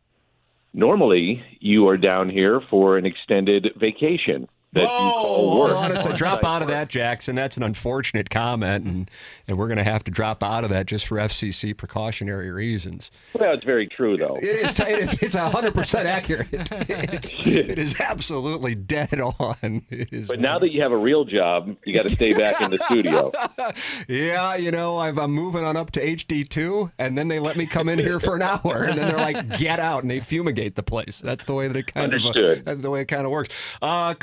Normally, 0.74 1.44
you 1.60 1.88
are 1.88 1.98
down 1.98 2.30
here 2.30 2.62
for 2.70 2.98
an 2.98 3.06
extended 3.06 3.70
vacation 3.80 4.48
that 4.74 4.82
you 4.82 4.88
call 4.88 5.50
Hold 5.50 5.72
on 5.72 5.92
a 5.92 5.98
second. 5.98 6.18
Drop 6.18 6.44
out 6.44 6.62
of 6.62 6.68
that, 6.68 6.90
Jackson. 6.90 7.36
That's 7.36 7.58
an 7.58 7.64
unfortunate 7.64 8.30
comment, 8.30 8.86
and, 8.86 9.12
and 9.48 9.58
we're 9.58 9.68
going 9.68 9.78
to 9.78 9.84
have 9.84 10.04
to 10.04 10.12
drop 10.12 10.44
out 10.44 10.64
of 10.64 10.70
that 10.70 10.86
just 10.86 11.08
for 11.08 11.18
FCC 11.18 11.76
precautionary 11.76 12.52
reasons. 12.52 13.10
Well, 13.34 13.54
it's 13.54 13.64
very 13.66 13.88
true, 13.88 14.18
though. 14.18 14.36
It 14.36 14.44
is. 14.44 14.80
It 14.80 15.00
is. 15.00 15.14
It's 15.22 15.36
hundred 15.36 15.74
percent 15.74 16.08
accurate. 16.08 16.48
It's, 16.52 17.32
it 17.34 17.78
is 17.80 18.00
absolutely 18.00 18.76
dead 18.76 19.20
on. 19.20 19.86
It 19.90 20.14
is. 20.14 20.28
But 20.28 20.40
now 20.40 20.60
that 20.60 20.72
you 20.72 20.82
have 20.82 20.92
a 20.92 20.98
real 20.98 21.26
job, 21.26 21.76
you 21.86 21.94
got 21.94 22.04
to 22.04 22.10
stay 22.10 22.34
back 22.34 22.62
in 22.62 22.72
the 22.72 22.80
studio. 22.86 23.32
yeah, 24.08 24.56
you 24.56 24.72
know, 24.72 25.00
I'm, 25.00 25.18
I'm 25.18 25.32
moving 25.32 25.64
on 25.64 25.78
up 25.78 25.92
to 25.92 26.06
HD 26.06 26.48
two, 26.48 26.92
and 26.98 27.18
then 27.18 27.28
they 27.28 27.40
let 27.40 27.58
me 27.58 27.66
come 27.66 27.90
in 27.90 28.00
here 28.00 28.20
for 28.20 28.36
an 28.36 28.42
hour, 28.42 28.84
and 28.84 28.98
then 28.98 29.08
they're 29.08 29.18
like, 29.18 29.58
"Get 29.58 29.80
out!" 29.80 30.04
and 30.04 30.12
they 30.12 30.20
fumigate 30.20 30.76
the 30.76 30.84
place. 30.84 31.20
That's 31.20 31.46
the 31.46 31.54
way 31.54 31.68
that 31.68 31.78
it 31.78 31.94
kind 31.94 32.14
Understood. 32.14 32.60
of 32.60 32.66
that's 32.66 32.82
the 32.82 32.90
way 32.90 33.02
it 33.02 33.06
kind 33.06 33.26
of 33.26 33.32
works. 33.32 33.54
Uh, 33.82 34.14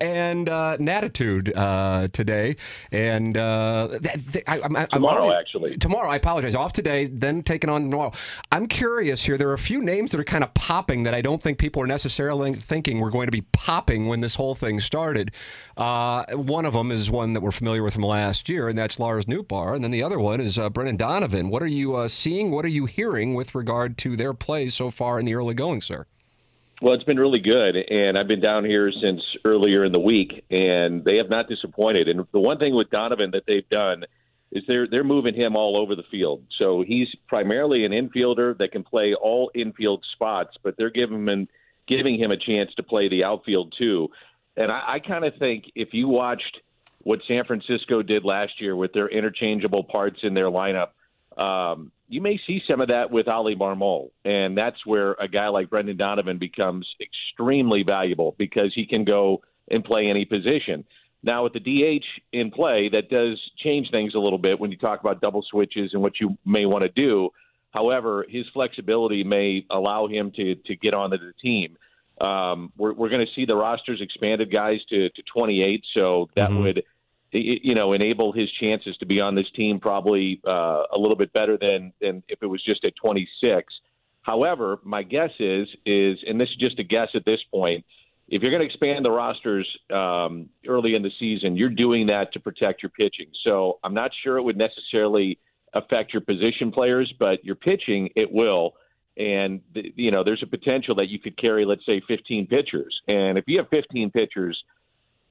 And 0.00 0.48
uh, 0.48 0.76
Natitude 0.78 1.56
uh, 1.56 2.08
today, 2.08 2.56
and 2.90 3.36
uh, 3.36 3.98
th- 4.02 4.32
th- 4.32 4.44
I, 4.46 4.60
I'm, 4.60 4.76
I'm 4.76 4.86
Tomorrow, 4.88 5.32
actually. 5.32 5.76
Tomorrow, 5.76 6.10
I 6.10 6.16
apologize. 6.16 6.54
Off 6.54 6.72
today, 6.72 7.06
then 7.06 7.42
taking 7.42 7.70
on 7.70 7.90
tomorrow. 7.90 8.12
I'm 8.50 8.66
curious 8.66 9.24
here. 9.24 9.38
There 9.38 9.48
are 9.48 9.54
a 9.54 9.58
few 9.58 9.80
names 9.82 10.10
that 10.10 10.20
are 10.20 10.24
kind 10.24 10.44
of 10.44 10.52
popping 10.54 11.04
that 11.04 11.14
I 11.14 11.22
don't 11.22 11.42
think 11.42 11.58
people 11.58 11.82
are 11.82 11.86
necessarily 11.86 12.52
thinking 12.54 13.00
were 13.00 13.10
going 13.10 13.26
to 13.26 13.32
be 13.32 13.42
popping 13.52 14.08
when 14.08 14.20
this 14.20 14.34
whole 14.34 14.54
thing 14.54 14.80
started. 14.80 15.30
Uh, 15.76 16.24
one 16.34 16.66
of 16.66 16.74
them 16.74 16.90
is 16.90 17.10
one 17.10 17.32
that 17.32 17.40
we're 17.40 17.50
familiar 17.50 17.82
with 17.82 17.94
from 17.94 18.02
last 18.02 18.48
year, 18.48 18.68
and 18.68 18.76
that's 18.78 19.00
Lars 19.00 19.24
Nootbaar. 19.24 19.74
And 19.74 19.82
then 19.82 19.90
the 19.90 20.02
other 20.02 20.18
one 20.18 20.40
is 20.40 20.58
uh, 20.58 20.68
Brendan 20.68 20.96
Donovan. 20.98 21.48
What 21.48 21.62
are 21.62 21.66
you 21.66 21.96
uh, 21.96 22.08
seeing? 22.08 22.50
What 22.50 22.64
are 22.64 22.68
you 22.68 22.86
hearing 22.86 23.34
with 23.34 23.54
regard 23.54 23.96
to 23.98 24.16
their 24.16 24.34
play 24.34 24.68
so 24.68 24.90
far 24.90 25.18
in 25.18 25.24
the 25.24 25.34
early 25.34 25.54
going, 25.54 25.80
sir? 25.80 26.06
Well, 26.82 26.94
it's 26.94 27.04
been 27.04 27.20
really 27.20 27.38
good, 27.38 27.76
and 27.76 28.18
I've 28.18 28.26
been 28.26 28.40
down 28.40 28.64
here 28.64 28.90
since 28.90 29.22
earlier 29.44 29.84
in 29.84 29.92
the 29.92 30.00
week, 30.00 30.44
and 30.50 31.04
they 31.04 31.18
have 31.18 31.30
not 31.30 31.48
disappointed. 31.48 32.08
And 32.08 32.26
the 32.32 32.40
one 32.40 32.58
thing 32.58 32.74
with 32.74 32.90
Donovan 32.90 33.30
that 33.34 33.44
they've 33.46 33.68
done 33.68 34.04
is 34.50 34.64
they're 34.66 34.88
they're 34.88 35.04
moving 35.04 35.36
him 35.36 35.54
all 35.54 35.80
over 35.80 35.94
the 35.94 36.02
field. 36.10 36.44
So 36.60 36.82
he's 36.84 37.06
primarily 37.28 37.84
an 37.84 37.92
infielder 37.92 38.58
that 38.58 38.72
can 38.72 38.82
play 38.82 39.14
all 39.14 39.52
infield 39.54 40.04
spots, 40.12 40.56
but 40.64 40.76
they're 40.76 40.90
giving 40.90 41.28
him 41.28 41.46
giving 41.86 42.20
him 42.20 42.32
a 42.32 42.36
chance 42.36 42.74
to 42.74 42.82
play 42.82 43.08
the 43.08 43.22
outfield 43.22 43.72
too. 43.78 44.08
And 44.56 44.72
I, 44.72 44.94
I 44.94 44.98
kind 44.98 45.24
of 45.24 45.34
think 45.38 45.66
if 45.76 45.90
you 45.92 46.08
watched 46.08 46.58
what 47.04 47.20
San 47.30 47.44
Francisco 47.44 48.02
did 48.02 48.24
last 48.24 48.60
year 48.60 48.74
with 48.74 48.92
their 48.92 49.06
interchangeable 49.06 49.84
parts 49.84 50.18
in 50.24 50.34
their 50.34 50.50
lineup, 50.50 50.88
um, 51.38 51.92
you 52.08 52.20
may 52.20 52.38
see 52.46 52.60
some 52.70 52.80
of 52.80 52.88
that 52.88 53.10
with 53.10 53.28
Oli 53.28 53.56
Marmol, 53.56 54.10
and 54.24 54.56
that's 54.56 54.84
where 54.84 55.12
a 55.12 55.28
guy 55.28 55.48
like 55.48 55.70
Brendan 55.70 55.96
Donovan 55.96 56.38
becomes 56.38 56.86
extremely 57.00 57.82
valuable 57.82 58.34
because 58.38 58.72
he 58.74 58.86
can 58.86 59.04
go 59.04 59.42
and 59.70 59.84
play 59.84 60.06
any 60.06 60.24
position. 60.24 60.84
Now, 61.22 61.44
with 61.44 61.52
the 61.52 61.60
DH 61.60 62.04
in 62.32 62.50
play, 62.50 62.90
that 62.92 63.08
does 63.08 63.40
change 63.58 63.90
things 63.92 64.14
a 64.14 64.18
little 64.18 64.38
bit 64.38 64.58
when 64.58 64.70
you 64.70 64.76
talk 64.76 65.00
about 65.00 65.20
double 65.20 65.42
switches 65.48 65.94
and 65.94 66.02
what 66.02 66.20
you 66.20 66.36
may 66.44 66.66
want 66.66 66.82
to 66.82 66.90
do. 66.90 67.30
However, 67.70 68.26
his 68.28 68.44
flexibility 68.52 69.24
may 69.24 69.64
allow 69.70 70.06
him 70.08 70.32
to 70.32 70.56
to 70.56 70.76
get 70.76 70.94
onto 70.94 71.16
the 71.18 71.32
team. 71.40 71.76
Um, 72.20 72.72
we're 72.76 72.92
we're 72.92 73.08
going 73.08 73.24
to 73.24 73.32
see 73.34 73.46
the 73.46 73.56
rosters 73.56 74.00
expanded, 74.02 74.52
guys, 74.52 74.80
to 74.90 75.08
to 75.08 75.22
28, 75.34 75.84
so 75.96 76.28
that 76.36 76.50
would 76.52 76.78
i- 76.78 76.82
you 77.32 77.74
know 77.74 77.92
enable 77.92 78.32
his 78.32 78.50
chances 78.52 78.96
to 78.98 79.06
be 79.06 79.20
on 79.20 79.34
this 79.34 79.50
team 79.56 79.80
probably 79.80 80.40
uh, 80.46 80.84
a 80.92 80.98
little 80.98 81.16
bit 81.16 81.32
better 81.32 81.56
than 81.56 81.92
than 82.00 82.22
if 82.28 82.42
it 82.42 82.46
was 82.46 82.62
just 82.62 82.84
at 82.84 82.94
26. 82.96 83.72
However, 84.22 84.78
my 84.84 85.02
guess 85.02 85.30
is 85.38 85.68
is 85.86 86.18
and 86.26 86.40
this 86.40 86.50
is 86.50 86.56
just 86.56 86.78
a 86.78 86.84
guess 86.84 87.08
at 87.14 87.24
this 87.24 87.40
point. 87.50 87.84
If 88.28 88.42
you're 88.42 88.52
going 88.52 88.66
to 88.66 88.66
expand 88.66 89.04
the 89.04 89.10
rosters 89.10 89.68
um, 89.92 90.48
early 90.66 90.94
in 90.94 91.02
the 91.02 91.10
season, 91.18 91.56
you're 91.56 91.68
doing 91.68 92.06
that 92.06 92.32
to 92.32 92.40
protect 92.40 92.82
your 92.82 92.90
pitching. 92.90 93.26
So 93.46 93.78
I'm 93.84 93.94
not 93.94 94.10
sure 94.22 94.38
it 94.38 94.42
would 94.42 94.56
necessarily 94.56 95.38
affect 95.74 96.14
your 96.14 96.22
position 96.22 96.70
players, 96.70 97.12
but 97.18 97.44
your 97.44 97.56
pitching 97.56 98.10
it 98.14 98.30
will. 98.32 98.74
And 99.16 99.60
you 99.74 100.10
know, 100.10 100.22
there's 100.24 100.42
a 100.42 100.46
potential 100.46 100.94
that 100.96 101.08
you 101.08 101.18
could 101.18 101.36
carry, 101.36 101.64
let's 101.64 101.84
say, 101.84 102.00
15 102.06 102.46
pitchers. 102.46 102.98
And 103.08 103.36
if 103.36 103.44
you 103.46 103.58
have 103.58 103.68
15 103.68 104.10
pitchers, 104.10 104.62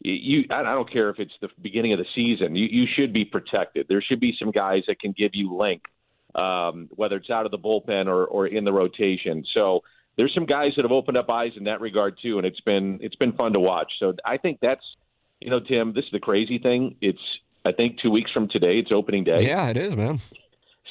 you 0.04 0.46
I 0.50 0.62
I 0.62 0.74
don't 0.74 0.92
care 0.92 1.10
if 1.10 1.20
it's 1.20 1.34
the 1.42 1.50
beginning 1.62 1.94
of 1.94 2.00
the 2.00 2.06
season, 2.16 2.56
you, 2.56 2.68
you 2.70 2.88
should 2.96 3.14
be 3.14 3.26
protected. 3.26 3.88
There 3.88 4.02
should 4.02 4.20
be 4.20 4.36
some 4.40 4.52
guys 4.52 4.84
that 4.88 5.00
can 5.00 5.14
give 5.18 5.32
you 5.34 5.56
length, 5.56 5.90
um, 6.36 6.90
whether 6.92 7.18
it's 7.18 7.30
out 7.30 7.46
of 7.46 7.52
the 7.52 7.60
bullpen 7.60 8.08
or, 8.08 8.26
or 8.26 8.48
in 8.48 8.64
the 8.64 8.74
rotation. 8.74 9.46
So 9.56 9.82
there's 10.18 10.34
some 10.34 10.46
guys 10.46 10.74
that 10.76 10.86
have 10.86 10.92
opened 10.92 11.18
up 11.18 11.30
eyes 11.30 11.52
in 11.56 11.66
that 11.66 11.82
regard 11.82 12.18
too, 12.22 12.38
and 12.38 12.46
it's 12.46 12.62
been 12.62 13.00
it's 13.02 13.16
been 13.16 13.34
fun 13.34 13.54
to 13.54 13.60
watch. 13.60 13.92
So 14.00 14.14
I 14.26 14.38
think 14.38 14.60
that's 14.62 14.84
you 15.40 15.50
know, 15.50 15.60
Tim, 15.60 15.94
this 15.94 16.06
is 16.06 16.12
the 16.12 16.20
crazy 16.20 16.58
thing. 16.58 16.96
It's 17.02 17.22
I 17.66 17.72
think 17.72 18.00
two 18.00 18.12
weeks 18.12 18.32
from 18.32 18.48
today, 18.48 18.80
it's 18.80 18.92
opening 18.92 19.24
day. 19.24 19.46
Yeah, 19.46 19.68
it 19.70 19.78
is, 19.78 19.96
man. 19.96 20.20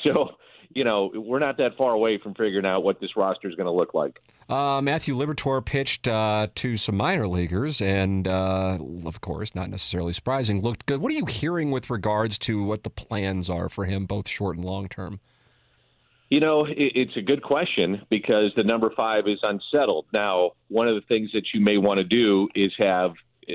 So 0.02 0.30
you 0.72 0.84
know, 0.84 1.10
we're 1.14 1.40
not 1.40 1.58
that 1.58 1.76
far 1.76 1.92
away 1.92 2.16
from 2.16 2.34
figuring 2.34 2.64
out 2.64 2.82
what 2.82 3.00
this 3.00 3.16
roster 3.16 3.48
is 3.48 3.54
going 3.54 3.66
to 3.66 3.72
look 3.72 3.92
like. 3.92 4.18
Uh, 4.50 4.82
Matthew 4.82 5.14
Liberatore 5.14 5.64
pitched 5.64 6.08
uh, 6.08 6.48
to 6.56 6.76
some 6.76 6.96
minor 6.96 7.28
leaguers, 7.28 7.80
and 7.80 8.26
uh, 8.26 8.78
of 9.04 9.20
course, 9.20 9.54
not 9.54 9.70
necessarily 9.70 10.12
surprising, 10.12 10.60
looked 10.60 10.86
good. 10.86 11.00
What 11.00 11.12
are 11.12 11.14
you 11.14 11.26
hearing 11.26 11.70
with 11.70 11.88
regards 11.88 12.36
to 12.38 12.64
what 12.64 12.82
the 12.82 12.90
plans 12.90 13.48
are 13.48 13.68
for 13.68 13.84
him, 13.84 14.06
both 14.06 14.26
short 14.26 14.56
and 14.56 14.64
long 14.64 14.88
term? 14.88 15.20
You 16.30 16.40
know, 16.40 16.66
it's 16.68 17.16
a 17.16 17.22
good 17.22 17.44
question 17.44 18.02
because 18.10 18.52
the 18.56 18.64
number 18.64 18.92
five 18.96 19.28
is 19.28 19.38
unsettled. 19.44 20.06
Now, 20.12 20.52
one 20.66 20.88
of 20.88 20.96
the 20.96 21.02
things 21.02 21.30
that 21.32 21.44
you 21.54 21.60
may 21.60 21.76
want 21.76 21.98
to 21.98 22.04
do 22.04 22.48
is 22.56 22.72
have 22.78 23.12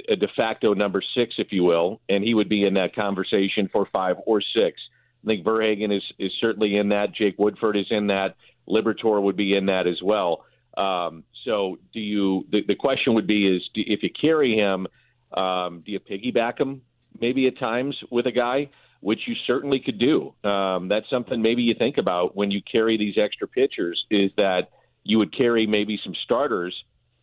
a 0.07 0.15
de 0.15 0.27
facto 0.37 0.73
number 0.73 1.01
six, 1.17 1.35
if 1.37 1.51
you 1.51 1.65
will, 1.65 1.99
and 2.07 2.23
he 2.23 2.33
would 2.33 2.47
be 2.47 2.63
in 2.63 2.75
that 2.75 2.95
conversation 2.95 3.69
for 3.71 3.85
five 3.91 4.15
or 4.25 4.41
six. 4.57 4.79
I 5.25 5.27
think 5.27 5.43
Verhagen 5.43 5.91
is 5.91 6.03
is 6.19 6.31
certainly 6.39 6.77
in 6.77 6.89
that. 6.89 7.13
Jake 7.13 7.35
Woodford 7.37 7.75
is 7.75 7.87
in 7.91 8.07
that. 8.07 8.35
Liberatore 8.69 9.21
would 9.21 9.35
be 9.35 9.57
in 9.57 9.65
that 9.65 9.87
as 9.87 10.01
well. 10.01 10.45
Um, 10.77 11.23
so, 11.43 11.77
do 11.93 11.99
you? 11.99 12.45
The, 12.51 12.61
the 12.67 12.75
question 12.75 13.13
would 13.15 13.27
be: 13.27 13.47
is 13.47 13.61
do, 13.73 13.81
if 13.85 14.03
you 14.03 14.09
carry 14.09 14.57
him, 14.57 14.87
um, 15.35 15.83
do 15.85 15.91
you 15.91 15.99
piggyback 15.99 16.59
him 16.59 16.81
maybe 17.19 17.47
at 17.47 17.57
times 17.59 17.95
with 18.09 18.27
a 18.27 18.31
guy? 18.31 18.69
Which 19.01 19.27
you 19.27 19.35
certainly 19.45 19.79
could 19.79 19.99
do. 19.99 20.33
Um, 20.43 20.87
that's 20.87 21.07
something 21.11 21.41
maybe 21.41 21.61
you 21.61 21.75
think 21.79 21.99
about 21.99 22.35
when 22.35 22.49
you 22.49 22.61
carry 22.63 22.97
these 22.97 23.15
extra 23.21 23.47
pitchers. 23.47 24.03
Is 24.09 24.31
that 24.37 24.69
you 25.03 25.19
would 25.19 25.35
carry 25.37 25.67
maybe 25.67 25.99
some 26.03 26.15
starters 26.23 26.75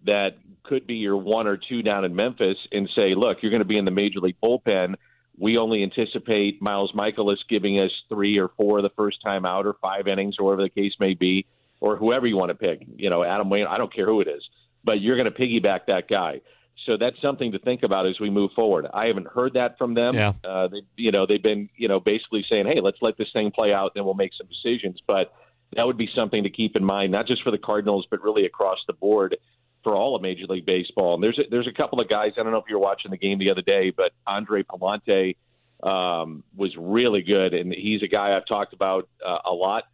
that 0.04 0.36
could 0.62 0.86
be 0.86 0.94
your 0.94 1.16
one 1.16 1.46
or 1.46 1.56
two 1.56 1.82
down 1.82 2.04
in 2.04 2.14
Memphis 2.14 2.56
and 2.70 2.88
say, 2.96 3.10
look, 3.14 3.38
you're 3.42 3.50
going 3.50 3.62
to 3.62 3.66
be 3.66 3.78
in 3.78 3.84
the 3.84 3.90
major 3.90 4.20
league 4.20 4.36
bullpen. 4.42 4.94
We 5.36 5.56
only 5.56 5.82
anticipate 5.82 6.62
Miles 6.62 6.92
Mikolas 6.92 7.38
giving 7.48 7.80
us 7.80 7.90
three 8.08 8.38
or 8.38 8.50
four 8.56 8.82
the 8.82 8.90
first 8.90 9.22
time 9.22 9.44
out, 9.44 9.66
or 9.66 9.74
five 9.80 10.06
innings, 10.06 10.36
or 10.38 10.44
whatever 10.46 10.62
the 10.62 10.68
case 10.70 10.92
may 11.00 11.14
be, 11.14 11.46
or 11.82 11.96
whoever 11.96 12.26
you 12.28 12.36
want 12.36 12.50
to 12.50 12.54
pick. 12.54 12.86
You 12.96 13.10
know, 13.10 13.24
Adam 13.24 13.50
Wayne. 13.50 13.66
I 13.66 13.76
don't 13.76 13.92
care 13.92 14.06
who 14.06 14.20
it 14.20 14.28
is, 14.28 14.42
but 14.84 15.00
you're 15.00 15.18
going 15.18 15.30
to 15.30 15.38
piggyback 15.38 15.80
that 15.88 16.08
guy. 16.08 16.40
So 16.86 16.96
that's 16.96 17.20
something 17.20 17.52
to 17.52 17.58
think 17.58 17.82
about 17.82 18.06
as 18.06 18.18
we 18.20 18.30
move 18.30 18.52
forward. 18.54 18.86
I 18.94 19.06
haven't 19.08 19.26
heard 19.26 19.54
that 19.54 19.78
from 19.78 19.94
them. 19.94 20.14
Yeah. 20.14 20.32
Uh, 20.44 20.68
they, 20.68 20.82
you 20.96 21.10
know, 21.10 21.26
they've 21.26 21.42
been, 21.42 21.68
you 21.76 21.88
know, 21.88 22.00
basically 22.00 22.44
saying, 22.50 22.66
"Hey, 22.66 22.80
let's 22.80 22.98
let 23.02 23.18
this 23.18 23.28
thing 23.34 23.50
play 23.50 23.72
out, 23.72 23.92
then 23.94 24.04
we'll 24.04 24.14
make 24.14 24.30
some 24.38 24.46
decisions." 24.46 25.00
But 25.06 25.34
that 25.76 25.86
would 25.86 25.98
be 25.98 26.08
something 26.16 26.44
to 26.44 26.50
keep 26.50 26.76
in 26.76 26.84
mind, 26.84 27.12
not 27.12 27.26
just 27.26 27.42
for 27.42 27.50
the 27.50 27.58
Cardinals, 27.58 28.06
but 28.08 28.22
really 28.22 28.46
across 28.46 28.78
the 28.86 28.92
board 28.92 29.36
for 29.82 29.96
all 29.96 30.14
of 30.14 30.22
Major 30.22 30.46
League 30.48 30.66
Baseball. 30.66 31.14
And 31.14 31.22
there's 31.22 31.38
a, 31.38 31.44
there's 31.50 31.66
a 31.68 31.72
couple 31.72 32.00
of 32.00 32.08
guys. 32.08 32.32
I 32.38 32.44
don't 32.44 32.52
know 32.52 32.58
if 32.58 32.66
you 32.68 32.76
were 32.76 32.82
watching 32.82 33.10
the 33.10 33.16
game 33.16 33.38
the 33.40 33.50
other 33.50 33.62
day, 33.62 33.90
but 33.90 34.12
Andre 34.24 34.62
Pallante 34.62 35.36
um, 35.82 36.44
was 36.54 36.76
really 36.78 37.22
good, 37.22 37.54
and 37.54 37.72
he's 37.72 38.02
a 38.02 38.08
guy 38.08 38.36
I've 38.36 38.46
talked 38.46 38.72
about 38.72 39.08
uh, 39.24 39.38
a 39.44 39.52
lot. 39.52 39.84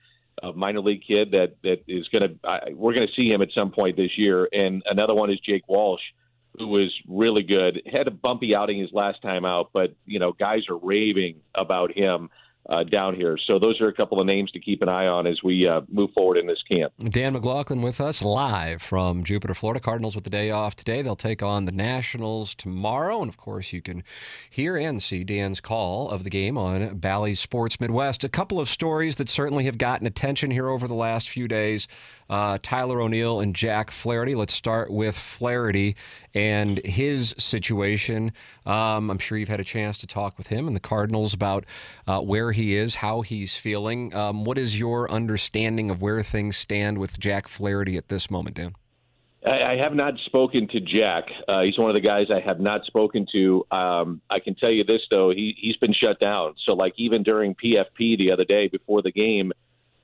A 0.42 0.52
minor 0.52 0.80
league 0.80 1.02
kid 1.06 1.32
that 1.32 1.56
that 1.62 1.82
is 1.88 2.08
going 2.08 2.22
to 2.22 2.74
we're 2.74 2.94
going 2.94 3.06
to 3.06 3.12
see 3.14 3.30
him 3.30 3.42
at 3.42 3.48
some 3.56 3.70
point 3.70 3.96
this 3.96 4.16
year. 4.16 4.48
And 4.52 4.82
another 4.86 5.14
one 5.14 5.30
is 5.30 5.38
Jake 5.40 5.68
Walsh, 5.68 6.02
who 6.58 6.68
was 6.68 6.94
really 7.08 7.42
good. 7.42 7.82
Had 7.90 8.06
a 8.08 8.10
bumpy 8.10 8.54
outing 8.54 8.78
his 8.78 8.92
last 8.92 9.22
time 9.22 9.44
out, 9.44 9.70
but 9.72 9.94
you 10.06 10.18
know 10.18 10.32
guys 10.32 10.68
are 10.68 10.76
raving 10.76 11.40
about 11.54 11.96
him 11.96 12.30
uh, 12.68 12.84
down 12.84 13.14
here. 13.14 13.38
So 13.46 13.58
those 13.58 13.80
are 13.80 13.88
a 13.88 13.92
couple 13.92 14.20
of 14.20 14.26
names 14.26 14.50
to 14.52 14.60
keep 14.60 14.82
an 14.82 14.88
eye 14.88 15.06
on 15.06 15.26
as 15.26 15.42
we 15.42 15.66
uh, 15.66 15.82
move 15.90 16.10
forward 16.12 16.38
in 16.38 16.46
this 16.46 16.62
camp. 16.70 16.92
Dan 17.08 17.32
McLaughlin 17.32 17.82
with 17.82 18.00
us 18.00 18.22
live 18.22 18.82
from 18.82 19.24
Jupiter, 19.24 19.54
Florida. 19.54 19.80
Cardinals 19.80 20.14
with 20.14 20.24
the 20.24 20.30
day 20.30 20.50
off 20.50 20.76
today. 20.76 21.02
They'll 21.02 21.16
take 21.16 21.42
on 21.42 21.64
the 21.64 21.72
Nationals 21.72 22.54
tomorrow. 22.54 23.20
And 23.22 23.28
of 23.28 23.36
course, 23.36 23.72
you 23.72 23.80
can 23.80 24.04
hear 24.50 24.76
and 24.76 25.02
see 25.02 25.24
Dan's 25.24 25.60
call 25.60 26.10
of 26.10 26.24
the 26.24 26.30
game 26.30 26.58
on 26.58 26.98
Bally 26.98 27.34
Sports 27.34 27.80
Midwest. 27.80 28.24
A 28.24 28.28
couple 28.28 28.60
of 28.60 28.68
stories 28.68 29.16
that 29.16 29.28
certainly 29.28 29.64
have 29.64 29.78
gotten 29.78 30.06
attention 30.06 30.50
here 30.50 30.68
over 30.68 30.86
the 30.86 30.94
last 30.94 31.28
few 31.28 31.48
days. 31.48 31.88
Uh, 32.28 32.58
Tyler 32.60 33.00
O'Neill 33.00 33.40
and 33.40 33.54
Jack 33.54 33.90
Flaherty. 33.90 34.34
Let's 34.34 34.54
start 34.54 34.90
with 34.90 35.16
Flaherty 35.16 35.96
and 36.34 36.78
his 36.84 37.34
situation. 37.38 38.32
Um, 38.66 39.10
I'm 39.10 39.18
sure 39.18 39.38
you've 39.38 39.48
had 39.48 39.60
a 39.60 39.64
chance 39.64 39.98
to 39.98 40.06
talk 40.06 40.36
with 40.36 40.48
him 40.48 40.66
and 40.66 40.76
the 40.76 40.80
Cardinals 40.80 41.32
about 41.32 41.64
uh, 42.06 42.20
where 42.20 42.52
he 42.52 42.74
is, 42.74 42.96
how 42.96 43.22
he's 43.22 43.56
feeling. 43.56 44.14
Um, 44.14 44.44
what 44.44 44.58
is 44.58 44.78
your 44.78 45.10
understanding 45.10 45.90
of 45.90 46.02
where 46.02 46.22
things 46.22 46.56
stand 46.56 46.98
with 46.98 47.18
Jack 47.18 47.48
Flaherty 47.48 47.96
at 47.96 48.08
this 48.08 48.30
moment, 48.30 48.56
Dan? 48.56 48.74
I, 49.46 49.76
have 49.80 49.94
not 49.94 50.14
spoken 50.26 50.66
to 50.68 50.80
Jack. 50.80 51.26
Uh, 51.46 51.62
he's 51.62 51.78
one 51.78 51.90
of 51.90 51.94
the 51.94 52.02
guys 52.02 52.26
I 52.34 52.40
have 52.46 52.60
not 52.60 52.84
spoken 52.84 53.26
to. 53.34 53.64
Um, 53.70 54.20
I 54.28 54.40
can 54.40 54.54
tell 54.54 54.72
you 54.72 54.84
this 54.84 55.02
though, 55.10 55.30
he 55.30 55.56
he's 55.58 55.76
been 55.76 55.94
shut 55.94 56.18
down. 56.18 56.54
So 56.66 56.74
like 56.74 56.94
even 56.96 57.22
during 57.22 57.54
PFP 57.54 58.18
the 58.18 58.32
other 58.32 58.44
day 58.44 58.68
before 58.68 59.00
the 59.00 59.12
game, 59.12 59.52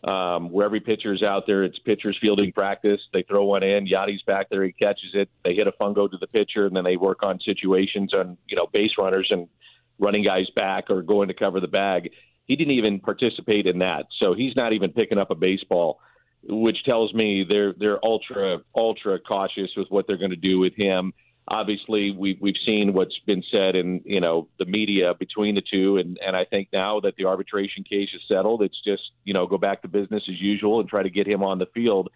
um, 0.07 0.51
where 0.51 0.67
every 0.67 0.81
pitcher's 0.81 1.23
out 1.23 1.45
there, 1.47 1.65
it's 1.65 1.79
pitcher's 1.79 2.19
fielding 2.21 2.53
practice. 2.53 3.01
They 3.13 3.23
throw 3.23 3.45
one 3.45 3.63
in, 3.63 3.87
Yadi's 3.87 4.23
back 4.23 4.51
there, 4.51 4.63
he 4.65 4.73
catches 4.73 5.11
it. 5.15 5.31
They 5.45 5.55
hit 5.55 5.67
a 5.67 5.73
fungo 5.73 6.11
to 6.11 6.19
the 6.19 6.27
pitcher, 6.27 6.67
and 6.67 6.77
then 6.77 6.85
they 6.85 6.97
work 6.97 7.23
on 7.23 7.41
situations 7.41 8.13
on 8.13 8.37
you 8.47 8.57
know 8.57 8.67
base 8.73 8.93
runners 8.99 9.29
and 9.31 9.49
running 9.99 10.25
guys 10.25 10.47
back 10.57 10.91
or 10.91 11.03
going 11.03 11.29
to 11.29 11.35
cover 11.35 11.61
the 11.61 11.69
bag. 11.69 12.11
He 12.47 12.57
didn't 12.57 12.75
even 12.75 13.01
participate 13.01 13.67
in 13.67 13.79
that, 13.79 14.07
so 14.21 14.35
he's 14.35 14.55
not 14.55 14.75
even 14.75 14.93
picking 14.93 15.17
up 15.17 15.31
a 15.31 15.35
baseball, 15.35 16.01
which 16.43 16.85
tells 16.85 17.15
me 17.15 17.47
they're 17.49 17.73
they're 17.73 18.05
ultra 18.05 18.59
ultra 18.77 19.19
cautious 19.19 19.71
with 19.77 19.89
what 19.89 20.07
they're 20.07 20.19
going 20.19 20.31
to 20.31 20.37
do 20.37 20.59
with 20.59 20.75
him 20.77 21.15
obviously 21.49 22.11
we've 22.11 22.41
we've 22.41 22.57
seen 22.67 22.93
what's 22.93 23.19
been 23.27 23.43
said 23.53 23.77
in 23.77 24.01
you 24.05 24.21
know 24.21 24.49
the 24.59 24.65
media 24.65 25.15
between 25.15 25.55
the 25.55 25.63
two, 25.63 25.99
and 25.99 26.19
and 26.25 26.37
I 26.37 26.45
think 26.45 26.69
now 26.73 27.01
that 27.01 27.17
the 27.17 27.27
arbitration 27.27 27.85
case 27.85 28.09
is 28.15 28.23
settled, 28.31 28.63
it's 28.63 28.81
just 28.85 29.03
you 29.25 29.35
know 29.35 29.47
go 29.47 29.59
back 29.59 29.83
to 29.83 29.89
business 29.89 30.23
as 30.29 30.41
usual 30.41 30.81
and 30.81 30.89
try 30.89 31.03
to 31.03 31.11
get 31.11 31.27
him 31.27 31.43
on 31.43 31.59
the 31.59 31.67
field. 31.67 32.11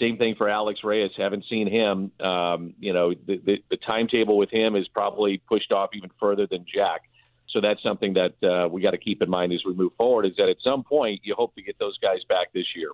Same 0.00 0.16
thing 0.16 0.36
for 0.36 0.48
Alex 0.48 0.80
Reyes. 0.84 1.10
Haven't 1.16 1.44
seen 1.50 1.66
him. 1.66 2.12
Um, 2.20 2.74
you 2.78 2.92
know 2.92 3.14
the, 3.14 3.40
the 3.44 3.62
the 3.70 3.76
timetable 3.76 4.38
with 4.38 4.50
him 4.50 4.76
is 4.76 4.86
probably 4.88 5.38
pushed 5.38 5.72
off 5.72 5.90
even 5.94 6.10
further 6.20 6.46
than 6.46 6.64
Jack. 6.72 7.02
So 7.50 7.62
that's 7.62 7.82
something 7.82 8.14
that 8.14 8.34
uh, 8.42 8.68
we 8.68 8.82
got 8.82 8.90
to 8.90 8.98
keep 8.98 9.22
in 9.22 9.30
mind 9.30 9.54
as 9.54 9.64
we 9.64 9.72
move 9.72 9.92
forward. 9.96 10.26
Is 10.26 10.32
that 10.38 10.48
at 10.48 10.58
some 10.64 10.84
point 10.84 11.20
you 11.24 11.34
hope 11.34 11.54
to 11.54 11.62
get 11.62 11.78
those 11.78 11.98
guys 11.98 12.18
back 12.28 12.52
this 12.52 12.66
year. 12.76 12.90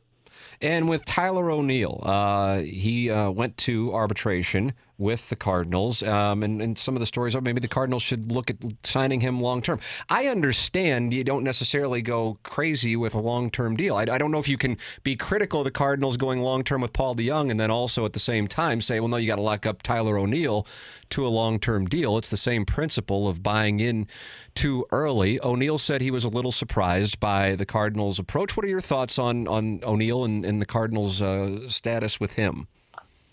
And 0.61 0.89
with 0.89 1.05
Tyler 1.05 1.51
O'Neill, 1.51 2.01
uh, 2.03 2.59
he 2.59 3.11
uh, 3.11 3.31
went 3.31 3.57
to 3.59 3.93
arbitration 3.95 4.73
with 4.97 5.29
the 5.29 5.37
Cardinals, 5.37 6.03
um, 6.03 6.43
and, 6.43 6.63
and 6.63 6.79
some 6.79 6.95
of 6.95 7.01
the 7.01 7.07
stories 7.07 7.35
are 7.35 7.41
maybe 7.41 7.61
the 7.61 7.69
Cardinals 7.69 8.03
should 8.03 8.31
look 8.31 8.49
at 8.49 8.57
signing 8.85 9.21
him 9.21 9.41
long 9.41 9.61
term. 9.61 9.81
I 10.09 10.29
understand 10.29 11.13
you 11.13 11.25
don't 11.25 11.43
necessarily 11.43 12.01
go 12.01 12.39
crazy 12.43 12.95
with 12.95 13.15
a 13.15 13.19
long 13.19 13.51
term 13.51 13.77
deal. 13.77 13.97
I, 13.97 14.03
I, 14.03 14.19
don't 14.19 14.31
know 14.31 14.39
if 14.39 14.49
you 14.49 14.57
can 14.57 14.77
be 15.03 15.17
critical 15.17 15.61
of 15.61 15.65
the 15.65 15.71
Cardinals 15.71 16.17
going 16.17 16.41
long 16.41 16.63
term 16.63 16.81
with 16.81 16.93
Paul 16.93 17.17
DeJong 17.17 17.51
and 17.51 17.59
then 17.59 17.71
also 17.71 18.05
at 18.05 18.13
the 18.13 18.21
same 18.21 18.47
time 18.47 18.81
say, 18.81 19.01
well, 19.01 19.09
no, 19.09 19.17
you 19.17 19.27
got 19.27 19.37
to 19.37 19.43
lock 19.43 19.67
up 19.67 19.83
Tyler 19.83 20.17
O'Neill 20.17 20.67
to 21.11 21.27
a 21.27 21.29
long 21.29 21.59
term 21.59 21.87
deal. 21.87 22.17
It's 22.17 22.31
the 22.31 22.37
same 22.37 22.65
principle 22.65 23.29
of 23.29 23.43
buying 23.43 23.81
in 23.81 24.07
too 24.55 24.87
early. 24.93 25.41
O'Neill 25.43 25.79
said 25.79 26.01
he 26.01 26.11
was 26.13 26.25
a 26.25 26.29
little 26.29 26.53
surprised 26.53 27.19
by 27.19 27.57
the 27.57 27.67
Cardinals' 27.67 28.21
approach. 28.21 28.57
What 28.57 28.65
are 28.65 28.69
your 28.69 28.81
thoughts 28.81 29.19
on, 29.19 29.49
on 29.49 29.81
O'Neill 29.83 30.25
and, 30.25 30.45
and 30.45 30.61
the 30.61 30.67
Cardinals' 30.67 31.21
uh, 31.21 31.69
status 31.69 32.21
with 32.21 32.35
him? 32.35 32.69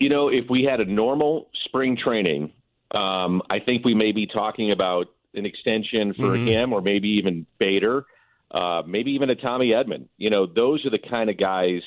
You 0.02 0.08
know, 0.08 0.30
if 0.30 0.50
we 0.50 0.64
had 0.64 0.80
a 0.80 0.84
normal 0.84 1.48
spring 1.64 1.96
training, 1.96 2.52
um, 2.90 3.40
I 3.48 3.60
think 3.60 3.84
we 3.84 3.94
may 3.94 4.10
be 4.10 4.26
talking 4.26 4.72
about 4.72 5.06
an 5.32 5.46
extension 5.46 6.12
for 6.14 6.30
mm-hmm. 6.30 6.48
him, 6.48 6.72
or 6.72 6.80
maybe 6.80 7.10
even 7.10 7.46
Bader, 7.60 8.04
uh, 8.50 8.82
maybe 8.84 9.12
even 9.12 9.30
a 9.30 9.36
Tommy 9.36 9.70
Edman. 9.70 10.08
You 10.16 10.30
know, 10.30 10.46
those 10.46 10.84
are 10.84 10.90
the 10.90 10.98
kind 10.98 11.30
of 11.30 11.38
guys 11.38 11.82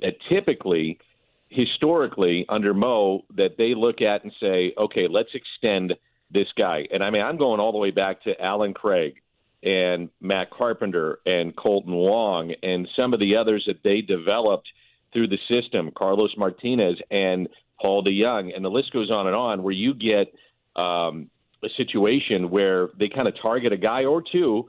that 0.00 0.14
typically, 0.28 1.00
historically, 1.48 2.46
under 2.48 2.72
Mo, 2.72 3.24
that 3.34 3.56
they 3.58 3.74
look 3.74 4.00
at 4.00 4.22
and 4.22 4.32
say, 4.38 4.72
okay, 4.78 5.08
let's 5.10 5.34
extend 5.34 5.96
this 6.30 6.46
guy. 6.56 6.86
And 6.92 7.02
I 7.02 7.10
mean, 7.10 7.22
I'm 7.22 7.36
going 7.36 7.58
all 7.58 7.72
the 7.72 7.78
way 7.78 7.90
back 7.90 8.22
to 8.22 8.40
Allen 8.40 8.74
Craig 8.74 9.20
and 9.64 10.08
Matt 10.20 10.50
Carpenter 10.50 11.18
and 11.26 11.56
Kolten 11.56 11.86
Wong 11.86 12.54
and 12.62 12.86
some 12.96 13.12
of 13.12 13.18
the 13.18 13.38
others 13.38 13.64
that 13.66 13.82
they 13.82 14.02
developed– 14.02 14.68
through 15.12 15.28
the 15.28 15.38
system, 15.50 15.90
Carlos 15.96 16.30
Martinez 16.36 16.96
and 17.10 17.48
Paul 17.80 18.04
DeJong, 18.04 18.54
and 18.54 18.64
the 18.64 18.70
list 18.70 18.92
goes 18.92 19.10
on 19.10 19.26
and 19.26 19.36
on, 19.36 19.62
where 19.62 19.72
you 19.72 19.94
get 19.94 20.32
um, 20.76 21.30
a 21.62 21.68
situation 21.76 22.50
where 22.50 22.88
they 22.98 23.08
kind 23.08 23.28
of 23.28 23.34
target 23.40 23.72
a 23.72 23.76
guy 23.76 24.04
or 24.04 24.22
two 24.22 24.68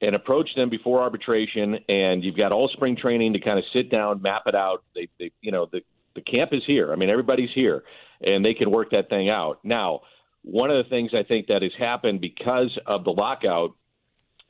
and 0.00 0.14
approach 0.14 0.48
them 0.54 0.70
before 0.70 1.02
arbitration, 1.02 1.78
and 1.88 2.22
you've 2.22 2.36
got 2.36 2.52
all 2.52 2.68
spring 2.68 2.96
training 2.96 3.32
to 3.32 3.40
kind 3.40 3.58
of 3.58 3.64
sit 3.74 3.90
down, 3.90 4.22
map 4.22 4.42
it 4.46 4.54
out. 4.54 4.84
They, 4.94 5.08
they 5.18 5.32
you 5.40 5.52
know, 5.52 5.66
the 5.70 5.80
the 6.14 6.20
camp 6.22 6.50
is 6.52 6.62
here. 6.66 6.92
I 6.92 6.96
mean, 6.96 7.10
everybody's 7.10 7.50
here, 7.54 7.84
and 8.20 8.44
they 8.44 8.54
can 8.54 8.70
work 8.70 8.90
that 8.90 9.08
thing 9.08 9.30
out. 9.30 9.60
Now, 9.62 10.00
one 10.42 10.70
of 10.70 10.82
the 10.82 10.88
things 10.88 11.10
I 11.14 11.22
think 11.22 11.48
that 11.48 11.62
has 11.62 11.72
happened 11.78 12.20
because 12.20 12.76
of 12.86 13.04
the 13.04 13.10
lockout 13.10 13.74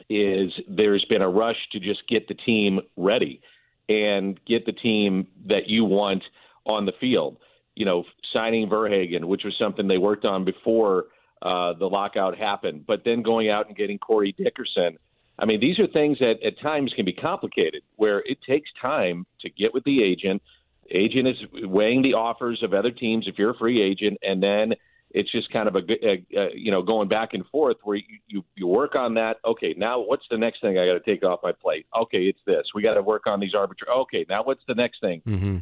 is 0.08 0.52
there's 0.68 1.04
been 1.06 1.22
a 1.22 1.28
rush 1.28 1.56
to 1.72 1.80
just 1.80 2.06
get 2.08 2.28
the 2.28 2.34
team 2.34 2.80
ready 2.96 3.42
and 3.88 4.38
get 4.46 4.66
the 4.66 4.72
team 4.72 5.26
that 5.46 5.68
you 5.68 5.84
want 5.84 6.22
on 6.66 6.86
the 6.86 6.92
field. 7.00 7.38
You 7.74 7.84
know, 7.84 8.04
signing 8.32 8.68
Verhagen, 8.68 9.28
which 9.28 9.44
was 9.44 9.54
something 9.60 9.86
they 9.86 9.98
worked 9.98 10.26
on 10.26 10.44
before 10.44 11.06
uh, 11.40 11.74
the 11.74 11.86
lockout 11.86 12.36
happened, 12.36 12.84
but 12.86 13.02
then 13.04 13.22
going 13.22 13.48
out 13.48 13.68
and 13.68 13.76
getting 13.76 13.98
Corey 13.98 14.34
Dickerson. 14.36 14.98
I 15.38 15.46
mean, 15.46 15.60
these 15.60 15.78
are 15.78 15.86
things 15.86 16.18
that 16.20 16.42
at 16.44 16.60
times 16.60 16.92
can 16.94 17.04
be 17.04 17.12
complicated, 17.12 17.82
where 17.94 18.18
it 18.26 18.38
takes 18.42 18.68
time 18.82 19.24
to 19.42 19.50
get 19.50 19.72
with 19.72 19.84
the 19.84 20.02
agent. 20.02 20.42
Agent 20.90 21.28
is 21.28 21.36
weighing 21.62 22.02
the 22.02 22.14
offers 22.14 22.62
of 22.62 22.74
other 22.74 22.90
teams 22.90 23.28
if 23.28 23.38
you're 23.38 23.50
a 23.50 23.58
free 23.58 23.80
agent, 23.80 24.18
and 24.22 24.42
then 24.42 24.72
it's 25.10 25.30
just 25.32 25.50
kind 25.50 25.68
of 25.68 25.76
a, 25.76 25.78
a, 25.78 26.26
a 26.36 26.48
you 26.54 26.70
know 26.70 26.82
going 26.82 27.08
back 27.08 27.30
and 27.32 27.46
forth 27.46 27.76
where 27.82 27.96
you, 27.96 28.18
you 28.26 28.44
you 28.56 28.66
work 28.66 28.94
on 28.94 29.14
that. 29.14 29.36
Okay, 29.44 29.74
now 29.76 30.00
what's 30.00 30.24
the 30.30 30.38
next 30.38 30.60
thing 30.60 30.78
I 30.78 30.86
got 30.86 30.94
to 30.94 31.00
take 31.00 31.24
off 31.24 31.40
my 31.42 31.52
plate? 31.52 31.86
Okay, 31.96 32.24
it's 32.24 32.40
this. 32.46 32.66
We 32.74 32.82
got 32.82 32.94
to 32.94 33.02
work 33.02 33.26
on 33.26 33.40
these 33.40 33.54
arbitrary. 33.58 33.98
Okay, 34.00 34.26
now 34.28 34.42
what's 34.42 34.62
the 34.68 34.74
next 34.74 35.00
thing? 35.00 35.22
Mm-hmm. 35.26 35.58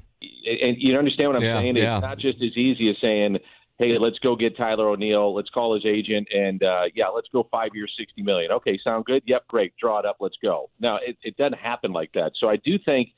And 0.62 0.76
you 0.78 0.98
understand 0.98 1.28
what 1.28 1.36
I'm 1.36 1.42
yeah, 1.42 1.60
saying? 1.60 1.76
Yeah. 1.76 1.96
It's 1.96 2.02
not 2.02 2.18
just 2.18 2.36
as 2.36 2.56
easy 2.56 2.90
as 2.90 2.96
saying 3.02 3.38
hey, 3.78 3.98
let's 3.98 4.18
go 4.18 4.36
get 4.36 4.56
Tyler 4.56 4.88
O'Neill. 4.88 5.34
Let's 5.34 5.50
call 5.50 5.74
his 5.74 5.84
agent, 5.84 6.28
and 6.32 6.62
uh, 6.64 6.84
yeah, 6.94 7.08
let's 7.08 7.28
go 7.32 7.46
five 7.50 7.70
years, 7.74 7.92
sixty 7.98 8.22
million. 8.22 8.52
Okay, 8.52 8.78
sound 8.82 9.04
good? 9.04 9.22
Yep, 9.26 9.48
great. 9.48 9.74
Draw 9.76 10.00
it 10.00 10.06
up. 10.06 10.16
Let's 10.20 10.36
go. 10.42 10.70
Now 10.80 10.96
it, 10.96 11.16
it 11.22 11.36
doesn't 11.36 11.58
happen 11.58 11.92
like 11.92 12.12
that. 12.14 12.32
So 12.40 12.48
I 12.48 12.56
do 12.56 12.78
think 12.84 13.10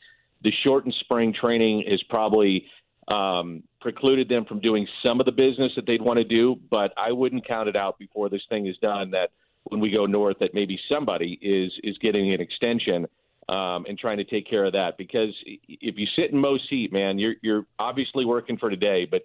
the 0.43 0.53
shortened 0.65 0.95
spring 1.01 1.35
training 1.39 1.85
is 1.87 2.03
probably 2.05 2.67
um, 3.09 3.63
precluded 3.81 4.29
them 4.29 4.45
from 4.45 4.61
doing 4.61 4.87
some 5.05 5.21
of 5.21 5.27
the 5.27 5.33
business 5.33 5.73
that 5.77 5.87
they'd 5.87 6.03
want 6.03 6.19
to 6.19 6.25
do. 6.25 6.57
But 6.71 6.93
I 6.97 7.13
wouldn't 7.13 7.47
count 7.47 7.69
it 7.69 7.77
out 7.77 7.99
before 7.99 8.29
this 8.29 8.43
thing 8.49 8.67
is 8.67 8.77
done. 8.79 9.11
That 9.13 9.31
when 9.65 9.81
we 9.81 9.91
go 9.91 10.07
north, 10.07 10.39
that 10.41 10.55
maybe 10.55 10.79
somebody 10.93 11.39
is 11.41 11.73
is 11.83 11.97
getting 11.99 12.33
an 12.33 12.41
extension. 12.41 13.07
Um, 13.51 13.87
and 13.89 13.99
trying 13.99 14.19
to 14.19 14.25
take 14.25 14.47
care 14.47 14.67
of 14.67 14.75
that 14.75 14.99
because 14.99 15.35
if 15.47 15.97
you 15.97 16.07
sit 16.19 16.31
in 16.33 16.39
Mo's 16.39 16.61
seat, 16.69 16.93
man, 16.93 17.19
you're 17.19 17.37
you're 17.41 17.65
obviously 17.79 18.27
working 18.27 18.59
for 18.59 18.69
today, 18.69 19.07
but 19.11 19.23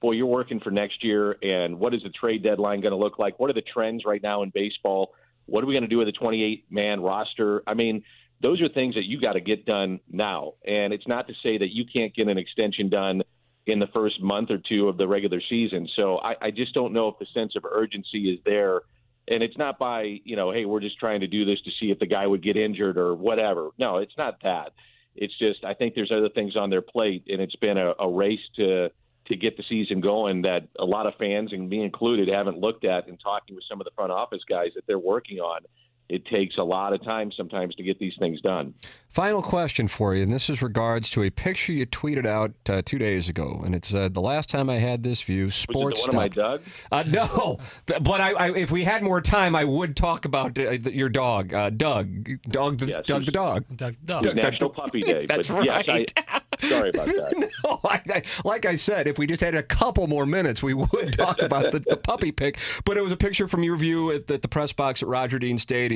boy, 0.00 0.12
you're 0.12 0.26
working 0.26 0.60
for 0.60 0.70
next 0.70 1.04
year. 1.04 1.36
And 1.42 1.78
what 1.78 1.94
is 1.94 2.02
the 2.02 2.10
trade 2.10 2.42
deadline 2.42 2.80
going 2.80 2.92
to 2.92 2.96
look 2.96 3.18
like? 3.18 3.38
What 3.38 3.50
are 3.50 3.54
the 3.54 3.62
trends 3.62 4.04
right 4.06 4.22
now 4.22 4.42
in 4.42 4.50
baseball? 4.50 5.12
What 5.46 5.62
are 5.62 5.66
we 5.66 5.74
going 5.74 5.82
to 5.82 5.88
do 5.88 5.98
with 5.98 6.08
a 6.08 6.12
28 6.12 6.64
man 6.70 7.00
roster? 7.00 7.62
I 7.66 7.74
mean, 7.74 8.02
those 8.40 8.60
are 8.60 8.68
things 8.68 8.94
that 8.94 9.04
you 9.04 9.20
got 9.20 9.32
to 9.32 9.40
get 9.40 9.64
done 9.66 10.00
now. 10.10 10.54
And 10.66 10.92
it's 10.92 11.06
not 11.06 11.26
to 11.28 11.34
say 11.42 11.58
that 11.58 11.74
you 11.74 11.84
can't 11.84 12.14
get 12.14 12.28
an 12.28 12.38
extension 12.38 12.88
done 12.88 13.22
in 13.66 13.78
the 13.78 13.86
first 13.88 14.22
month 14.22 14.50
or 14.50 14.58
two 14.58 14.88
of 14.88 14.96
the 14.96 15.08
regular 15.08 15.40
season. 15.48 15.88
So 15.96 16.18
I, 16.18 16.36
I 16.40 16.50
just 16.50 16.74
don't 16.74 16.92
know 16.92 17.08
if 17.08 17.18
the 17.18 17.26
sense 17.34 17.54
of 17.56 17.64
urgency 17.64 18.30
is 18.30 18.38
there 18.44 18.82
and 19.28 19.42
it's 19.42 19.56
not 19.56 19.78
by 19.78 20.20
you 20.24 20.36
know 20.36 20.52
hey 20.52 20.64
we're 20.64 20.80
just 20.80 20.98
trying 20.98 21.20
to 21.20 21.26
do 21.26 21.44
this 21.44 21.60
to 21.62 21.70
see 21.80 21.90
if 21.90 21.98
the 21.98 22.06
guy 22.06 22.26
would 22.26 22.42
get 22.42 22.56
injured 22.56 22.96
or 22.96 23.14
whatever 23.14 23.70
no 23.78 23.98
it's 23.98 24.16
not 24.16 24.36
that 24.42 24.72
it's 25.14 25.36
just 25.38 25.64
i 25.64 25.74
think 25.74 25.94
there's 25.94 26.12
other 26.12 26.28
things 26.28 26.56
on 26.56 26.70
their 26.70 26.82
plate 26.82 27.24
and 27.28 27.40
it's 27.40 27.56
been 27.56 27.78
a, 27.78 27.92
a 27.98 28.08
race 28.08 28.40
to 28.54 28.90
to 29.26 29.36
get 29.36 29.56
the 29.56 29.64
season 29.68 30.00
going 30.00 30.42
that 30.42 30.68
a 30.78 30.84
lot 30.84 31.06
of 31.06 31.14
fans 31.16 31.52
and 31.52 31.68
me 31.68 31.82
included 31.82 32.28
haven't 32.28 32.58
looked 32.58 32.84
at 32.84 33.08
and 33.08 33.18
talking 33.20 33.56
with 33.56 33.64
some 33.68 33.80
of 33.80 33.84
the 33.84 33.90
front 33.96 34.12
office 34.12 34.42
guys 34.48 34.70
that 34.74 34.86
they're 34.86 34.98
working 34.98 35.38
on 35.38 35.62
it 36.08 36.24
takes 36.26 36.56
a 36.56 36.62
lot 36.62 36.92
of 36.92 37.02
time 37.02 37.32
sometimes 37.32 37.74
to 37.76 37.82
get 37.82 37.98
these 37.98 38.14
things 38.18 38.40
done. 38.40 38.74
Final 39.16 39.40
question 39.40 39.88
for 39.88 40.14
you, 40.14 40.22
and 40.22 40.30
this 40.30 40.50
is 40.50 40.60
regards 40.60 41.08
to 41.08 41.22
a 41.22 41.30
picture 41.30 41.72
you 41.72 41.86
tweeted 41.86 42.26
out 42.26 42.52
uh, 42.68 42.82
two 42.84 42.98
days 42.98 43.30
ago, 43.30 43.62
and 43.64 43.74
it 43.74 43.82
said 43.84 44.12
the 44.12 44.20
last 44.20 44.50
time 44.50 44.68
I 44.68 44.78
had 44.78 45.04
this 45.04 45.22
view, 45.22 45.50
sports. 45.50 46.00
Was 46.00 46.08
it 46.08 46.10
the 46.10 46.16
one 46.18 46.32
stuff. 46.32 46.44
of 46.44 46.66
my 46.92 47.08
Doug? 47.08 47.10
Uh, 47.16 47.26
no, 47.26 47.58
but 48.02 48.20
I, 48.20 48.32
I, 48.32 48.50
if 48.54 48.70
we 48.70 48.84
had 48.84 49.02
more 49.02 49.22
time, 49.22 49.56
I 49.56 49.64
would 49.64 49.96
talk 49.96 50.26
about 50.26 50.58
uh, 50.58 50.72
your 50.72 51.08
dog, 51.08 51.54
uh, 51.54 51.70
Doug, 51.70 52.28
Doug, 52.42 52.78
the, 52.78 52.88
Yes, 52.88 53.04
Doug 53.06 53.24
the 53.24 53.32
dog. 53.32 53.64
Doug, 53.74 53.96
Doug. 54.04 54.36
National 54.36 54.68
Puppy 54.68 55.00
Day. 55.02 55.24
That's 55.24 55.48
but 55.48 55.64
yes, 55.64 55.88
right. 55.88 56.12
I, 56.28 56.40
sorry 56.68 56.90
about 56.90 57.06
that. 57.06 57.50
no, 57.64 57.80
I, 57.84 58.02
I, 58.10 58.22
like 58.44 58.66
I 58.66 58.76
said, 58.76 59.08
if 59.08 59.18
we 59.18 59.26
just 59.26 59.40
had 59.40 59.54
a 59.54 59.62
couple 59.62 60.08
more 60.08 60.26
minutes, 60.26 60.62
we 60.62 60.74
would 60.74 61.14
talk 61.14 61.40
about 61.40 61.72
the, 61.72 61.78
the 61.78 61.96
puppy 61.96 62.32
pic. 62.32 62.58
But 62.84 62.98
it 62.98 63.00
was 63.00 63.12
a 63.12 63.16
picture 63.16 63.48
from 63.48 63.62
your 63.62 63.76
view 63.76 64.12
at 64.12 64.26
the, 64.26 64.34
at 64.34 64.42
the 64.42 64.48
press 64.48 64.74
box 64.74 65.02
at 65.02 65.08
Roger 65.08 65.38
Dean 65.38 65.56
Stadium. 65.56 65.95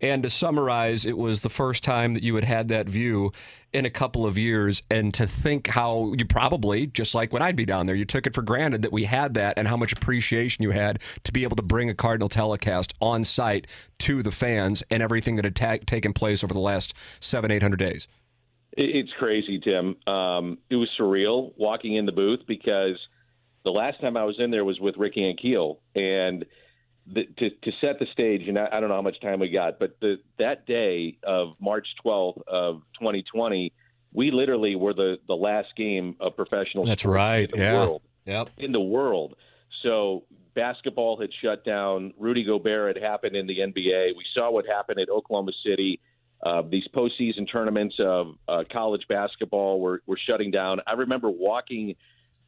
And 0.00 0.22
to 0.22 0.30
summarize, 0.30 1.04
it 1.04 1.16
was 1.18 1.40
the 1.40 1.48
first 1.48 1.82
time 1.82 2.14
that 2.14 2.22
you 2.22 2.34
had 2.34 2.44
had 2.44 2.68
that 2.68 2.88
view 2.88 3.32
in 3.72 3.84
a 3.84 3.90
couple 3.90 4.24
of 4.24 4.38
years. 4.38 4.82
And 4.90 5.12
to 5.14 5.26
think 5.26 5.66
how 5.68 6.14
you 6.16 6.24
probably, 6.24 6.86
just 6.86 7.14
like 7.14 7.32
when 7.32 7.42
I'd 7.42 7.56
be 7.56 7.66
down 7.66 7.86
there, 7.86 7.94
you 7.94 8.04
took 8.04 8.26
it 8.26 8.34
for 8.34 8.42
granted 8.42 8.82
that 8.82 8.92
we 8.92 9.04
had 9.04 9.34
that 9.34 9.58
and 9.58 9.68
how 9.68 9.76
much 9.76 9.92
appreciation 9.92 10.62
you 10.62 10.70
had 10.70 11.00
to 11.24 11.32
be 11.32 11.42
able 11.42 11.56
to 11.56 11.62
bring 11.62 11.90
a 11.90 11.94
Cardinal 11.94 12.28
telecast 12.28 12.94
on 13.00 13.24
site 13.24 13.66
to 13.98 14.22
the 14.22 14.30
fans 14.30 14.82
and 14.90 15.02
everything 15.02 15.36
that 15.36 15.44
had 15.44 15.56
ta- 15.56 15.84
taken 15.86 16.12
place 16.12 16.42
over 16.42 16.54
the 16.54 16.60
last 16.60 16.94
seven, 17.20 17.50
eight 17.50 17.62
hundred 17.62 17.78
days. 17.78 18.08
It's 18.72 19.12
crazy, 19.18 19.58
Tim. 19.58 19.96
Um, 20.06 20.58
it 20.68 20.76
was 20.76 20.90
surreal 20.98 21.52
walking 21.56 21.96
in 21.96 22.04
the 22.04 22.12
booth 22.12 22.40
because 22.46 22.98
the 23.64 23.70
last 23.72 24.00
time 24.00 24.16
I 24.16 24.24
was 24.24 24.36
in 24.38 24.50
there 24.50 24.64
was 24.64 24.78
with 24.78 24.96
Ricky 24.96 25.28
and 25.28 25.38
Keel 25.38 25.80
and 25.94 26.44
the, 27.12 27.24
to 27.38 27.50
to 27.50 27.72
set 27.80 27.98
the 27.98 28.06
stage, 28.12 28.48
and 28.48 28.58
I, 28.58 28.68
I 28.72 28.80
don't 28.80 28.88
know 28.88 28.96
how 28.96 29.02
much 29.02 29.20
time 29.20 29.40
we 29.40 29.50
got, 29.50 29.78
but 29.78 29.96
the 30.00 30.16
that 30.38 30.66
day 30.66 31.18
of 31.22 31.54
March 31.60 31.86
12th 32.04 32.42
of 32.46 32.82
2020, 32.98 33.72
we 34.12 34.30
literally 34.30 34.76
were 34.76 34.94
the 34.94 35.16
the 35.26 35.36
last 35.36 35.68
game 35.76 36.16
of 36.20 36.36
professional. 36.36 36.84
That's 36.84 37.04
right, 37.04 37.50
In 37.50 37.58
the 37.58 37.64
yeah. 37.64 37.72
world. 37.74 38.02
Yep. 38.26 38.50
In 38.58 38.72
the 38.72 38.80
world. 38.80 39.36
So 39.82 40.24
basketball 40.54 41.20
had 41.20 41.30
shut 41.42 41.64
down. 41.64 42.12
Rudy 42.18 42.42
Gobert 42.42 42.96
had 42.96 43.04
happened 43.04 43.36
in 43.36 43.46
the 43.46 43.58
NBA. 43.58 44.16
We 44.16 44.24
saw 44.34 44.50
what 44.50 44.66
happened 44.66 44.98
at 44.98 45.08
Oklahoma 45.08 45.52
City. 45.64 46.00
Uh, 46.42 46.62
these 46.68 46.86
postseason 46.94 47.50
tournaments 47.50 47.94
of 48.00 48.34
uh, 48.48 48.64
college 48.72 49.02
basketball 49.08 49.80
were, 49.80 50.02
were 50.06 50.18
shutting 50.28 50.50
down. 50.50 50.80
I 50.86 50.94
remember 50.94 51.30
walking 51.30 51.94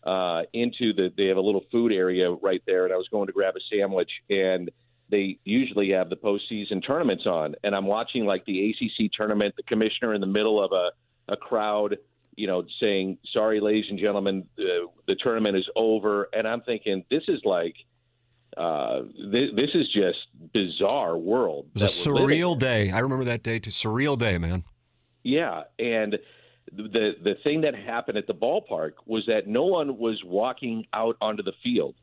uh, 0.05 0.43
into 0.53 0.93
the 0.93 1.13
they 1.17 1.29
have 1.29 1.37
a 1.37 1.43
little 1.43 1.65
food 1.71 1.93
area 1.93 2.31
right 2.31 2.63
there, 2.67 2.85
and 2.85 2.93
I 2.93 2.97
was 2.97 3.09
going 3.09 3.27
to 3.27 3.33
grab 3.33 3.55
a 3.57 3.61
sandwich, 3.75 4.11
and 4.31 4.71
they 5.11 5.39
usually 5.45 5.91
have 5.91 6.11
the 6.11 6.17
postseason 6.17 6.85
tournaments 6.87 7.27
on, 7.27 7.55
and 7.65 7.75
I'm 7.75 7.87
watching 7.87 8.25
like 8.25 8.45
the 8.45 8.71
ACC 8.71 9.11
tournament, 9.13 9.55
the 9.57 9.63
commissioner 9.65 10.15
in 10.15 10.21
the 10.21 10.27
middle 10.27 10.63
of 10.63 10.73
a 10.73 10.91
a 11.31 11.37
crowd, 11.37 11.99
you 12.37 12.47
know, 12.47 12.65
saying, 12.81 13.19
"Sorry, 13.33 13.61
ladies 13.61 13.85
and 13.91 13.99
gentlemen, 13.99 14.47
uh, 14.59 14.87
the 15.07 15.17
tournament 15.17 15.57
is 15.57 15.69
over," 15.77 16.29
and 16.33 16.47
I'm 16.47 16.63
thinking, 16.63 17.05
this 17.11 17.25
is 17.29 17.41
like. 17.45 17.75
Uh, 18.57 19.03
this, 19.31 19.51
this 19.55 19.71
is 19.75 19.87
just 19.93 20.19
bizarre 20.53 21.17
world. 21.17 21.67
It 21.77 21.83
was 21.83 22.07
a 22.07 22.11
we're 22.11 22.23
living 22.23 22.39
surreal 22.39 22.59
day. 22.59 22.91
I 22.91 23.01
remember 23.01 23.25
that 23.27 23.45
day 23.45 23.61
too. 23.61 23.71
Surreal 23.71 24.19
day, 24.19 24.37
man. 24.39 24.65
yeah, 25.23 25.65
and 25.79 26.19
the 26.73 27.13
the 27.23 27.35
thing 27.45 27.63
that 27.63 27.75
happened 27.75 28.19
at 28.19 28.27
the 28.27 28.35
ballpark 28.35 28.93
was 29.07 29.25
that 29.27 29.47
no 29.47 29.65
one 29.65 29.99
was 29.99 30.23
walking 30.25 30.87
out 30.93 31.17
onto 31.21 31.43
the 31.43 31.53
field. 31.63 31.95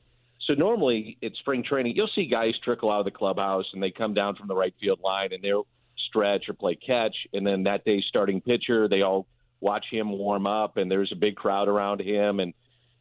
So 0.47 0.53
normally 0.53 1.18
at 1.24 1.34
spring 1.36 1.63
training, 1.63 1.95
you'll 1.95 2.09
see 2.13 2.28
guys 2.28 2.53
trickle 2.63 2.91
out 2.91 2.99
of 2.99 3.05
the 3.05 3.11
clubhouse 3.11 3.66
and 3.74 3.82
they 3.82 3.91
come 3.91 4.13
down 4.13 4.36
from 4.36 4.47
the 4.47 4.55
right 4.55 4.74
field 4.80 4.99
line 5.03 5.34
and 5.34 5.43
they'll 5.43 5.66
stretch 6.07 6.47
or 6.47 6.53
play 6.53 6.76
catch. 6.76 7.16
And 7.34 7.45
then 7.45 7.63
that 7.63 7.84
day's 7.84 8.03
starting 8.07 8.41
pitcher, 8.41 8.88
they 8.88 9.01
all 9.01 9.26
watch 9.59 9.86
him 9.89 10.11
warm 10.11 10.45
up 10.45 10.78
and 10.78 10.89
there's 10.91 11.11
a 11.11 11.16
big 11.16 11.36
crowd 11.36 11.68
around 11.68 12.01
him 12.01 12.39
and 12.39 12.53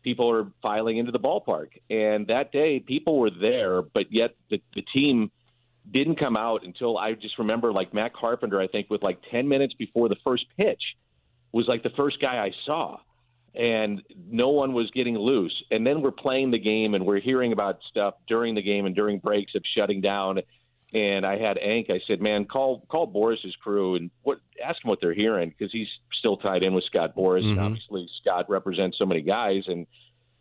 people 0.02 0.30
are 0.30 0.50
filing 0.62 0.96
into 0.96 1.12
the 1.12 1.18
ballpark. 1.18 1.68
And 1.90 2.28
that 2.28 2.50
day, 2.50 2.80
people 2.80 3.18
were 3.18 3.30
there, 3.30 3.82
but 3.82 4.06
yet 4.10 4.34
the, 4.48 4.62
the 4.74 4.84
team 4.96 5.30
didn't 5.90 6.16
come 6.16 6.36
out 6.36 6.64
until 6.64 6.96
I 6.96 7.12
just 7.12 7.38
remember 7.38 7.72
like 7.72 7.92
Matt 7.92 8.14
Carpenter, 8.14 8.60
I 8.60 8.68
think, 8.68 8.88
with 8.88 9.02
like 9.02 9.18
10 9.30 9.48
minutes 9.48 9.74
before 9.74 10.08
the 10.08 10.16
first 10.24 10.46
pitch 10.56 10.82
was 11.54 11.68
like 11.68 11.84
the 11.84 11.90
first 11.90 12.20
guy 12.20 12.44
I 12.44 12.50
saw. 12.66 12.98
And 13.54 14.02
no 14.28 14.48
one 14.48 14.72
was 14.72 14.90
getting 14.90 15.16
loose. 15.16 15.54
And 15.70 15.86
then 15.86 16.02
we're 16.02 16.10
playing 16.10 16.50
the 16.50 16.58
game 16.58 16.94
and 16.94 17.06
we're 17.06 17.20
hearing 17.20 17.52
about 17.52 17.78
stuff 17.88 18.14
during 18.26 18.56
the 18.56 18.62
game 18.62 18.84
and 18.84 18.96
during 18.96 19.20
breaks 19.20 19.54
of 19.54 19.62
shutting 19.78 20.00
down. 20.00 20.40
And 20.92 21.24
I 21.24 21.38
had 21.38 21.56
Hank. 21.62 21.86
I 21.88 22.00
said, 22.08 22.20
"Man, 22.20 22.46
call 22.46 22.84
call 22.88 23.06
Boras's 23.06 23.54
crew 23.62 23.94
and 23.94 24.10
what 24.24 24.40
ask 24.62 24.84
him 24.84 24.88
what 24.88 25.00
they're 25.00 25.14
hearing 25.14 25.50
because 25.56 25.70
he's 25.72 25.88
still 26.18 26.36
tied 26.36 26.64
in 26.66 26.74
with 26.74 26.84
Scott 26.84 27.14
Boras. 27.16 27.44
And 27.44 27.58
Mhm. 27.58 27.62
obviously, 27.62 28.08
Scott 28.20 28.50
represents 28.50 28.98
so 28.98 29.06
many 29.06 29.20
guys, 29.20 29.68
and 29.68 29.86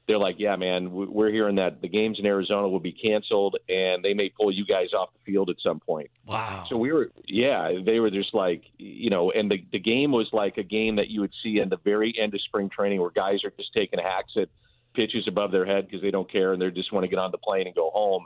they're 0.07 0.19
like, 0.19 0.35
"Yeah, 0.37 0.55
man, 0.57 0.91
we- 0.91 1.05
we're 1.05 1.31
hearing 1.31 1.55
that 1.55 1.81
the 1.81 1.87
games 1.87 2.19
in 2.19 2.25
Arizona 2.25 2.67
will 2.67 2.79
be 2.79 2.91
canceled, 2.91 3.57
and 3.69 4.03
they 4.03 4.13
may 4.13 4.29
pull 4.29 4.51
you 4.51 4.65
guys 4.65 4.93
off 4.93 5.09
the 5.13 5.31
field 5.31 5.49
at 5.49 5.55
some 5.61 5.79
point." 5.79 6.09
Wow. 6.27 6.65
So 6.69 6.77
we 6.77 6.91
were, 6.91 7.11
yeah, 7.25 7.71
they 7.81 7.99
were 7.99 8.11
just 8.11 8.33
like, 8.33 8.63
you 8.77 9.09
know, 9.09 9.31
and 9.31 9.49
the 9.51 9.63
the 9.71 9.79
game 9.79 10.11
was 10.11 10.27
like 10.33 10.57
a 10.57 10.63
game 10.63 10.97
that 10.97 11.09
you 11.09 11.21
would 11.21 11.33
see 11.41 11.59
in 11.59 11.69
the 11.69 11.77
very 11.77 12.13
end 12.19 12.33
of 12.33 12.41
spring 12.41 12.69
training 12.69 12.99
where 12.99 13.11
guys 13.11 13.43
are 13.43 13.51
just 13.51 13.71
taking 13.75 13.99
hacks 13.99 14.33
at 14.35 14.49
pitches 14.93 15.27
above 15.27 15.51
their 15.51 15.65
head 15.65 15.85
because 15.87 16.01
they 16.01 16.11
don't 16.11 16.31
care 16.31 16.53
and 16.53 16.61
they 16.61 16.69
just 16.69 16.91
want 16.91 17.03
to 17.03 17.07
get 17.07 17.17
on 17.17 17.31
the 17.31 17.37
plane 17.37 17.65
and 17.65 17.75
go 17.75 17.89
home 17.89 18.25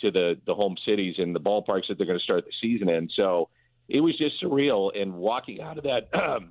to 0.00 0.10
the 0.10 0.38
the 0.46 0.54
home 0.54 0.76
cities 0.84 1.16
and 1.18 1.34
the 1.34 1.40
ballparks 1.40 1.88
that 1.88 1.98
they're 1.98 2.06
going 2.06 2.18
to 2.18 2.24
start 2.24 2.44
the 2.44 2.52
season 2.60 2.88
in. 2.88 3.08
So 3.14 3.48
it 3.88 4.00
was 4.00 4.16
just 4.18 4.42
surreal. 4.42 4.90
And 5.00 5.14
walking 5.14 5.60
out 5.60 5.78
of 5.78 5.84
that, 5.84 6.08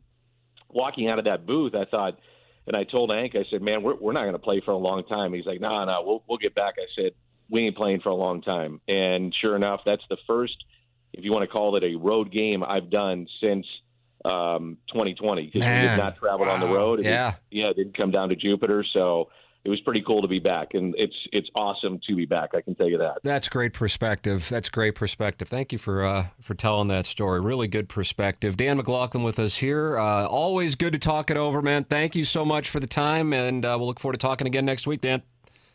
walking 0.70 1.10
out 1.10 1.20
of 1.20 1.26
that 1.26 1.46
booth, 1.46 1.76
I 1.76 1.86
thought, 1.86 2.20
and 2.68 2.76
I 2.76 2.84
told 2.84 3.12
Hank, 3.12 3.34
I 3.36 3.46
said, 3.50 3.62
"Man, 3.62 3.82
we're 3.82 3.96
we're 3.96 4.14
not 4.14 4.24
going 4.24 4.34
to 4.34 4.40
play 4.40 4.62
for 4.64 4.72
a 4.72 4.78
long 4.78 5.04
time." 5.06 5.34
He's 5.34 5.46
like, 5.46 5.62
"No, 5.62 5.70
nah, 5.70 5.86
no, 5.86 5.92
nah, 5.94 6.02
we'll 6.04 6.24
we'll 6.28 6.38
get 6.38 6.54
back." 6.54 6.76
I 6.78 6.86
said, 7.02 7.14
"We 7.50 7.62
ain't 7.62 7.78
playing 7.78 8.02
for 8.02 8.10
a 8.10 8.16
long 8.16 8.42
time." 8.42 8.82
And 8.88 9.34
sure 9.40 9.56
enough, 9.56 9.82
that's 9.86 10.04
the 10.10 10.18
first, 10.28 10.56
if 11.14 11.24
you 11.24 11.32
want 11.32 11.44
to 11.44 11.48
call 11.48 11.76
it 11.78 11.84
a 11.84 11.96
road 11.96 12.32
game, 12.32 12.64
I've 12.64 12.90
done 12.90 13.28
since 13.44 13.66
um, 14.26 14.78
2020 14.92 15.46
because 15.46 15.62
we 15.62 15.88
did 15.88 15.98
not 15.98 16.18
travel 16.18 16.50
on 16.50 16.60
the 16.60 16.66
Wow. 16.68 16.74
road. 16.74 17.00
It 17.00 17.06
Yeah. 17.06 17.36
yeah, 17.50 17.70
it 17.70 17.78
didn't 17.78 17.98
come 17.98 18.12
down 18.12 18.30
to 18.30 18.36
Jupiter, 18.36 18.84
so 18.94 19.30
it 19.68 19.70
was 19.70 19.82
pretty 19.82 20.02
cool 20.02 20.22
to 20.22 20.30
be 20.30 20.40
back, 20.40 20.76
and 20.76 20.96
it's 20.98 21.14
it's 21.34 21.50
awesome 21.54 22.00
to 22.08 22.16
be 22.16 22.26
back. 22.26 22.52
I 22.54 22.62
can 22.62 22.74
tell 22.74 22.88
you 22.88 22.98
that. 23.00 23.18
That's 23.22 23.50
great 23.50 23.74
perspective. 23.74 24.48
That's 24.48 24.70
great 24.70 24.96
perspective. 24.96 25.50
Thank 25.50 25.74
you 25.74 25.78
for 25.78 26.06
uh, 26.06 26.28
for 26.40 26.54
telling 26.54 26.88
that 26.88 27.06
story. 27.06 27.42
Really 27.42 27.68
good 27.68 27.90
perspective. 27.90 28.56
Dan 28.56 28.78
McLaughlin 28.78 29.26
with 29.26 29.40
us 29.40 29.58
here. 29.58 29.98
Uh, 29.98 30.26
always 30.26 30.76
good 30.76 30.94
to 30.94 31.00
talk 31.00 31.30
it 31.30 31.36
over, 31.36 31.62
man. 31.62 31.84
Thank 31.84 32.16
you 32.16 32.24
so 32.24 32.46
much 32.46 32.70
for 32.70 32.80
the 32.80 32.88
time, 32.88 33.34
and 33.34 33.66
uh, 33.66 33.76
we'll 33.78 33.88
look 33.88 34.00
forward 34.00 34.14
to 34.14 34.26
talking 34.26 34.48
again 34.48 34.64
next 34.64 34.88
week, 34.88 35.02
Dan. 35.02 35.22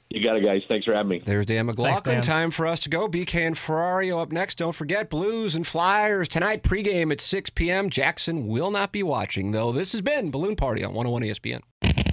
You 0.08 0.24
got 0.24 0.36
it, 0.36 0.44
guys. 0.44 0.62
Thanks 0.70 0.86
for 0.86 0.94
having 0.94 1.10
me. 1.10 1.22
There's 1.22 1.44
Dan 1.44 1.66
McLaughlin. 1.66 2.14
Dan. 2.14 2.22
Time 2.22 2.50
for 2.50 2.66
us 2.66 2.80
to 2.80 2.88
go. 2.88 3.08
BK 3.08 3.46
and 3.46 3.56
Ferrario 3.56 4.22
up 4.22 4.32
next. 4.32 4.56
Don't 4.56 4.74
forget 4.74 5.10
Blues 5.10 5.54
and 5.54 5.66
Flyers 5.66 6.28
tonight 6.28 6.62
pregame 6.62 7.12
at 7.12 7.20
6 7.20 7.50
p.m. 7.50 7.90
Jackson 7.90 8.46
will 8.46 8.70
not 8.70 8.90
be 8.90 9.02
watching, 9.02 9.52
though. 9.52 9.70
This 9.70 9.92
has 9.92 10.00
been 10.00 10.30
Balloon 10.30 10.56
Party 10.56 10.82
on 10.82 10.94
101 10.94 11.22
ESPN. 11.22 11.60